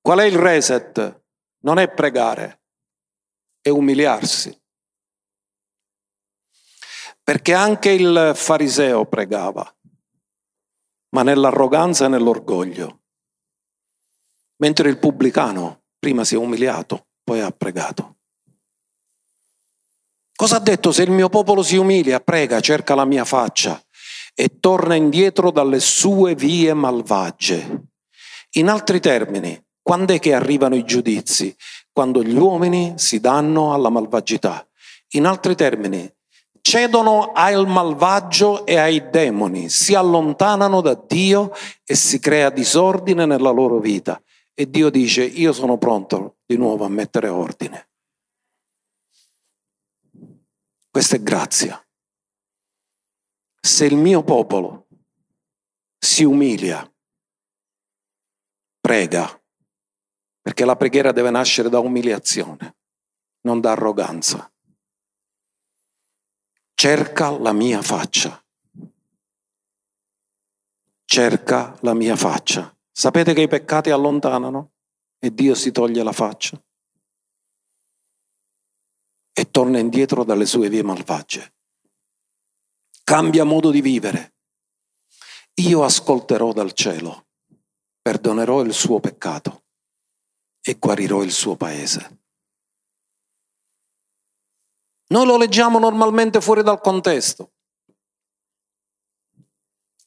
Qual 0.07 0.19
è 0.19 0.23
il 0.23 0.37
reset? 0.37 1.23
Non 1.63 1.79
è 1.79 1.93
pregare, 1.93 2.61
è 3.59 3.67
umiliarsi. 3.67 4.57
Perché 7.21 7.53
anche 7.53 7.89
il 7.89 8.31
fariseo 8.33 9.05
pregava, 9.07 9.69
ma 11.09 11.23
nell'arroganza 11.23 12.05
e 12.05 12.07
nell'orgoglio. 12.07 13.01
Mentre 14.61 14.87
il 14.87 14.97
pubblicano 14.97 15.83
prima 15.99 16.23
si 16.23 16.35
è 16.35 16.37
umiliato, 16.37 17.07
poi 17.21 17.41
ha 17.41 17.51
pregato. 17.51 18.19
Cosa 20.37 20.55
ha 20.55 20.61
detto? 20.61 20.93
Se 20.93 21.03
il 21.03 21.11
mio 21.11 21.27
popolo 21.27 21.61
si 21.63 21.75
umilia, 21.75 22.21
prega, 22.21 22.61
cerca 22.61 22.95
la 22.95 23.03
mia 23.03 23.25
faccia 23.25 23.85
e 24.33 24.57
torna 24.61 24.95
indietro 24.95 25.51
dalle 25.51 25.81
sue 25.81 26.33
vie 26.33 26.73
malvagie. 26.73 27.89
In 28.51 28.69
altri 28.69 29.01
termini, 29.01 29.65
quando 29.87 30.11
è 30.11 30.19
che 30.19 30.33
arrivano 30.33 30.75
i 30.75 30.83
giudizi? 30.83 31.55
Quando 31.93 32.21
gli 32.21 32.35
uomini 32.35 32.95
si 32.97 33.21
danno 33.21 33.73
alla 33.73 33.87
malvagità. 33.87 34.67
In 35.11 35.25
altri 35.25 35.55
termini, 35.55 36.13
cedono 36.59 37.31
al 37.31 37.65
malvagio 37.69 38.65
e 38.65 38.75
ai 38.75 39.09
demoni, 39.09 39.69
si 39.69 39.95
allontanano 39.95 40.81
da 40.81 40.93
Dio 40.93 41.53
e 41.85 41.95
si 41.95 42.19
crea 42.19 42.49
disordine 42.49 43.25
nella 43.25 43.51
loro 43.51 43.79
vita. 43.79 44.21
E 44.53 44.69
Dio 44.69 44.89
dice, 44.89 45.23
io 45.23 45.53
sono 45.53 45.77
pronto 45.77 46.39
di 46.45 46.57
nuovo 46.57 46.83
a 46.83 46.89
mettere 46.89 47.29
ordine. 47.29 47.87
Questa 50.91 51.15
è 51.15 51.21
grazia 51.21 51.81
se 53.61 53.85
il 53.85 53.95
mio 53.95 54.21
popolo 54.21 54.87
si 55.97 56.25
umilia, 56.25 56.93
prega, 58.81 59.36
perché 60.47 60.63
la 60.63 60.77
preghiera 60.77 61.11
deve 61.11 61.29
nascere 61.29 61.67
da 61.67 61.79
umiliazione, 61.79 62.77
non 63.41 63.59
da 63.59 63.71
arroganza. 63.71 64.49
Cerca 66.73 67.37
la 67.37 67.51
mia 67.51 67.81
faccia. 67.81 68.41
Cerca 71.03 71.77
la 71.81 71.93
mia 71.93 72.15
faccia. 72.15 72.73
Sapete 72.89 73.33
che 73.33 73.41
i 73.41 73.49
peccati 73.49 73.89
allontanano 73.89 74.71
e 75.19 75.33
Dio 75.33 75.53
si 75.53 75.73
toglie 75.73 76.01
la 76.01 76.13
faccia 76.13 76.57
e 79.33 79.51
torna 79.51 79.79
indietro 79.79 80.23
dalle 80.23 80.45
sue 80.45 80.69
vie 80.69 80.81
malvagie 80.81 81.55
cambia 83.03 83.43
modo 83.43 83.69
di 83.69 83.81
vivere. 83.81 84.35
Io 85.55 85.83
ascolterò 85.83 86.53
dal 86.53 86.71
cielo, 86.71 87.27
perdonerò 88.01 88.61
il 88.61 88.71
suo 88.71 89.01
peccato 89.01 89.63
e 90.67 90.75
guarirò 90.77 91.23
il 91.23 91.31
suo 91.31 91.55
paese. 91.55 92.19
Noi 95.09 95.25
lo 95.25 95.37
leggiamo 95.37 95.79
normalmente 95.79 96.41
fuori 96.41 96.61
dal 96.61 96.81
contesto, 96.81 97.53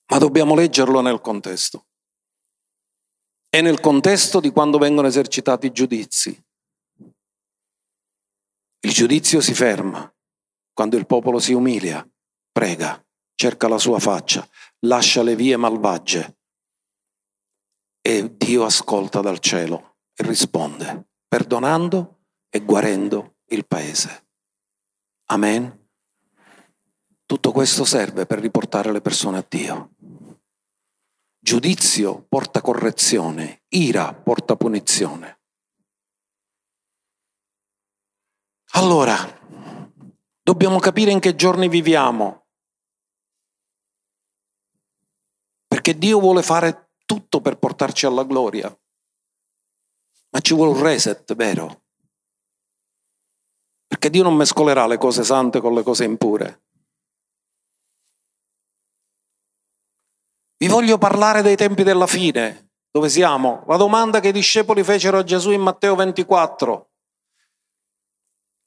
ma 0.09 0.19
dobbiamo 0.19 0.55
leggerlo 0.55 1.01
nel 1.01 1.23
contesto. 1.23 1.87
È 3.49 3.63
nel 3.63 3.81
contesto 3.81 4.39
di 4.39 4.51
quando 4.51 4.77
vengono 4.77 5.07
esercitati 5.07 5.67
i 5.67 5.73
giudizi. 5.73 6.45
Il 8.83 8.93
giudizio 8.93 9.41
si 9.41 9.55
ferma 9.55 10.15
quando 10.75 10.99
il 10.99 11.07
popolo 11.07 11.39
si 11.39 11.55
umilia 11.55 12.07
prega, 12.53 13.03
cerca 13.35 13.67
la 13.67 13.79
sua 13.79 13.99
faccia, 13.99 14.47
lascia 14.81 15.23
le 15.23 15.37
vie 15.37 15.57
malvagie 15.57 16.37
e 18.03 18.37
Dio 18.37 18.65
ascolta 18.65 19.21
dal 19.21 19.39
cielo 19.39 19.89
e 19.89 19.90
risponde. 20.23 21.09
perdonando 21.31 22.25
e 22.49 22.59
guarendo 22.65 23.37
il 23.51 23.65
paese. 23.65 24.27
Amen. 25.27 25.89
Tutto 27.25 27.53
questo 27.53 27.85
serve 27.85 28.27
per 28.27 28.41
riportare 28.41 28.91
le 28.91 29.01
persone 29.01 29.39
a 29.39 29.47
Dio. 29.49 29.95
Giudizio 31.39 32.27
porta 32.29 32.61
correzione, 32.61 33.63
ira 33.69 34.13
porta 34.13 34.57
punizione. 34.57 35.41
Allora, 38.73 39.17
dobbiamo 40.43 40.81
capire 40.81 41.13
in 41.13 41.21
che 41.21 41.37
giorni 41.37 41.69
viviamo, 41.69 42.47
perché 45.69 45.97
Dio 45.97 46.19
vuole 46.19 46.43
fare 46.43 46.91
tutto 47.07 47.41
per 47.41 47.57
portarci 47.57 48.07
alla 48.07 48.25
gloria, 48.25 48.77
ma 50.31 50.41
ci 50.41 50.55
vuole 50.55 50.73
un 50.73 50.83
reset, 50.83 51.35
vero? 51.35 51.83
Perché 53.87 54.11
Dio 54.11 54.23
non 54.23 54.37
mescolerà 54.37 54.87
le 54.87 54.99
cose 54.99 55.25
sante 55.25 55.61
con 55.61 55.75
le 55.75 55.83
cose 55.83 56.05
impure. 56.05 56.63
Vi 60.57 60.69
voglio 60.69 60.99
parlare 60.99 61.43
dei 61.43 61.57
tempi 61.57 61.83
della 61.83 62.07
fine. 62.07 62.73
Dove 62.91 63.09
siamo? 63.09 63.65
La 63.67 63.77
domanda 63.77 64.21
che 64.21 64.29
i 64.29 64.33
discepoli 64.33 64.83
fecero 64.85 65.19
a 65.19 65.25
Gesù 65.25 65.51
in 65.53 65.61
Matteo 65.61 65.95
24. 65.95 66.91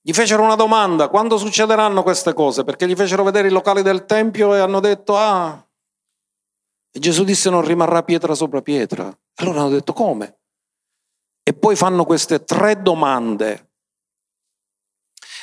Gli 0.02 0.12
fecero 0.12 0.44
una 0.44 0.56
domanda, 0.56 1.08
quando 1.08 1.38
succederanno 1.38 2.04
queste 2.04 2.34
cose? 2.34 2.64
Perché 2.64 2.88
gli 2.88 2.96
fecero 2.96 3.24
vedere 3.24 3.48
i 3.48 3.52
locali 3.52 3.82
del 3.82 4.06
Tempio 4.06 4.54
e 4.54 4.60
hanno 4.60 4.82
detto, 4.82 5.16
ah, 5.16 5.66
e 6.96 7.00
Gesù 7.00 7.24
disse 7.24 7.50
non 7.50 7.66
rimarrà 7.66 8.04
pietra 8.04 8.36
sopra 8.36 8.62
pietra. 8.62 9.12
Allora 9.36 9.62
hanno 9.62 9.70
detto 9.70 9.94
come? 9.94 10.42
E 11.44 11.54
poi 11.54 11.76
fanno 11.76 12.06
queste 12.06 12.44
tre 12.44 12.82
domande. 12.82 13.70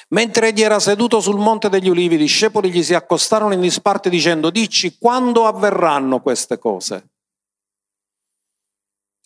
Mentre 0.09 0.49
egli 0.49 0.63
era 0.63 0.81
seduto 0.81 1.21
sul 1.21 1.39
monte 1.39 1.69
degli 1.69 1.89
ulivi, 1.89 2.17
i 2.17 2.19
discepoli 2.19 2.71
gli 2.71 2.83
si 2.83 2.95
accostarono 2.95 3.53
in 3.53 3.61
disparte 3.61 4.11
dicendo, 4.11 4.51
dici 4.51 4.97
quando 4.99 5.47
avverranno 5.47 6.21
queste 6.21 6.59
cose? 6.59 7.11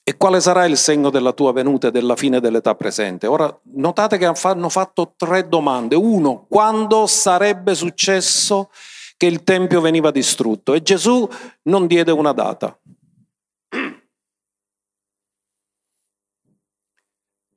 E 0.07 0.19
quale 0.19 0.43
sarà 0.43 0.67
il 0.67 0.77
segno 0.77 1.09
della 1.09 1.33
tua 1.33 1.53
venuta 1.53 1.89
e 1.89 1.91
della 1.91 2.17
fine 2.17 2.39
dell'età 2.39 2.75
presente? 2.75 3.27
Ora, 3.27 3.59
notate 3.73 4.19
che 4.19 4.27
hanno 4.27 4.69
fatto 4.69 5.15
tre 5.17 5.49
domande. 5.49 5.95
Uno, 5.97 6.45
quando 6.47 7.07
sarebbe 7.07 7.75
successo 7.75 8.71
che 9.17 9.25
il 9.25 9.43
Tempio 9.45 9.81
veniva 9.81 10.11
distrutto? 10.11 10.75
E 10.75 10.83
Gesù 10.83 11.27
non 11.63 11.87
diede 11.87 12.13
una 12.13 12.33
data. 12.33 12.79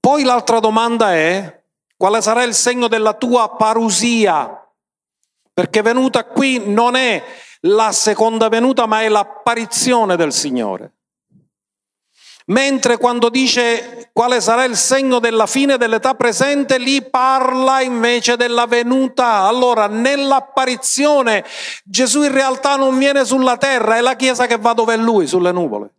Poi 0.08 0.24
l'altra 0.24 0.62
domanda 0.62 1.14
è, 1.14 1.64
quale 1.98 2.22
sarà 2.22 2.44
il 2.44 2.54
segno 2.54 2.88
della 2.88 3.14
tua 3.14 3.58
parusia? 3.58 4.66
Perché 5.54 5.82
venuta 5.82 6.24
qui 6.24 6.64
non 6.66 6.96
è 6.96 7.22
la 7.64 7.92
seconda 7.92 8.48
venuta, 8.48 8.86
ma 8.86 9.02
è 9.02 9.10
l'apparizione 9.10 10.16
del 10.16 10.32
Signore. 10.32 10.94
Mentre 12.46 12.96
quando 12.96 13.28
dice 13.28 14.10
quale 14.14 14.40
sarà 14.40 14.64
il 14.64 14.78
segno 14.78 15.20
della 15.20 15.46
fine 15.46 15.76
dell'età 15.76 16.14
presente, 16.14 16.78
lì 16.78 17.02
parla 17.02 17.82
invece 17.82 18.38
della 18.38 18.66
venuta. 18.66 19.42
Allora, 19.42 19.88
nell'apparizione 19.88 21.44
Gesù 21.84 22.24
in 22.24 22.32
realtà 22.32 22.78
non 22.78 22.98
viene 22.98 23.26
sulla 23.26 23.58
terra, 23.58 23.98
è 23.98 24.00
la 24.00 24.16
Chiesa 24.16 24.46
che 24.46 24.58
va 24.58 24.72
dove 24.72 24.94
è 24.94 24.98
Lui, 24.98 25.28
sulle 25.28 25.52
nuvole. 25.52 25.96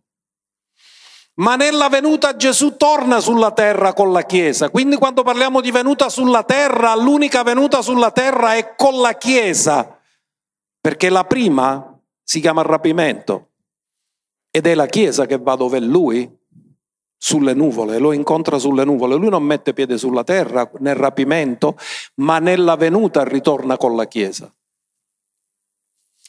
Ma 1.38 1.56
nella 1.56 1.88
venuta 1.88 2.36
Gesù 2.36 2.76
torna 2.76 3.20
sulla 3.20 3.52
terra 3.52 3.92
con 3.92 4.12
la 4.12 4.22
Chiesa. 4.22 4.70
Quindi 4.70 4.96
quando 4.96 5.22
parliamo 5.22 5.60
di 5.60 5.70
venuta 5.70 6.08
sulla 6.08 6.42
terra, 6.42 6.94
l'unica 6.96 7.42
venuta 7.42 7.80
sulla 7.80 8.10
terra 8.10 8.54
è 8.54 8.74
con 8.74 9.00
la 9.00 9.14
Chiesa. 9.14 9.98
Perché 10.80 11.10
la 11.10 11.24
prima 11.24 11.96
si 12.22 12.40
chiama 12.40 12.62
rapimento. 12.62 13.50
Ed 14.50 14.66
è 14.66 14.74
la 14.74 14.86
Chiesa 14.86 15.26
che 15.26 15.38
va 15.38 15.54
dove 15.54 15.78
è 15.78 15.80
Lui 15.80 16.28
sulle 17.16 17.54
nuvole, 17.54 17.98
lo 17.98 18.12
incontra 18.12 18.58
sulle 18.58 18.84
nuvole. 18.84 19.14
Lui 19.14 19.28
non 19.28 19.42
mette 19.42 19.72
piede 19.72 19.96
sulla 19.96 20.24
terra 20.24 20.68
nel 20.78 20.94
rapimento, 20.96 21.76
ma 22.16 22.38
nella 22.38 22.76
venuta 22.76 23.22
ritorna 23.22 23.76
con 23.76 23.94
la 23.94 24.06
Chiesa. 24.06 24.52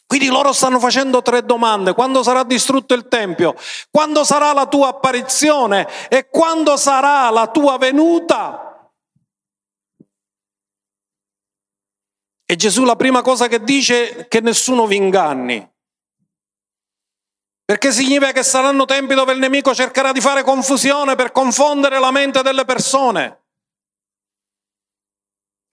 Quindi 0.10 0.26
loro 0.30 0.54
stanno 0.54 0.80
facendo 0.80 1.22
tre 1.22 1.46
domande. 1.46 1.94
Quando 1.94 2.24
sarà 2.24 2.42
distrutto 2.42 2.96
il 2.96 3.08
Tempio? 3.08 3.54
Quando 3.92 4.24
sarà 4.24 4.54
la 4.54 4.66
tua 4.66 4.88
apparizione? 4.88 5.88
E 6.10 6.30
quando 6.32 6.78
sarà 6.78 7.30
la 7.30 7.46
tua 7.46 7.78
venuta? 7.78 8.92
E 12.44 12.56
Gesù 12.56 12.86
la 12.86 12.96
prima 12.96 13.22
cosa 13.22 13.48
che 13.48 13.64
dice 13.64 14.22
è 14.22 14.28
che 14.28 14.42
nessuno 14.42 14.88
vi 14.88 14.96
inganni. 14.96 15.72
Perché 17.64 17.92
significa 17.92 18.32
che 18.32 18.42
saranno 18.42 18.86
tempi 18.86 19.14
dove 19.14 19.34
il 19.34 19.38
nemico 19.38 19.76
cercherà 19.76 20.12
di 20.12 20.22
fare 20.22 20.42
confusione 20.42 21.14
per 21.14 21.32
confondere 21.32 22.00
la 22.00 22.10
mente 22.10 22.42
delle 22.42 22.66
persone. 22.66 23.39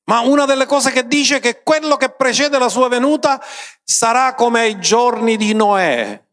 Ma 0.09 0.21
una 0.21 0.45
delle 0.45 0.67
cose 0.67 0.93
che 0.93 1.07
dice 1.07 1.37
è 1.37 1.41
che 1.41 1.63
quello 1.63 1.97
che 1.97 2.11
precede 2.11 2.59
la 2.59 2.69
sua 2.69 2.89
venuta 2.89 3.43
sarà 3.83 4.35
come 4.35 4.61
ai 4.61 4.81
giorni 4.81 5.37
di 5.37 5.53
Noè. 5.53 6.25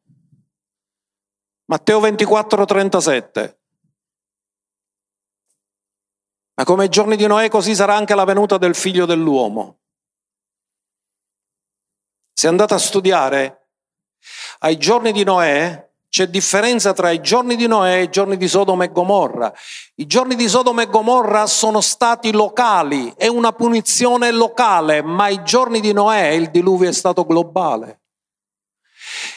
Matteo 1.66 2.00
24, 2.00 2.66
37. 2.66 3.60
Ma 6.56 6.64
come 6.66 6.84
ai 6.84 6.90
giorni 6.90 7.16
di 7.16 7.26
Noè 7.26 7.50
così 7.50 7.74
sarà 7.74 7.96
anche 7.96 8.14
la 8.14 8.26
venuta 8.26 8.60
del 8.60 8.76
figlio 8.76 9.08
dell'uomo. 9.08 9.80
Se 12.32 12.48
andate 12.48 12.76
a 12.76 12.80
studiare 12.80 13.70
ai 14.60 14.78
giorni 14.78 15.12
di 15.12 15.24
Noè 15.24 15.93
c'è 16.14 16.28
differenza 16.28 16.94
tra 16.94 17.10
i 17.10 17.22
giorni 17.22 17.56
di 17.56 17.66
Noè 17.66 17.96
e 17.96 18.04
i 18.04 18.10
giorni 18.12 18.38
di 18.38 18.48
Sodoma 18.48 18.84
e 18.84 18.92
Gomorra. 18.92 19.52
I 19.96 20.06
giorni 20.06 20.36
di 20.36 20.48
Sodoma 20.48 20.84
e 20.84 20.86
Gomorra 20.86 21.48
sono 21.48 21.82
stati 21.82 22.32
locali, 22.32 23.12
è 23.18 23.26
una 23.26 23.52
punizione 23.52 24.30
locale, 24.30 25.02
ma 25.02 25.30
i 25.30 25.42
giorni 25.42 25.80
di 25.80 25.92
Noè 25.92 26.28
il 26.28 26.52
diluvio 26.52 26.88
è 26.88 26.94
stato 26.94 27.26
globale. 27.26 28.02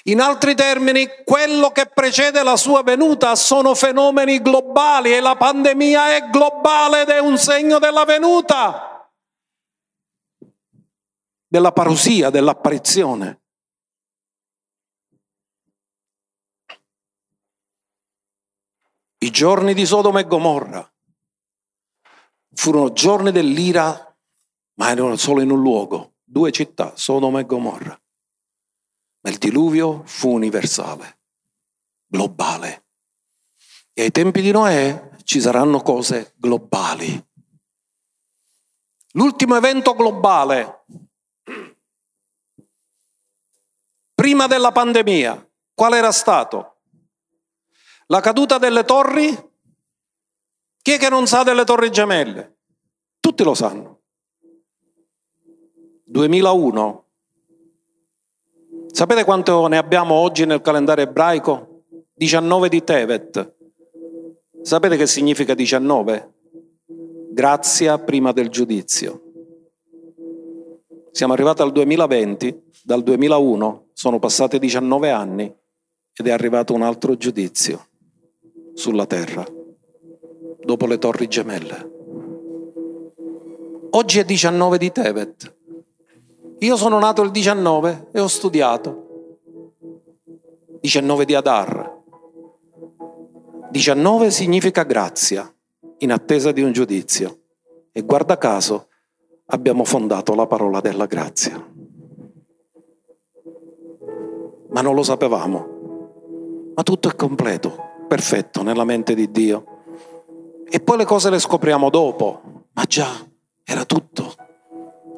In 0.03 0.21
altri 0.21 0.55
termini, 0.55 1.09
quello 1.25 1.71
che 1.71 1.87
precede 1.87 2.43
la 2.43 2.57
sua 2.57 2.83
venuta 2.83 3.35
sono 3.37 3.75
fenomeni 3.75 4.43
globali 4.43 5.15
e 5.15 5.21
la 5.21 5.35
pandemia 5.35 6.15
è 6.15 6.29
globale 6.29 7.01
ed 7.01 7.09
è 7.09 7.19
un 7.21 7.39
segno 7.39 7.79
della 7.79 8.05
venuta, 8.05 9.11
della 11.49 11.73
parusia, 11.73 12.29
dell'apparizione. 12.29 13.46
I 19.19 19.31
giorni 19.31 19.73
di 19.73 19.87
Sodoma 19.87 20.21
e 20.21 20.27
Gomorra 20.27 20.93
furono 22.53 22.93
giorni 22.93 23.33
dell'ira, 23.33 24.15
ma 24.75 24.91
erano 24.91 25.17
solo 25.17 25.41
in 25.41 25.51
un 25.51 25.61
luogo, 25.61 26.17
due 26.23 26.53
città, 26.53 26.95
Sodoma 26.97 27.41
e 27.41 27.47
Gomorra. 27.47 27.99
Ma 29.21 29.31
il 29.31 29.39
diluvio 29.39 30.03
fu 30.05 30.33
universale, 30.33 31.19
globale. 32.07 32.85
E 33.95 34.03
ai 34.03 34.11
tempi 34.11 34.43
di 34.43 34.51
Noè 34.51 35.17
ci 35.25 35.41
saranno 35.41 35.81
cose 35.81 36.35
globali. 36.37 37.25
L'ultimo 39.13 39.57
evento 39.57 39.95
globale, 39.95 40.85
prima 44.15 44.47
della 44.47 44.73
pandemia, 44.73 45.51
qual 45.73 45.95
era 45.95 46.13
stato? 46.13 46.76
La 48.09 48.21
caduta 48.21 48.59
delle 48.59 48.85
torri? 48.85 49.37
Chi 50.81 50.93
è 50.93 50.97
che 50.97 51.09
non 51.09 51.27
sa 51.27 51.43
delle 51.43 51.65
torri 51.65 51.91
gemelle? 51.91 52.59
Tutti 53.19 53.43
lo 53.43 53.53
sanno. 53.53 54.03
2001. 56.05 57.05
Sapete 58.87 59.25
quanto 59.25 59.67
ne 59.67 59.77
abbiamo 59.77 60.15
oggi 60.15 60.47
nel 60.47 60.61
calendario 60.61 61.03
ebraico? 61.03 61.83
19 62.15 62.69
di 62.69 62.85
Tevet. 62.85 63.55
Sapete 64.63 64.97
che 64.97 65.09
significa 65.09 65.55
19? 65.55 66.35
Grazia 67.31 67.99
prima 67.99 68.31
del 68.31 68.51
giudizio. 68.51 69.23
Siamo 71.11 71.33
arrivati 71.33 71.63
al 71.63 71.73
2020, 71.73 72.71
dal 72.85 73.03
2001 73.03 73.89
sono 73.95 74.21
passati 74.21 74.61
19 74.61 75.11
anni 75.11 75.53
ed 76.13 76.27
è 76.27 76.31
arrivato 76.31 76.73
un 76.73 76.83
altro 76.83 77.17
giudizio 77.17 77.89
sulla 78.77 79.07
terra, 79.07 79.43
dopo 80.61 80.87
le 80.87 80.99
torri 80.99 81.29
gemelle. 81.29 81.91
Oggi 83.91 84.19
è 84.19 84.25
19 84.25 84.77
di 84.77 84.93
Tevet. 84.93 85.57
Io 86.59 86.77
sono 86.77 86.99
nato 86.99 87.23
il 87.23 87.31
19 87.31 88.09
e 88.13 88.21
ho 88.21 88.27
studiato. 88.27 89.05
19 90.81 91.25
di 91.25 91.35
Adar. 91.35 92.03
19 93.71 94.31
significa 94.31 94.83
grazia. 94.83 95.51
in 96.01 96.13
attesa 96.13 96.53
di 96.53 96.61
un 96.61 96.73
giudizio. 96.73 97.39
E 97.91 98.03
guarda 98.03 98.37
caso 98.37 98.89
abbiamo 99.47 99.85
fondato 99.85 100.35
la 100.35 100.47
parola 100.47 100.83
della 100.83 101.07
grazia. 101.07 101.57
Ma 104.69 104.81
non 104.83 104.95
lo 104.95 105.03
sapevamo. 105.03 106.73
Ma 106.75 106.83
tutto 106.83 107.09
è 107.09 107.15
completo, 107.15 107.96
perfetto 108.07 108.63
nella 108.63 108.85
mente 108.85 109.15
di 109.15 109.31
Dio. 109.31 109.65
E 110.69 110.81
poi 110.81 110.97
le 110.97 111.05
cose 111.05 111.31
le 111.31 111.39
scopriamo 111.39 111.91
dopo. 111.91 112.65
Ma 112.73 112.85
già, 112.85 113.09
era 113.65 113.85
tutto 113.85 114.35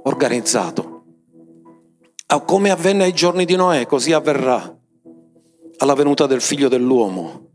organizzato. 0.05 1.03
Ah, 2.27 2.41
come 2.41 2.71
avvenne 2.71 3.05
ai 3.05 3.15
giorni 3.15 3.45
di 3.45 3.57
Noè, 3.57 3.87
così 3.87 4.13
avverrà 4.13 4.77
alla 5.79 5.95
venuta 5.95 6.27
del 6.27 6.41
figlio 6.41 6.69
dell'uomo. 6.69 7.51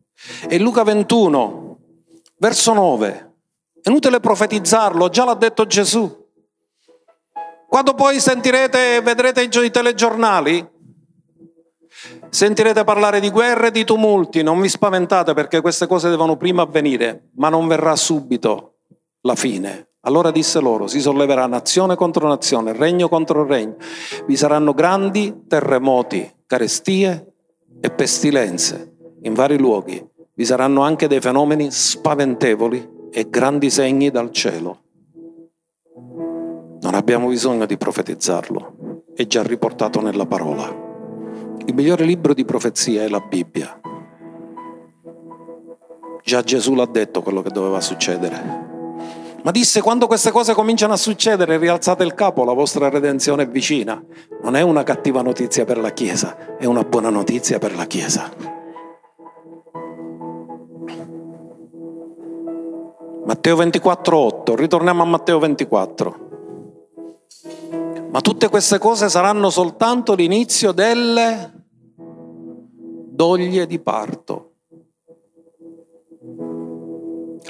E 0.47 0.57
Luca 0.59 0.83
21, 0.83 1.77
verso 2.37 2.73
9, 2.73 3.33
è 3.81 3.89
inutile 3.89 4.19
profetizzarlo, 4.19 5.09
già 5.09 5.25
l'ha 5.25 5.35
detto 5.35 5.65
Gesù. 5.65 6.21
Quando 7.67 7.93
poi 7.93 8.19
sentirete, 8.19 9.01
vedrete 9.01 9.41
i 9.41 9.71
telegiornali, 9.71 10.67
sentirete 12.29 12.83
parlare 12.83 13.19
di 13.19 13.29
guerre 13.29 13.67
e 13.67 13.71
di 13.71 13.83
tumulti, 13.83 14.43
non 14.43 14.59
vi 14.59 14.69
spaventate 14.69 15.33
perché 15.33 15.61
queste 15.61 15.87
cose 15.87 16.09
devono 16.09 16.37
prima 16.37 16.63
avvenire, 16.63 17.29
ma 17.35 17.49
non 17.49 17.67
verrà 17.67 17.95
subito 17.95 18.75
la 19.21 19.35
fine. 19.35 19.87
Allora 20.01 20.31
disse 20.31 20.59
loro, 20.59 20.87
si 20.87 20.99
solleverà 20.99 21.45
nazione 21.45 21.95
contro 21.95 22.27
nazione, 22.27 22.73
regno 22.73 23.07
contro 23.07 23.45
regno, 23.45 23.77
vi 24.25 24.35
saranno 24.35 24.73
grandi 24.73 25.43
terremoti, 25.47 26.29
carestie 26.45 27.33
e 27.79 27.89
pestilenze 27.89 28.95
in 29.21 29.33
vari 29.33 29.57
luoghi, 29.57 30.05
vi 30.35 30.45
saranno 30.45 30.81
anche 30.81 31.07
dei 31.07 31.21
fenomeni 31.21 31.71
spaventevoli 31.71 33.09
e 33.11 33.29
grandi 33.29 33.69
segni 33.69 34.09
dal 34.11 34.31
cielo. 34.31 34.81
Non 36.81 36.95
abbiamo 36.95 37.29
bisogno 37.29 37.65
di 37.65 37.77
profetizzarlo, 37.77 39.03
è 39.15 39.25
già 39.25 39.41
riportato 39.41 40.01
nella 40.01 40.25
parola. 40.25 40.92
Il 41.65 41.73
migliore 41.73 42.03
libro 42.03 42.33
di 42.33 42.43
profezia 42.43 43.03
è 43.03 43.07
la 43.07 43.19
Bibbia. 43.19 43.79
Già 46.21 46.41
Gesù 46.41 46.75
l'ha 46.75 46.85
detto 46.85 47.21
quello 47.21 47.41
che 47.41 47.51
doveva 47.51 47.79
succedere. 47.79 48.71
Ma 49.43 49.51
disse, 49.51 49.81
quando 49.81 50.07
queste 50.07 50.31
cose 50.31 50.53
cominciano 50.53 50.93
a 50.93 50.97
succedere, 50.97 51.57
rialzate 51.57 52.03
il 52.03 52.13
capo, 52.13 52.43
la 52.43 52.53
vostra 52.53 52.89
redenzione 52.89 53.43
è 53.43 53.47
vicina. 53.47 54.01
Non 54.41 54.55
è 54.55 54.61
una 54.61 54.83
cattiva 54.83 55.21
notizia 55.21 55.63
per 55.63 55.77
la 55.77 55.91
Chiesa, 55.91 56.57
è 56.57 56.65
una 56.65 56.83
buona 56.83 57.09
notizia 57.09 57.59
per 57.59 57.75
la 57.75 57.85
Chiesa. 57.85 58.29
Matteo 63.25 63.55
24, 63.55 64.17
8, 64.17 64.55
ritorniamo 64.55 65.01
a 65.01 65.05
Matteo 65.05 65.39
24. 65.39 66.31
Ma 68.11 68.21
tutte 68.21 68.47
queste 68.47 68.77
cose 68.77 69.09
saranno 69.09 69.49
soltanto 69.49 70.13
l'inizio 70.13 70.71
delle 70.71 71.52
doglie 73.13 73.67
di 73.67 73.77
parto. 73.77 74.53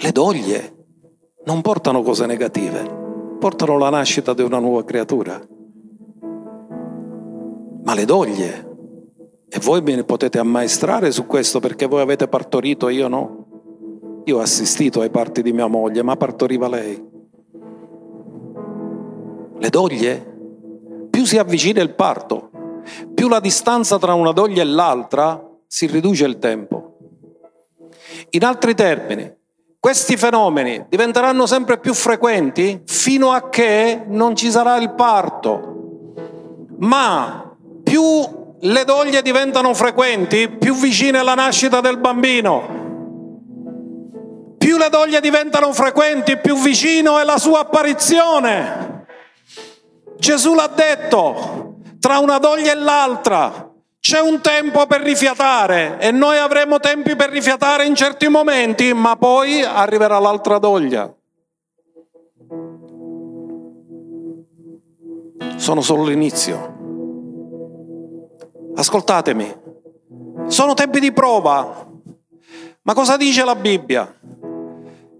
Le 0.01 0.11
doglie 0.11 0.85
non 1.45 1.61
portano 1.61 2.01
cose 2.01 2.25
negative, 2.25 3.37
portano 3.39 3.77
la 3.77 3.89
nascita 3.89 4.33
di 4.33 4.41
una 4.41 4.59
nuova 4.59 4.83
creatura. 4.83 5.41
Ma 7.83 7.93
le 7.93 8.05
doglie, 8.05 8.71
e 9.47 9.59
voi 9.59 9.81
ne 9.83 10.03
potete 10.03 10.37
ammaestrare 10.37 11.11
su 11.11 11.25
questo 11.25 11.61
perché 11.61 11.85
voi 11.85 12.01
avete 12.01 12.27
partorito, 12.27 12.89
io 12.89 13.07
no. 13.07 13.45
Io 14.25 14.37
ho 14.37 14.41
assistito 14.41 14.99
ai 14.99 15.09
parti 15.09 15.41
di 15.41 15.53
mia 15.53 15.67
moglie, 15.67 16.01
ma 16.01 16.17
partoriva 16.17 16.67
lei. 16.67 17.11
Le 19.59 19.69
doglie 19.69 20.31
più 21.09 21.23
si 21.23 21.37
avvicina 21.37 21.81
il 21.81 21.93
parto, 21.93 22.49
più 23.13 23.29
la 23.29 23.39
distanza 23.39 23.97
tra 23.97 24.13
una 24.13 24.33
doglia 24.33 24.61
e 24.61 24.65
l'altra 24.65 25.51
si 25.73 25.87
riduce 25.87 26.25
il 26.25 26.37
tempo. 26.37 26.97
In 28.29 28.45
altri 28.45 28.75
termini, 28.75 29.35
questi 29.79 30.17
fenomeni 30.17 30.85
diventeranno 30.87 31.47
sempre 31.47 31.79
più 31.79 31.95
frequenti 31.95 32.83
fino 32.85 33.31
a 33.31 33.49
che 33.49 34.03
non 34.05 34.35
ci 34.35 34.51
sarà 34.51 34.77
il 34.77 34.93
parto. 34.93 36.67
Ma 36.77 37.55
più 37.81 38.05
le 38.59 38.83
doglie 38.83 39.23
diventano 39.23 39.73
frequenti, 39.73 40.47
più 40.47 40.75
vicina 40.75 41.21
è 41.21 41.23
la 41.23 41.33
nascita 41.33 41.81
del 41.81 41.97
bambino. 41.97 42.61
Più 44.59 44.77
le 44.77 44.89
doglie 44.89 45.21
diventano 45.21 45.73
frequenti, 45.73 46.37
più 46.37 46.55
vicino 46.55 47.17
è 47.17 47.23
la 47.23 47.39
sua 47.39 47.61
apparizione. 47.61 49.07
Gesù 50.19 50.53
l'ha 50.53 50.71
detto, 50.75 51.77
tra 51.99 52.19
una 52.19 52.37
doglia 52.37 52.73
e 52.73 52.75
l'altra 52.75 53.72
c'è 54.13 54.21
un 54.21 54.41
tempo 54.41 54.85
per 54.85 55.01
rifiatare 55.01 55.97
e 55.99 56.11
noi 56.11 56.37
avremo 56.37 56.79
tempi 56.79 57.15
per 57.15 57.31
rifiatare 57.31 57.87
in 57.87 57.95
certi 57.95 58.27
momenti, 58.27 58.93
ma 58.93 59.15
poi 59.15 59.63
arriverà 59.63 60.19
l'altra 60.19 60.59
doglia. 60.59 61.11
Sono 65.55 65.81
solo 65.81 66.03
l'inizio. 66.03 66.75
Ascoltatemi, 68.75 69.55
sono 70.45 70.75
tempi 70.75 70.99
di 70.99 71.11
prova. 71.11 71.87
Ma 72.83 72.93
cosa 72.93 73.17
dice 73.17 73.43
la 73.43 73.55
Bibbia? 73.55 74.15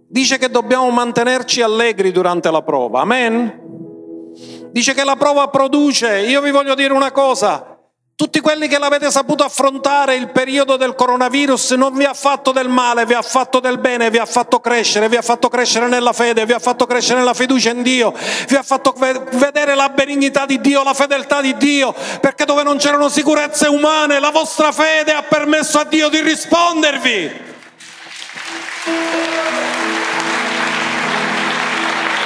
Dice 0.08 0.38
che 0.38 0.52
dobbiamo 0.52 0.91
mantenerci 0.91 1.64
allegri 1.64 2.12
durante 2.12 2.52
la 2.52 2.62
prova. 2.62 3.00
Amen? 3.00 4.30
Dice 4.70 4.94
che 4.94 5.04
la 5.04 5.16
prova 5.16 5.48
produce. 5.48 6.20
Io 6.28 6.41
vi 6.41 6.52
voglio 6.52 6.76
dire 6.76 6.94
una 6.94 7.12
cosa. 7.12 7.72
Tutti 8.16 8.41
quelli 8.41 8.68
che 8.68 8.78
l'avete 8.78 9.09
saputo 9.09 9.43
affrontare 9.43 10.14
il 10.14 10.30
periodo 10.30 10.78
del 10.78 10.93
coronavirus 10.93 11.72
non 11.72 11.95
vi 11.95 12.03
ha 12.03 12.14
fatto 12.14 12.51
del 12.51 12.70
male, 12.70 13.07
vi 13.07 13.16
ha 13.16 13.24
fatto 13.24 13.59
del 13.59 13.80
bene, 13.80 14.11
vi 14.11 14.20
ha 14.20 14.28
fatto 14.28 14.59
crescere, 14.59 15.09
vi 15.09 15.16
ha 15.16 15.24
fatto 15.24 15.49
crescere 15.49 15.88
nella 15.88 16.14
fede, 16.14 16.45
vi 16.45 16.51
ha 16.51 16.59
fatto 16.59 16.86
crescere 16.86 17.18
nella 17.18 17.34
fiducia 17.34 17.72
in 17.72 17.82
Dio, 17.82 18.14
vi 18.47 18.53
ha 18.53 18.61
fatto 18.61 18.93
vedere 19.32 19.74
la 19.74 19.89
benignità 19.89 20.45
di 20.45 20.61
Dio, 20.61 20.84
la 20.84 20.93
fedeltà 20.93 21.41
di 21.41 21.57
Dio, 21.57 21.91
perché 22.22 22.45
dove 22.45 22.61
non 22.61 22.78
c'erano 22.78 23.09
sicurezze 23.09 23.68
umane, 23.68 24.20
la 24.20 24.30
vostra 24.30 24.72
fede 24.72 25.11
ha 25.11 25.24
permesso 25.24 25.80
a 25.80 25.84
Dio 25.84 26.09
di 26.09 26.22
rispondervi. 26.22 27.32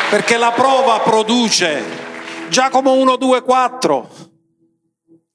Perché 0.10 0.36
la 0.36 0.52
prova 0.52 1.00
produce 1.00 1.82
Giacomo 2.50 2.92
1, 2.92 3.16
2, 3.16 3.42
4. 3.42 4.27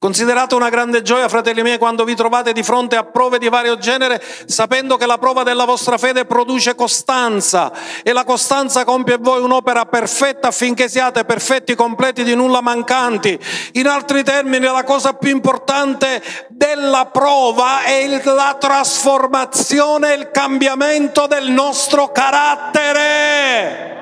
Considerate 0.02 0.56
una 0.56 0.68
grande 0.68 1.02
gioia, 1.02 1.28
fratelli 1.28 1.62
miei, 1.62 1.78
quando 1.78 2.02
vi 2.02 2.16
trovate 2.16 2.52
di 2.52 2.64
fronte 2.64 2.96
a 2.96 3.04
prove 3.04 3.38
di 3.38 3.48
vario 3.48 3.78
genere, 3.78 4.20
sapendo 4.46 4.96
che 4.96 5.06
la 5.06 5.16
prova 5.16 5.44
della 5.44 5.64
vostra 5.64 5.96
fede 5.96 6.24
produce 6.24 6.74
costanza 6.74 7.70
e 8.02 8.12
la 8.12 8.24
costanza 8.24 8.82
compie 8.82 9.14
in 9.14 9.22
voi 9.22 9.40
un'opera 9.42 9.86
perfetta 9.86 10.48
affinché 10.48 10.88
siate 10.88 11.24
perfetti, 11.24 11.76
completi, 11.76 12.24
di 12.24 12.34
nulla 12.34 12.60
mancanti. 12.60 13.38
In 13.74 13.86
altri 13.86 14.24
termini, 14.24 14.64
la 14.64 14.82
cosa 14.82 15.12
più 15.12 15.30
importante 15.30 16.20
della 16.48 17.06
prova 17.06 17.84
è 17.84 18.04
la 18.24 18.56
trasformazione, 18.58 20.14
il 20.14 20.32
cambiamento 20.32 21.28
del 21.28 21.48
nostro 21.52 22.10
carattere. 22.10 24.00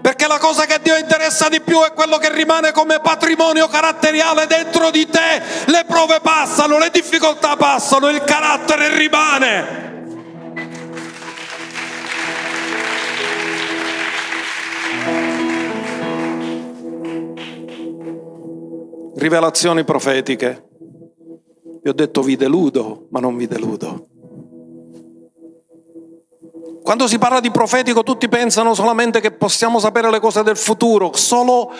Perché 0.00 0.26
la 0.26 0.38
cosa 0.38 0.64
che 0.64 0.74
a 0.74 0.78
Dio 0.78 0.96
interessa 0.96 1.48
di 1.48 1.60
più 1.60 1.82
è 1.82 1.92
quello 1.92 2.16
che 2.16 2.32
rimane 2.32 2.72
come 2.72 3.00
patrimonio 3.00 3.68
caratteriale 3.68 4.46
dentro 4.46 4.90
di 4.90 5.06
te. 5.06 5.42
Le 5.66 5.84
prove 5.86 6.20
passano, 6.20 6.78
le 6.78 6.90
difficoltà 6.90 7.56
passano, 7.56 8.08
il 8.08 8.22
carattere 8.24 8.96
rimane. 8.96 9.88
Rivelazioni 19.16 19.84
profetiche. 19.84 20.64
Vi 21.82 21.88
ho 21.88 21.92
detto 21.92 22.22
vi 22.22 22.36
deludo, 22.36 23.06
ma 23.10 23.20
non 23.20 23.36
vi 23.36 23.46
deludo. 23.46 24.06
Quando 26.90 27.06
si 27.06 27.18
parla 27.18 27.38
di 27.38 27.52
profetico 27.52 28.02
tutti 28.02 28.28
pensano 28.28 28.74
solamente 28.74 29.20
che 29.20 29.30
possiamo 29.30 29.78
sapere 29.78 30.10
le 30.10 30.18
cose 30.18 30.42
del 30.42 30.56
futuro, 30.56 31.12
solo 31.14 31.70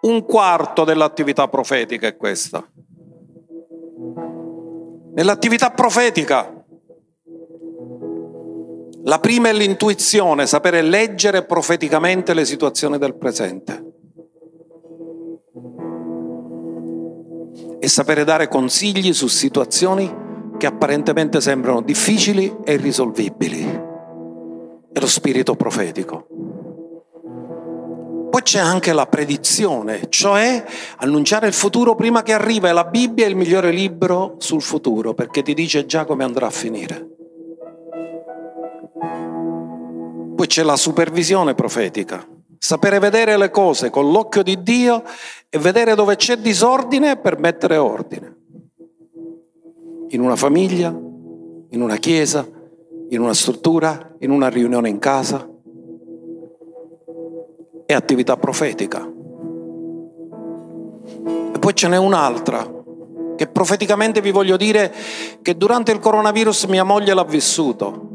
un 0.00 0.24
quarto 0.24 0.82
dell'attività 0.82 1.46
profetica 1.46 2.08
è 2.08 2.16
questa. 2.16 2.68
Nell'attività 5.14 5.70
profetica 5.70 6.64
la 9.04 9.20
prima 9.20 9.48
è 9.48 9.52
l'intuizione, 9.52 10.48
sapere 10.48 10.82
leggere 10.82 11.44
profeticamente 11.44 12.34
le 12.34 12.44
situazioni 12.44 12.98
del 12.98 13.14
presente. 13.14 13.92
E 17.78 17.86
sapere 17.86 18.24
dare 18.24 18.48
consigli 18.48 19.12
su 19.12 19.28
situazioni 19.28 20.12
che 20.58 20.66
apparentemente 20.66 21.40
sembrano 21.40 21.80
difficili 21.80 22.56
e 22.64 22.72
irrisolvibili 22.72 23.87
è 24.98 25.00
lo 25.00 25.06
spirito 25.06 25.54
profetico. 25.54 26.26
Poi 28.30 28.42
c'è 28.42 28.58
anche 28.58 28.92
la 28.92 29.06
predizione, 29.06 30.08
cioè 30.10 30.62
annunciare 30.98 31.46
il 31.46 31.54
futuro 31.54 31.94
prima 31.94 32.22
che 32.22 32.32
arriva 32.34 32.68
e 32.68 32.72
la 32.72 32.84
Bibbia 32.84 33.24
è 33.24 33.28
il 33.28 33.36
migliore 33.36 33.70
libro 33.70 34.34
sul 34.38 34.60
futuro 34.60 35.14
perché 35.14 35.42
ti 35.42 35.54
dice 35.54 35.86
già 35.86 36.04
come 36.04 36.24
andrà 36.24 36.46
a 36.46 36.50
finire. 36.50 37.08
Poi 40.36 40.46
c'è 40.46 40.62
la 40.62 40.76
supervisione 40.76 41.54
profetica, 41.54 42.24
sapere 42.58 42.98
vedere 42.98 43.36
le 43.36 43.50
cose 43.50 43.90
con 43.90 44.10
l'occhio 44.10 44.42
di 44.42 44.62
Dio 44.62 45.02
e 45.48 45.58
vedere 45.58 45.94
dove 45.94 46.16
c'è 46.16 46.36
disordine 46.36 47.16
per 47.16 47.38
mettere 47.38 47.76
ordine. 47.76 48.36
In 50.10 50.20
una 50.20 50.36
famiglia, 50.36 50.88
in 50.90 51.82
una 51.82 51.96
chiesa, 51.96 52.46
in 53.10 53.20
una 53.20 53.34
struttura, 53.34 54.14
in 54.18 54.30
una 54.30 54.48
riunione 54.48 54.88
in 54.88 54.98
casa. 54.98 55.48
È 57.86 57.92
attività 57.92 58.36
profetica. 58.36 59.10
E 61.54 61.58
poi 61.58 61.74
ce 61.74 61.88
n'è 61.88 61.96
un'altra, 61.96 62.70
che 63.36 63.46
profeticamente 63.46 64.20
vi 64.20 64.30
voglio 64.30 64.56
dire 64.56 64.92
che 65.40 65.56
durante 65.56 65.92
il 65.92 66.00
coronavirus 66.00 66.64
mia 66.64 66.84
moglie 66.84 67.14
l'ha 67.14 67.24
vissuto 67.24 68.08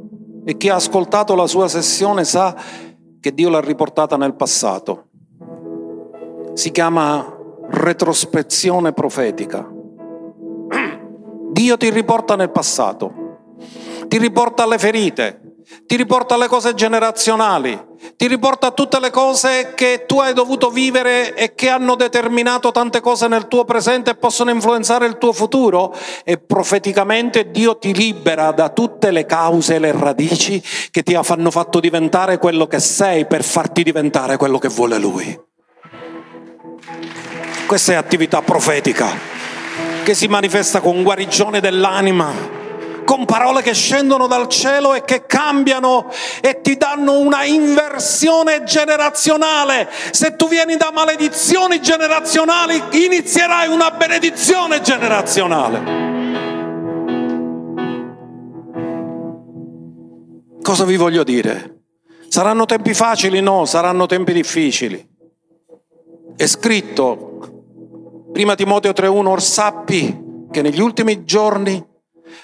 e 0.45 0.57
chi 0.57 0.69
ha 0.69 0.75
ascoltato 0.75 1.33
la 1.33 1.47
sua 1.47 1.67
sessione 1.67 2.23
sa 2.23 2.55
che 3.19 3.33
Dio 3.33 3.49
l'ha 3.49 3.61
riportata 3.61 4.17
nel 4.17 4.35
passato. 4.35 5.07
Si 6.53 6.69
chiama 6.71 7.35
retrospezione 7.69 8.93
profetica. 8.93 9.67
Dio 11.49 11.77
ti 11.77 11.89
riporta 11.89 12.35
nel 12.35 12.51
passato 12.51 13.22
ti 14.07 14.17
riporta 14.17 14.63
alle 14.63 14.77
ferite, 14.77 15.39
ti 15.85 15.95
riporta 15.95 16.35
alle 16.35 16.47
cose 16.47 16.73
generazionali, 16.73 17.79
ti 18.15 18.27
riporta 18.27 18.67
a 18.67 18.71
tutte 18.71 18.99
le 18.99 19.09
cose 19.09 19.73
che 19.75 20.05
tu 20.05 20.19
hai 20.19 20.33
dovuto 20.33 20.69
vivere 20.69 21.33
e 21.35 21.55
che 21.55 21.69
hanno 21.69 21.95
determinato 21.95 22.71
tante 22.71 23.01
cose 23.01 23.27
nel 23.27 23.47
tuo 23.47 23.63
presente 23.63 24.11
e 24.11 24.15
possono 24.15 24.51
influenzare 24.51 25.05
il 25.05 25.17
tuo 25.17 25.33
futuro 25.33 25.95
e 26.23 26.37
profeticamente 26.37 27.49
Dio 27.49 27.77
ti 27.77 27.93
libera 27.93 28.51
da 28.51 28.69
tutte 28.69 29.11
le 29.11 29.25
cause 29.25 29.75
e 29.75 29.79
le 29.79 29.91
radici 29.91 30.61
che 30.91 31.03
ti 31.03 31.15
hanno 31.15 31.51
fatto 31.51 31.79
diventare 31.79 32.37
quello 32.37 32.67
che 32.67 32.79
sei 32.79 33.25
per 33.25 33.43
farti 33.43 33.83
diventare 33.83 34.37
quello 34.37 34.57
che 34.57 34.67
vuole 34.67 34.97
Lui. 34.97 35.39
Questa 37.65 37.93
è 37.93 37.95
attività 37.95 38.41
profetica 38.41 39.07
che 40.03 40.13
si 40.13 40.27
manifesta 40.27 40.81
con 40.81 41.01
guarigione 41.01 41.61
dell'anima 41.61 42.61
con 43.03 43.25
parole 43.25 43.61
che 43.61 43.73
scendono 43.73 44.27
dal 44.27 44.47
cielo 44.47 44.93
e 44.93 45.03
che 45.03 45.25
cambiano 45.25 46.11
e 46.41 46.61
ti 46.61 46.77
danno 46.77 47.19
una 47.19 47.43
inversione 47.43 48.63
generazionale. 48.63 49.89
Se 50.11 50.35
tu 50.35 50.47
vieni 50.47 50.75
da 50.77 50.91
maledizioni 50.93 51.81
generazionali, 51.81 52.81
inizierai 52.91 53.67
una 53.69 53.91
benedizione 53.91 54.81
generazionale. 54.81 56.11
Cosa 60.61 60.85
vi 60.85 60.95
voglio 60.95 61.23
dire? 61.23 61.81
Saranno 62.29 62.65
tempi 62.65 62.93
facili? 62.93 63.41
No, 63.41 63.65
saranno 63.65 64.05
tempi 64.05 64.33
difficili. 64.33 65.05
È 66.35 66.47
scritto, 66.47 68.29
prima 68.31 68.55
Timoteo 68.55 68.91
3.1, 68.91 69.25
or 69.27 69.41
sappi 69.41 70.21
che 70.49 70.61
negli 70.61 70.79
ultimi 70.79 71.25
giorni 71.25 71.91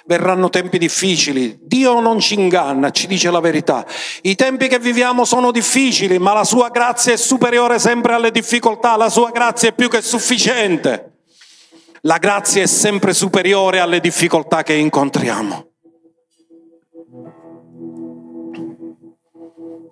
verranno 0.05 0.49
tempi 0.49 0.77
difficili. 0.77 1.57
Dio 1.61 1.99
non 1.99 2.19
ci 2.19 2.33
inganna, 2.35 2.91
ci 2.91 3.07
dice 3.07 3.31
la 3.31 3.39
verità. 3.39 3.85
I 4.21 4.35
tempi 4.35 4.67
che 4.67 4.79
viviamo 4.79 5.25
sono 5.25 5.51
difficili, 5.51 6.19
ma 6.19 6.33
la 6.33 6.43
sua 6.43 6.69
grazia 6.69 7.13
è 7.13 7.17
superiore 7.17 7.79
sempre 7.79 8.13
alle 8.13 8.31
difficoltà, 8.31 8.95
la 8.97 9.09
sua 9.09 9.31
grazia 9.31 9.69
è 9.69 9.73
più 9.73 9.89
che 9.89 10.01
sufficiente. 10.01 11.13
La 12.01 12.17
grazia 12.17 12.61
è 12.61 12.67
sempre 12.67 13.13
superiore 13.13 13.79
alle 13.79 13.99
difficoltà 13.99 14.63
che 14.63 14.73
incontriamo. 14.73 15.67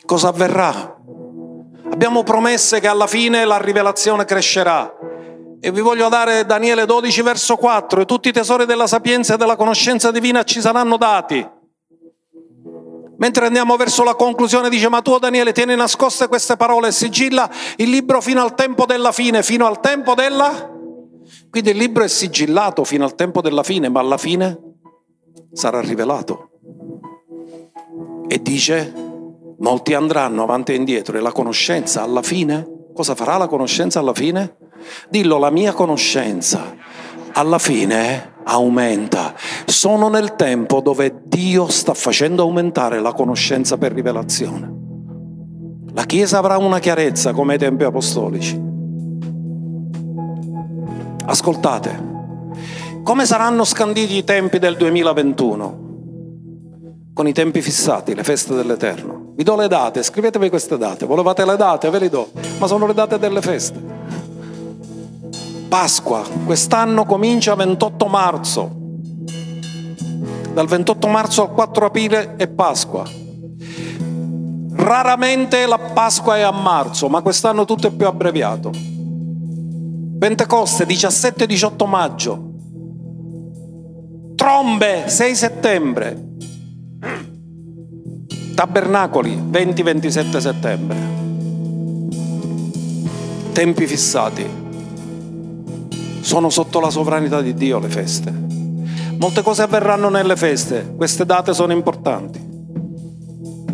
Cosa 0.06 0.30
avverrà? 0.30 0.95
Abbiamo 1.91 2.24
promesse 2.24 2.80
che 2.80 2.88
alla 2.88 3.08
fine 3.08 3.43
la 3.43 3.58
rivelazione 3.58 4.24
crescerà. 4.24 4.93
E 5.60 5.72
vi 5.72 5.82
voglio 5.82 6.08
dare 6.08 6.45
Daniele 6.45 6.86
12 6.86 7.22
verso 7.24 7.55
4, 7.55 8.01
e 8.01 8.05
tutti 8.05 8.30
i 8.30 8.32
tesori 8.32 8.66
della 8.66 8.88
sapienza 8.88 9.34
e 9.34 9.38
della 9.38 9.55
conoscenza 9.55 10.12
divina 10.12 10.43
ci 10.43 10.62
saranno 10.62 10.97
dati. 10.97 11.55
Mentre 13.18 13.47
andiamo 13.47 13.76
verso 13.76 14.03
la 14.03 14.14
conclusione 14.14 14.70
dice, 14.70 14.89
ma 14.89 15.01
tu 15.01 15.18
Daniele 15.18 15.51
tieni 15.51 15.76
nascoste 15.76 16.28
queste 16.28 16.55
parole 16.55 16.89
e 16.89 16.91
sigilla 16.91 17.49
il 17.78 17.89
libro 17.89 18.22
fino 18.22 18.41
al 18.43 18.53
tempo 18.53 18.86
della 18.86 19.12
fine, 19.12 19.41
fino 19.41 19.66
al 19.66 19.80
tempo 19.80 20.14
della... 20.14 20.76
Quindi 21.49 21.72
il 21.72 21.78
libro 21.78 22.03
è 22.03 22.08
sigillato 22.08 22.84
fino 22.84 23.03
al 23.03 23.16
tempo 23.16 23.41
della 23.41 23.64
fine, 23.64 23.89
ma 23.89 23.99
alla 23.99 24.18
fine 24.18 24.60
sarà 25.51 25.82
rivelato. 25.82 26.51
E 28.28 28.41
dice, 28.41 28.93
molti 29.58 29.95
andranno 29.95 30.43
avanti 30.43 30.74
e 30.74 30.76
indietro 30.76 31.18
e 31.18 31.22
la 31.22 31.32
conoscenza 31.32 32.03
alla 32.03 32.22
fine, 32.22 32.68
cosa 32.93 33.16
farà 33.16 33.38
la 33.38 33.47
conoscenza 33.47 33.99
alla 33.99 34.14
fine? 34.14 34.58
Dillo, 35.10 35.38
la 35.38 35.50
mia 35.50 35.74
conoscenza 35.74 36.76
alla 37.34 37.60
fine 37.60 38.36
aumenta. 38.44 39.34
Sono 39.66 40.10
nel 40.10 40.36
tempo 40.36 40.82
dove 40.82 41.22
Dio 41.26 41.68
sta 41.68 41.94
facendo 41.94 42.42
aumentare 42.42 43.00
la 43.00 43.14
conoscenza 43.14 43.78
per 43.78 43.94
rivelazione. 43.94 44.76
La 45.94 46.04
Chiesa 46.04 46.38
avrà 46.40 46.58
una 46.58 46.80
chiarezza 46.80 47.34
come 47.34 47.54
ai 47.54 47.60
tempi 47.60 47.84
apostolici. 47.84 48.60
Ascoltate, 51.26 52.16
come 53.04 53.26
saranno 53.26 53.64
scanditi 53.64 54.16
i 54.16 54.24
tempi 54.24 54.60
del 54.60 54.78
2021? 54.78 55.86
Con 57.14 57.28
i 57.28 57.34
tempi 57.34 57.62
fissati, 57.62 58.14
le 58.14 58.24
feste 58.24 58.54
dell'Eterno. 58.54 59.34
Vi 59.36 59.44
do 59.44 59.56
le 59.56 59.68
date, 59.68 60.04
scrivetevi 60.04 60.50
queste 60.50 60.78
date. 60.78 61.06
Volevate 61.06 61.46
le 61.46 61.56
date? 61.56 61.90
Ve 61.90 62.00
le 62.00 62.10
do, 62.10 62.30
ma 62.60 62.68
sono 62.68 62.86
le 62.86 62.94
date 62.94 63.18
delle 63.18 63.42
feste. 63.42 63.87
Pasqua, 65.68 66.24
quest'anno 66.45 67.03
comincia 67.05 67.53
28 67.53 68.07
marzo. 68.07 68.72
Dal 70.53 70.65
28 70.65 71.07
marzo 71.09 71.41
al 71.41 71.51
4 71.51 71.86
aprile 71.86 72.36
è 72.38 72.47
Pasqua. 72.47 73.03
Raramente 74.72 75.65
la 75.65 75.78
Pasqua 75.78 76.38
è 76.38 76.41
a 76.41 76.51
marzo, 76.51 77.09
ma 77.09 77.22
quest'anno 77.22 77.65
tutto 77.65 77.88
è 77.88 77.91
più 77.91 78.07
abbreviato. 78.07 78.72
Pentecoste 80.18 80.86
17-18 80.86 81.88
maggio. 81.88 82.51
Trombe 84.36 85.09
6 85.09 85.36
settembre. 85.36 86.26
Tabernacoli 88.56 89.35
20-27 89.52 90.38
settembre. 90.38 90.98
Tempi 93.52 93.85
fissati 93.85 94.65
sono 96.28 96.49
sotto 96.49 96.82
la 96.82 96.90
sovranità 96.90 97.40
di 97.40 97.54
Dio 97.54 97.80
le 97.80 97.88
feste. 97.88 98.34
Molte 99.18 99.41
cose 99.41 99.62
avverranno 99.62 100.10
nelle 100.10 100.36
feste, 100.36 100.94
queste 100.98 101.26
date 101.26 101.54
sono 101.54 101.72
importanti. 101.72 102.38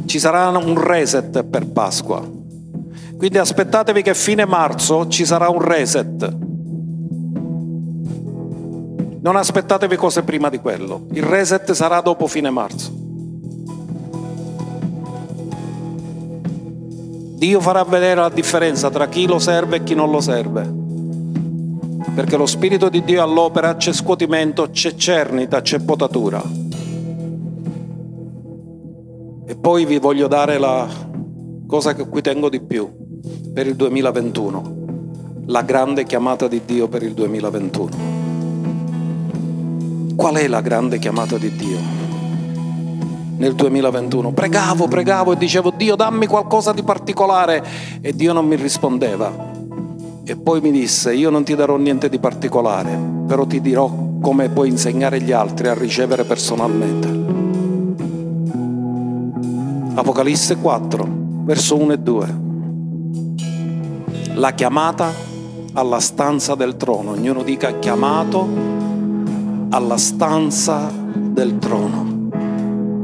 Ci 0.05 0.19
sarà 0.19 0.49
un 0.49 0.79
reset 0.79 1.43
per 1.45 1.65
Pasqua. 1.65 2.21
Quindi 3.17 3.39
aspettatevi 3.39 4.03
che 4.03 4.13
fine 4.13 4.45
marzo 4.45 5.07
ci 5.07 5.25
sarà 5.25 5.49
un 5.49 5.61
reset. 5.61 6.35
Non 9.21 9.35
aspettatevi 9.35 9.95
cose 9.95 10.21
prima 10.21 10.49
di 10.49 10.59
quello. 10.59 11.07
Il 11.13 11.23
reset 11.23 11.71
sarà 11.71 12.01
dopo 12.01 12.27
fine 12.27 12.51
marzo. 12.51 12.91
Dio 17.35 17.59
farà 17.59 17.83
vedere 17.83 18.21
la 18.21 18.29
differenza 18.29 18.91
tra 18.91 19.07
chi 19.07 19.25
lo 19.25 19.39
serve 19.39 19.77
e 19.77 19.83
chi 19.83 19.95
non 19.95 20.11
lo 20.11 20.21
serve 20.21 20.81
perché 22.13 22.37
lo 22.37 22.45
Spirito 22.45 22.89
di 22.89 23.03
Dio 23.03 23.23
all'opera 23.23 23.75
c'è 23.75 23.91
scuotimento, 23.91 24.69
c'è 24.69 24.93
cernita, 24.93 25.61
c'è 25.61 25.79
potatura. 25.79 26.41
E 29.45 29.55
poi 29.55 29.85
vi 29.85 29.97
voglio 29.97 30.27
dare 30.27 30.59
la 30.59 30.87
cosa 31.65 31.95
che 31.95 32.07
qui 32.07 32.21
tengo 32.21 32.49
di 32.49 32.61
più 32.61 32.87
per 33.51 33.65
il 33.65 33.75
2021, 33.75 34.75
la 35.47 35.63
grande 35.63 36.03
chiamata 36.05 36.47
di 36.47 36.61
Dio 36.63 36.87
per 36.87 37.01
il 37.01 37.13
2021. 37.13 38.11
Qual 40.15 40.35
è 40.35 40.47
la 40.47 40.61
grande 40.61 40.99
chiamata 40.99 41.39
di 41.39 41.55
Dio 41.55 41.79
nel 43.37 43.55
2021? 43.55 44.31
Pregavo, 44.33 44.87
pregavo 44.87 45.31
e 45.33 45.37
dicevo 45.37 45.71
Dio 45.75 45.95
dammi 45.95 46.27
qualcosa 46.27 46.73
di 46.73 46.83
particolare 46.83 47.63
e 48.01 48.13
Dio 48.13 48.33
non 48.33 48.45
mi 48.45 48.55
rispondeva. 48.55 49.52
E 50.25 50.37
poi 50.37 50.61
mi 50.61 50.71
disse, 50.71 51.13
io 51.13 51.29
non 51.29 51.43
ti 51.43 51.53
darò 51.53 51.75
niente 51.75 52.07
di 52.07 52.17
particolare, 52.17 52.97
però 53.27 53.45
ti 53.45 53.59
dirò 53.59 53.91
come 54.21 54.47
puoi 54.47 54.69
insegnare 54.69 55.19
gli 55.19 55.33
altri 55.33 55.67
a 55.67 55.73
ricevere 55.73 56.23
personalmente. 56.23 57.21
Apocalisse 59.95 60.55
4, 60.55 61.07
verso 61.43 61.75
1 61.75 61.91
e 61.91 61.99
2. 61.99 62.41
La 64.35 64.53
chiamata 64.53 65.11
alla 65.73 65.99
stanza 65.99 66.55
del 66.55 66.77
trono. 66.77 67.11
Ognuno 67.11 67.43
dica 67.43 67.77
chiamato 67.79 68.47
alla 69.69 69.97
stanza 69.97 70.89
del 71.13 71.59
trono. 71.59 72.29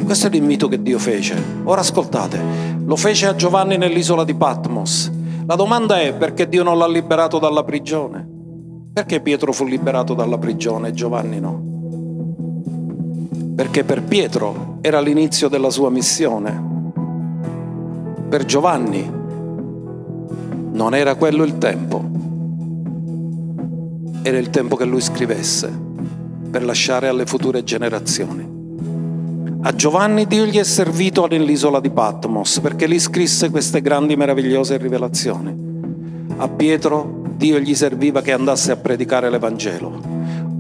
Questo 0.06 0.28
è 0.28 0.30
l'invito 0.30 0.70
che 0.70 0.82
Dio 0.82 0.98
fece. 0.98 1.36
Ora 1.66 1.82
ascoltate, 1.82 2.41
lo 2.84 2.96
fece 2.96 3.28
a 3.28 3.36
Giovanni 3.36 3.76
nell'isola 3.76 4.24
di 4.24 4.34
Patmos. 4.34 5.18
La 5.50 5.56
domanda 5.56 6.00
è 6.00 6.14
perché 6.14 6.48
Dio 6.48 6.62
non 6.62 6.78
l'ha 6.78 6.88
liberato 6.88 7.40
dalla 7.40 7.64
prigione? 7.64 8.24
Perché 8.94 9.20
Pietro 9.20 9.52
fu 9.52 9.66
liberato 9.66 10.14
dalla 10.14 10.38
prigione 10.38 10.90
e 10.90 10.92
Giovanni 10.92 11.40
no? 11.40 11.64
Perché 13.56 13.84
per 13.84 14.04
Pietro 14.04 14.78
era 14.82 15.02
l'inizio 15.02 15.48
della 15.48 15.72
sua 15.72 15.90
missione. 15.90 16.92
Per 18.30 18.46
Giovanni 18.46 19.12
non 20.72 20.94
era 20.94 21.16
quello 21.16 21.44
il 21.44 21.58
tempo. 21.58 22.04
Era 24.22 24.38
il 24.38 24.52
tempo 24.52 24.76
che 24.76 24.86
lui 24.86 25.02
scrivesse 25.02 25.76
per 26.52 26.64
lasciare 26.64 27.08
alle 27.08 27.26
future 27.26 27.64
generazioni. 27.64 28.49
A 29.61 29.76
Giovanni 29.76 30.26
Dio 30.26 30.45
gli 30.45 30.57
è 30.57 30.64
servito 30.64 31.27
nell'isola 31.27 31.81
di 31.81 31.90
Patmos 31.90 32.61
perché 32.61 32.88
lì 32.88 32.98
scrisse 32.98 33.49
queste 33.49 33.81
grandi 33.81 34.15
meravigliose 34.15 34.77
rivelazioni. 34.77 35.53
A 36.38 36.48
Pietro 36.48 37.23
Dio 37.36 37.60
gli 37.60 37.76
serviva 37.76 38.22
che 38.22 38.31
andasse 38.31 38.72
a 38.72 38.77
predicare 38.77 39.30
l'Evangelo. 39.30 40.02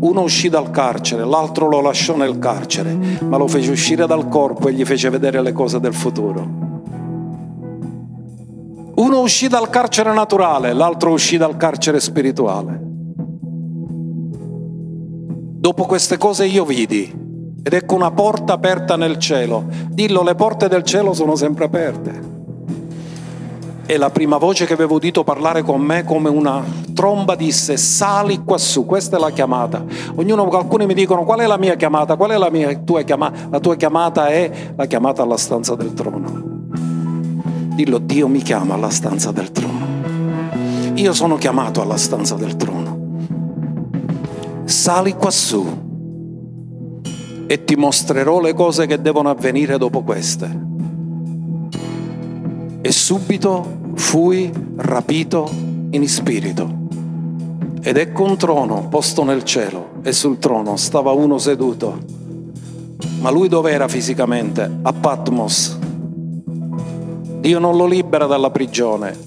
Uno 0.01 0.21
uscì 0.21 0.49
dal 0.49 0.69
carcere, 0.71 1.23
l'altro 1.23 1.69
lo 1.69 1.79
lasciò 1.79 2.17
nel 2.17 2.39
carcere, 2.39 2.93
ma 3.21 3.37
lo 3.37 3.47
fece 3.47 3.71
uscire 3.71 4.05
dal 4.05 4.27
corpo 4.27 4.67
e 4.67 4.73
gli 4.73 4.83
fece 4.83 5.09
vedere 5.09 5.41
le 5.41 5.53
cose 5.53 5.79
del 5.79 5.93
futuro. 5.93 6.47
Uno 8.95 9.21
uscì 9.21 9.47
dal 9.47 9.69
carcere 9.69 10.13
naturale, 10.13 10.73
l'altro 10.73 11.11
uscì 11.11 11.37
dal 11.37 11.55
carcere 11.55 12.01
spirituale. 12.01 12.81
Dopo 15.57 15.85
queste 15.85 16.17
cose 16.17 16.45
io 16.45 16.65
vidi 16.65 17.27
ed 17.61 17.73
ecco 17.73 17.95
una 17.95 18.11
porta 18.11 18.53
aperta 18.53 18.95
nel 18.95 19.17
cielo. 19.17 19.65
Dillo, 19.89 20.23
le 20.23 20.35
porte 20.35 20.67
del 20.67 20.83
cielo 20.83 21.13
sono 21.13 21.35
sempre 21.35 21.65
aperte. 21.65 22.37
E 23.85 23.97
la 23.97 24.11
prima 24.11 24.37
voce 24.37 24.65
che 24.65 24.73
avevo 24.73 24.95
udito 24.95 25.23
parlare 25.23 25.63
con 25.63 25.81
me 25.81 26.03
come 26.03 26.29
una 26.29 26.63
tromba 26.93 27.35
disse 27.35 27.75
sali 27.75 28.43
quassù, 28.43 28.85
questa 28.85 29.17
è 29.17 29.19
la 29.19 29.31
chiamata. 29.31 29.83
Ognuno, 30.15 30.47
alcuni 30.49 30.85
mi 30.85 30.93
dicono 30.93 31.23
qual 31.23 31.39
è 31.39 31.47
la 31.47 31.57
mia 31.57 31.75
chiamata, 31.75 32.15
qual 32.15 32.29
è 32.31 32.37
la 32.37 32.51
mia 32.51 32.75
tua 32.77 33.01
chiamata? 33.01 33.47
La 33.49 33.59
tua 33.59 33.75
chiamata 33.75 34.27
è 34.27 34.51
la 34.75 34.85
chiamata 34.85 35.23
alla 35.23 35.37
stanza 35.37 35.75
del 35.75 35.93
trono. 35.93 36.57
Dillo, 37.73 37.97
Dio 37.97 38.27
mi 38.27 38.41
chiama 38.41 38.75
alla 38.75 38.89
stanza 38.89 39.31
del 39.31 39.51
trono. 39.51 39.87
Io 40.93 41.13
sono 41.13 41.37
chiamato 41.37 41.81
alla 41.81 41.97
stanza 41.97 42.35
del 42.35 42.55
trono. 42.57 42.97
Sali 44.65 45.13
quassù 45.13 45.87
e 47.51 47.63
ti 47.63 47.75
mostrerò 47.75 48.39
le 48.39 48.53
cose 48.53 48.85
che 48.85 49.01
devono 49.01 49.31
avvenire 49.31 49.79
dopo 49.79 50.03
queste. 50.03 50.67
E 52.79 52.91
subito 52.91 53.65
fui 53.95 54.51
rapito 54.75 55.49
in 55.89 56.07
spirito. 56.07 56.71
Ed 57.81 57.97
ecco 57.97 58.23
un 58.23 58.37
trono 58.37 58.87
posto 58.87 59.23
nel 59.23 59.43
cielo 59.43 59.93
e 60.03 60.11
sul 60.11 60.37
trono 60.37 60.75
stava 60.75 61.11
uno 61.11 61.39
seduto. 61.39 61.97
Ma 63.19 63.31
lui 63.31 63.47
dov'era 63.47 63.87
fisicamente? 63.87 64.69
A 64.83 64.93
Patmos. 64.93 65.75
Dio 67.39 67.57
non 67.57 67.75
lo 67.75 67.87
libera 67.87 68.27
dalla 68.27 68.51
prigione, 68.51 69.17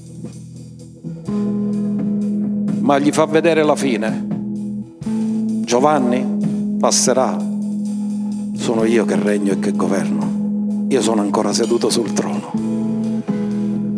ma 2.79 3.01
gli 3.01 3.11
fa 3.11 3.25
vedere 3.25 3.65
la 3.65 3.75
fine. 3.75 4.27
Giovanni 5.65 6.77
passerà 6.79 7.51
sono 8.55 8.85
io 8.85 9.05
che 9.05 9.17
regno 9.17 9.53
e 9.53 9.59
che 9.59 9.73
governo. 9.73 10.87
Io 10.89 11.01
sono 11.01 11.21
ancora 11.21 11.53
seduto 11.53 11.91
sul 11.91 12.13
trono. 12.13 12.53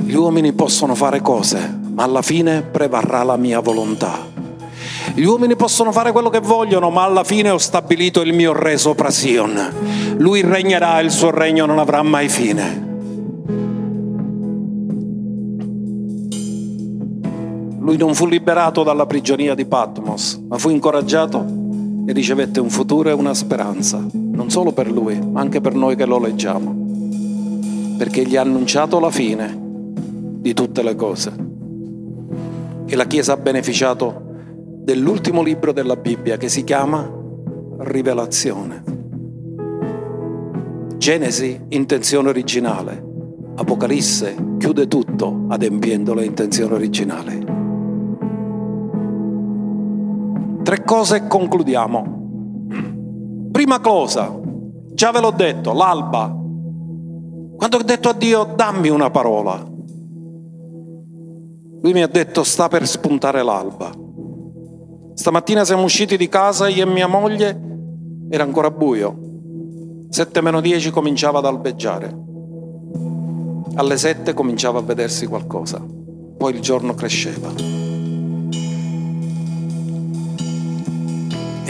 Gli 0.04 0.14
uomini 0.14 0.52
possono 0.52 0.94
fare 0.94 1.20
cose, 1.20 1.80
ma 1.92 2.04
alla 2.04 2.22
fine 2.22 2.62
prevarrà 2.62 3.22
la 3.24 3.36
mia 3.36 3.60
volontà. 3.60 4.32
Gli 5.14 5.24
uomini 5.24 5.56
possono 5.56 5.92
fare 5.92 6.12
quello 6.12 6.30
che 6.30 6.40
vogliono, 6.40 6.90
ma 6.90 7.02
alla 7.02 7.24
fine 7.24 7.50
ho 7.50 7.58
stabilito 7.58 8.20
il 8.20 8.32
mio 8.32 8.52
re 8.52 8.78
sopra 8.78 9.10
Sion. 9.10 10.16
Lui 10.18 10.40
regnerà 10.40 11.00
e 11.00 11.04
il 11.04 11.10
suo 11.10 11.30
regno 11.30 11.66
non 11.66 11.78
avrà 11.78 12.02
mai 12.02 12.28
fine. 12.28 12.92
Lui 17.80 17.96
non 17.96 18.14
fu 18.14 18.26
liberato 18.26 18.82
dalla 18.82 19.04
prigionia 19.04 19.54
di 19.54 19.66
Patmos, 19.66 20.42
ma 20.48 20.58
fu 20.58 20.70
incoraggiato 20.70 21.62
e 22.06 22.12
ricevette 22.12 22.60
un 22.60 22.70
futuro 22.70 23.08
e 23.08 23.12
una 23.12 23.34
speranza 23.34 24.06
non 24.12 24.50
solo 24.50 24.72
per 24.72 24.90
lui, 24.90 25.18
ma 25.20 25.40
anche 25.40 25.60
per 25.60 25.74
noi 25.74 25.96
che 25.96 26.04
lo 26.04 26.18
leggiamo, 26.18 26.74
perché 27.96 28.24
gli 28.24 28.36
ha 28.36 28.42
annunciato 28.42 28.98
la 28.98 29.10
fine 29.10 29.56
di 30.40 30.52
tutte 30.52 30.82
le 30.82 30.94
cose. 30.96 31.32
E 32.86 32.96
la 32.96 33.06
Chiesa 33.06 33.32
ha 33.32 33.36
beneficiato 33.36 34.22
dell'ultimo 34.82 35.42
libro 35.42 35.72
della 35.72 35.96
Bibbia 35.96 36.36
che 36.36 36.48
si 36.48 36.64
chiama 36.64 37.10
Rivelazione. 37.78 38.82
Genesi, 40.98 41.58
intenzione 41.68 42.28
originale. 42.28 43.02
Apocalisse 43.56 44.34
chiude 44.58 44.88
tutto 44.88 45.46
adempiendo 45.48 46.12
le 46.12 46.24
intenzioni 46.24 46.74
Tre 50.64 50.82
cose 50.82 51.16
e 51.16 51.26
concludiamo. 51.26 52.22
Prima 53.52 53.80
cosa, 53.80 54.34
già 54.92 55.10
ve 55.10 55.20
l'ho 55.20 55.30
detto, 55.30 55.74
l'alba. 55.74 56.34
Quando 57.56 57.76
ho 57.76 57.82
detto 57.82 58.08
a 58.08 58.14
Dio 58.14 58.44
dammi 58.44 58.88
una 58.88 59.10
parola, 59.10 59.62
lui 61.82 61.92
mi 61.92 62.02
ha 62.02 62.06
detto 62.06 62.42
sta 62.44 62.68
per 62.68 62.86
spuntare 62.86 63.42
l'alba. 63.42 63.92
Stamattina 65.12 65.66
siamo 65.66 65.82
usciti 65.82 66.16
di 66.16 66.30
casa, 66.30 66.66
io 66.66 66.84
e 66.84 66.90
mia 66.90 67.08
moglie, 67.08 67.60
era 68.30 68.42
ancora 68.42 68.70
buio. 68.70 69.18
7 70.08 70.40
meno 70.40 70.62
10 70.62 70.90
cominciava 70.90 71.40
ad 71.40 71.44
albeggiare. 71.44 72.22
Alle 73.74 73.98
7 73.98 74.32
cominciava 74.32 74.78
a 74.78 74.82
vedersi 74.82 75.26
qualcosa. 75.26 75.78
Poi 76.38 76.54
il 76.54 76.60
giorno 76.60 76.94
cresceva. 76.94 77.83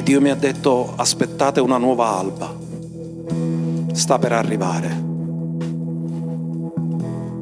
Dio 0.02 0.20
mi 0.20 0.28
ha 0.28 0.34
detto 0.34 0.92
aspettate 0.96 1.60
una 1.60 1.78
nuova 1.78 2.18
alba, 2.18 2.54
sta 3.92 4.18
per 4.18 4.32
arrivare, 4.32 5.02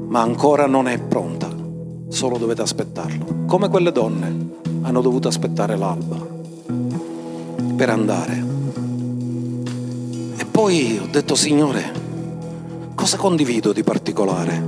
ma 0.06 0.20
ancora 0.20 0.66
non 0.66 0.86
è 0.86 0.98
pronta, 0.98 1.48
solo 2.08 2.38
dovete 2.38 2.62
aspettarlo, 2.62 3.44
come 3.46 3.68
quelle 3.68 3.90
donne 3.90 4.50
hanno 4.82 5.00
dovuto 5.00 5.26
aspettare 5.28 5.76
l'alba 5.76 6.16
per 7.74 7.90
andare. 7.90 8.44
E 10.36 10.44
poi 10.44 11.00
ho 11.02 11.08
detto 11.10 11.34
Signore, 11.34 11.90
cosa 12.94 13.16
condivido 13.16 13.72
di 13.72 13.82
particolare, 13.82 14.62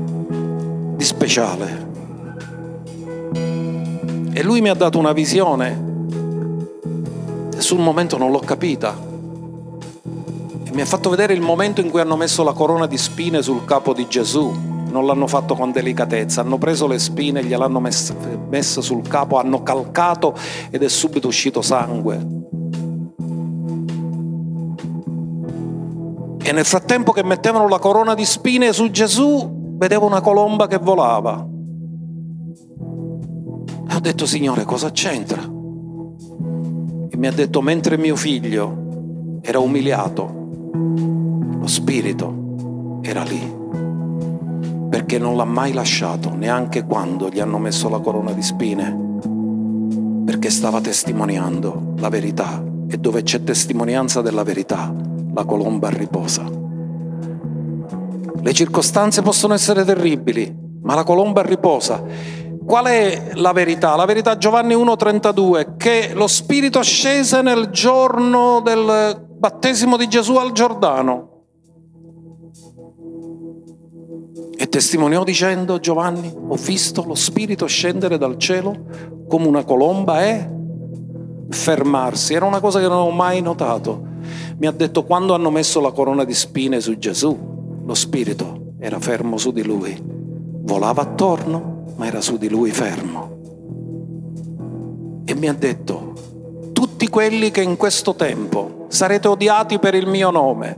di 0.97 1.05
speciale? 1.05 1.93
E 4.33 4.43
lui 4.43 4.61
mi 4.61 4.69
ha 4.69 4.75
dato 4.75 4.99
una 4.99 5.13
visione 5.13 5.84
sul 7.61 7.79
momento 7.79 8.17
non 8.17 8.31
l'ho 8.31 8.41
capita. 8.41 8.97
E 10.65 10.71
mi 10.73 10.81
ha 10.81 10.87
fatto 10.87 11.11
vedere 11.11 11.35
il 11.35 11.41
momento 11.41 11.81
in 11.81 11.91
cui 11.91 12.01
hanno 12.01 12.17
messo 12.17 12.43
la 12.43 12.53
corona 12.53 12.87
di 12.87 12.97
spine 12.97 13.43
sul 13.43 13.65
capo 13.65 13.93
di 13.93 14.07
Gesù. 14.09 14.53
Non 14.91 15.07
l'hanno 15.07 15.27
fatto 15.27 15.55
con 15.55 15.73
delicatezza, 15.73 16.41
hanno 16.41 16.59
preso 16.59 16.87
le 16.87 16.99
spine, 16.99 17.45
gliel'hanno 17.45 17.81
messe, 17.81 18.15
messe 18.49 18.81
sul 18.81 19.07
capo, 19.07 19.39
hanno 19.39 19.63
calcato 19.63 20.35
ed 20.71 20.83
è 20.83 20.89
subito 20.89 21.29
uscito 21.29 21.63
sangue. 21.63 22.43
E 26.47 26.53
nel 26.53 26.65
frattempo 26.65 27.13
che 27.13 27.25
mettevano 27.25 27.69
la 27.69 27.79
corona 27.79 28.15
di 28.15 28.25
spine 28.25 28.73
su 28.73 28.91
Gesù, 28.91 29.77
vedevo 29.77 30.07
una 30.07 30.21
colomba 30.21 30.67
che 30.67 30.79
volava. 30.79 31.47
E 33.89 33.95
ho 33.95 34.01
detto, 34.01 34.27
Signore, 34.27 34.65
cosa 34.65 34.91
c'entra? 34.91 35.54
E 37.15 37.17
mi 37.17 37.29
ha 37.29 37.33
detto 37.33 37.63
mentre 37.63 37.97
mio 37.97 38.17
figlio 38.17 39.39
era 39.41 39.61
umiliato, 39.61 40.49
lo 41.61 41.67
spirito 41.69 42.99
era 43.03 43.23
lì, 43.23 43.41
perché 44.91 45.19
non 45.19 45.37
l'ha 45.37 45.45
mai 45.45 45.73
lasciato 45.73 46.35
neanche 46.35 46.83
quando 46.83 47.29
gli 47.29 47.39
hanno 47.39 47.59
messo 47.59 47.89
la 47.89 48.01
corona 48.01 48.33
di 48.33 48.43
spine, 48.43 49.21
perché 50.25 50.51
stava 50.51 50.81
testimoniando 50.81 51.95
la 51.99 52.09
verità 52.09 52.61
e 52.89 52.99
dove 52.99 53.23
c'è 53.23 53.45
testimonianza 53.45 54.21
della 54.21 54.43
verità, 54.43 54.93
la 55.33 55.45
colomba 55.45 55.91
riposa. 55.91 56.43
Le 58.41 58.53
circostanze 58.53 59.23
possono 59.23 59.55
essere 59.55 59.85
terribili, 59.85 60.53
ma 60.83 60.97
la 60.97 61.05
colomba 61.05 61.43
riposa. 61.43 62.03
Qual 62.65 62.87
è 62.87 63.33
la 63.35 63.53
verità? 63.53 63.95
La 63.95 64.05
verità 64.05 64.37
Giovanni 64.37 64.75
1,32, 64.75 65.77
che 65.77 66.13
lo 66.15 66.27
Spirito 66.27 66.83
scese 66.83 67.43
nel 67.43 67.71
giorno 67.71 68.61
del 68.61 69.27
battesimo 69.37 69.97
di 69.97 70.09
Gesù 70.09 70.37
al 70.37 70.53
Giordano 70.53 71.33
e 74.57 74.69
testimoniò 74.69 75.25
dicendo 75.25 75.79
Giovanni, 75.79 76.33
ho 76.35 76.57
visto 76.57 77.05
lo 77.05 77.15
Spirito 77.15 77.67
scendere 77.67 78.17
dal 78.17 78.39
cielo 78.39 78.75
come 79.29 79.47
una 79.47 79.65
colomba 79.65 80.25
e 80.25 80.49
fermarsi. 81.51 82.35
Era 82.35 82.47
una 82.47 82.61
cosa 82.61 82.81
che 82.81 82.89
non 82.89 82.99
ho 82.99 83.11
mai 83.11 83.43
notato. 83.43 84.13
Mi 84.57 84.67
ha 84.67 84.73
detto 84.73 85.05
quando 85.05 85.35
hanno 85.35 85.51
messo 85.51 85.81
la 85.81 85.91
corona 85.91 86.25
di 86.25 86.33
spine 86.33 86.81
su 86.81 86.97
Gesù, 86.97 87.37
lo 87.85 87.95
Spirito 87.95 88.75
era 88.79 88.99
fermo 89.01 89.37
su 89.37 89.53
di 89.53 89.63
lui. 89.63 90.01
Volava 90.03 91.03
attorno, 91.03 91.74
ma 91.97 92.07
era 92.07 92.21
su 92.21 92.37
di 92.37 92.49
lui 92.49 92.71
fermo. 92.71 93.43
E 95.25 95.35
mi 95.35 95.49
ha 95.49 95.55
detto, 95.55 96.13
tutti 96.73 97.09
quelli 97.09 97.51
che 97.51 97.63
in 97.63 97.77
questo 97.77 98.15
tempo 98.15 98.87
sarete 98.89 99.29
odiati 99.29 99.79
per 99.79 99.95
il 99.95 100.07
mio 100.07 100.31
nome, 100.31 100.77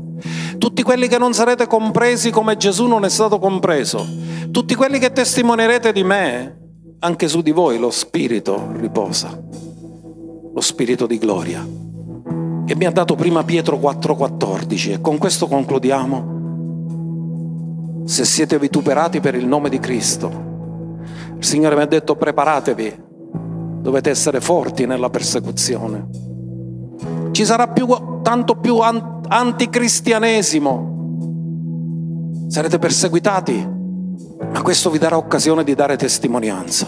tutti 0.59 0.83
quelli 0.83 1.09
che 1.09 1.19
non 1.19 1.35
sarete 1.35 1.67
compresi 1.67 2.31
come 2.31 2.57
Gesù 2.57 2.87
non 2.87 3.05
è 3.05 3.09
stato 3.09 3.39
compreso, 3.39 4.07
tutti 4.51 4.75
quelli 4.75 4.99
che 4.99 5.13
testimonierete 5.13 5.93
di 5.93 6.05
me, 6.05 6.59
anche 7.01 7.29
su 7.29 7.43
di 7.43 7.51
voi 7.51 7.79
lo 7.79 7.91
Spirito 7.91 8.73
riposa, 8.77 9.39
lo 10.53 10.61
Spirito 10.61 11.07
di 11.07 11.19
gloria. 11.19 11.67
E 12.69 12.75
mi 12.75 12.85
ha 12.85 12.91
dato 12.91 13.15
prima 13.15 13.45
Pietro 13.45 13.79
4:14 13.79 14.93
e 14.93 15.01
con 15.01 15.19
questo 15.19 15.47
concludiamo. 15.47 16.35
Se 18.07 18.25
siete 18.25 18.59
vituperati 18.59 19.21
per 19.21 19.35
il 19.35 19.47
nome 19.47 19.69
di 19.69 19.79
Cristo, 19.79 20.46
il 21.39 21.45
Signore 21.45 21.77
mi 21.77 21.83
ha 21.83 21.87
detto 21.87 22.17
preparatevi, 22.17 23.05
dovete 23.81 24.11
essere 24.11 24.41
forti 24.41 24.87
nella 24.87 25.11
persecuzione. 25.11 26.09
Ci 27.31 27.45
sarà 27.45 27.69
più, 27.69 27.87
tanto 28.23 28.57
più 28.57 28.79
anticristianesimo. 28.79 30.95
Sarete 32.49 32.79
perseguitati, 32.79 33.69
ma 34.51 34.63
questo 34.63 34.89
vi 34.89 34.97
darà 34.99 35.19
occasione 35.19 35.63
di 35.63 35.75
dare 35.75 35.97
testimonianza. 35.97 36.87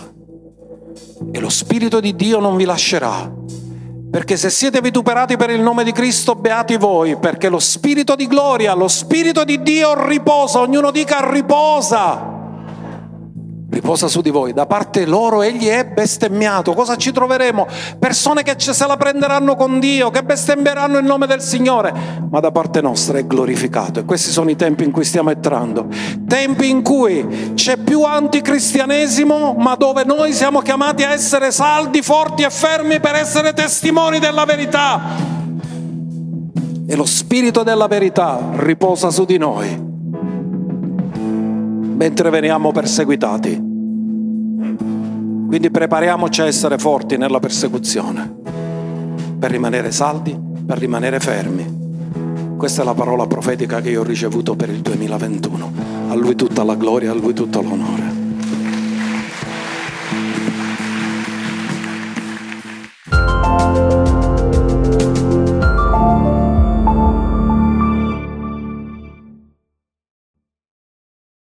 E 1.31 1.41
lo 1.41 1.51
Spirito 1.51 2.01
di 2.01 2.17
Dio 2.17 2.41
non 2.41 2.57
vi 2.57 2.65
lascerà. 2.65 3.31
Perché 4.11 4.39
se 4.39 4.49
siete 4.49 4.81
vituperati 4.81 5.37
per 5.37 5.51
il 5.51 5.61
nome 5.61 5.85
di 5.85 5.93
Cristo, 5.93 6.35
beati 6.35 6.79
voi, 6.79 7.19
perché 7.19 7.51
lo 7.51 7.59
Spirito 7.59 8.15
di 8.15 8.27
gloria, 8.27 8.73
lo 8.73 8.89
Spirito 8.89 9.45
di 9.45 9.61
Dio 9.61 10.07
riposa, 10.07 10.61
ognuno 10.61 10.91
dica 10.91 11.31
riposa 11.31 12.37
riposa 13.71 14.09
su 14.09 14.21
di 14.21 14.31
voi. 14.31 14.53
Da 14.53 14.67
parte 14.67 15.07
loro 15.07 15.43
egli 15.43 15.67
è 15.67 15.87
bestemmiato. 15.87 16.73
Cosa 16.73 16.97
ci 16.97 17.13
troveremo? 17.13 17.67
Persone 17.99 18.43
che 18.43 18.55
se 18.59 18.87
la 18.87 18.97
prenderanno 18.97 19.57
con 19.57 19.79
Dio, 19.79 20.11
che 20.11 20.23
bestemmieranno 20.23 20.99
il 20.99 21.05
nome 21.05 21.27
del 21.27 21.41
Signore, 21.41 21.93
ma 22.31 22.41
da 22.41 22.51
parte 22.51 22.81
nostra 22.81 23.19
è 23.19 23.27
glorificato. 23.27 24.01
E 24.01 24.05
questi 24.05 24.31
sono 24.31 24.51
i 24.51 24.57
tempi 24.57 24.85
in 24.85 24.91
cui 24.91 25.05
stiamo 25.05 25.31
entrando. 25.31 25.87
Tempi 26.27 26.69
in 26.69 26.83
cui 26.83 27.53
c'è 27.55 27.77
più 27.77 28.03
anticristianesimo, 28.03 29.55
ma 29.59 29.75
dove 29.75 30.05
noi 30.05 30.33
siamo 30.33 30.61
chiamati 30.61 31.03
a 31.05 31.13
essere 31.13 31.51
saldi, 31.51 32.03
forti 32.03 32.43
e 32.43 32.51
fermi 32.51 33.01
per 33.01 33.15
essere 33.15 33.53
testimoni 33.53 34.19
della 34.19 34.45
verità. 34.45 35.37
E 36.91 36.97
lo 36.97 37.05
spirito 37.05 37.63
della 37.63 37.87
verità 37.87 38.41
riposa 38.57 39.11
su 39.11 39.27
di 39.27 39.37
noi 39.37 39.88
mentre 41.99 42.31
veniamo 42.31 42.71
perseguitati. 42.71 43.57
Quindi 45.49 45.69
prepariamoci 45.69 46.43
a 46.43 46.47
essere 46.47 46.79
forti 46.79 47.17
nella 47.17 47.41
persecuzione, 47.41 48.37
per 49.37 49.51
rimanere 49.51 49.91
saldi, 49.91 50.39
per 50.65 50.79
rimanere 50.79 51.19
fermi. 51.19 52.57
Questa 52.57 52.83
è 52.83 52.85
la 52.85 52.95
parola 52.95 53.27
profetica 53.27 53.81
che 53.81 53.91
io 53.91 54.03
ho 54.03 54.05
ricevuto 54.05 54.55
per 54.55 54.69
il 54.69 54.81
2021. 54.81 55.73
A 56.11 56.15
Lui 56.15 56.37
tutta 56.37 56.63
la 56.63 56.77
gloria, 56.77 57.11
a 57.11 57.15
Lui 57.15 57.33
tutto 57.33 57.63
l'onore. 57.63 58.08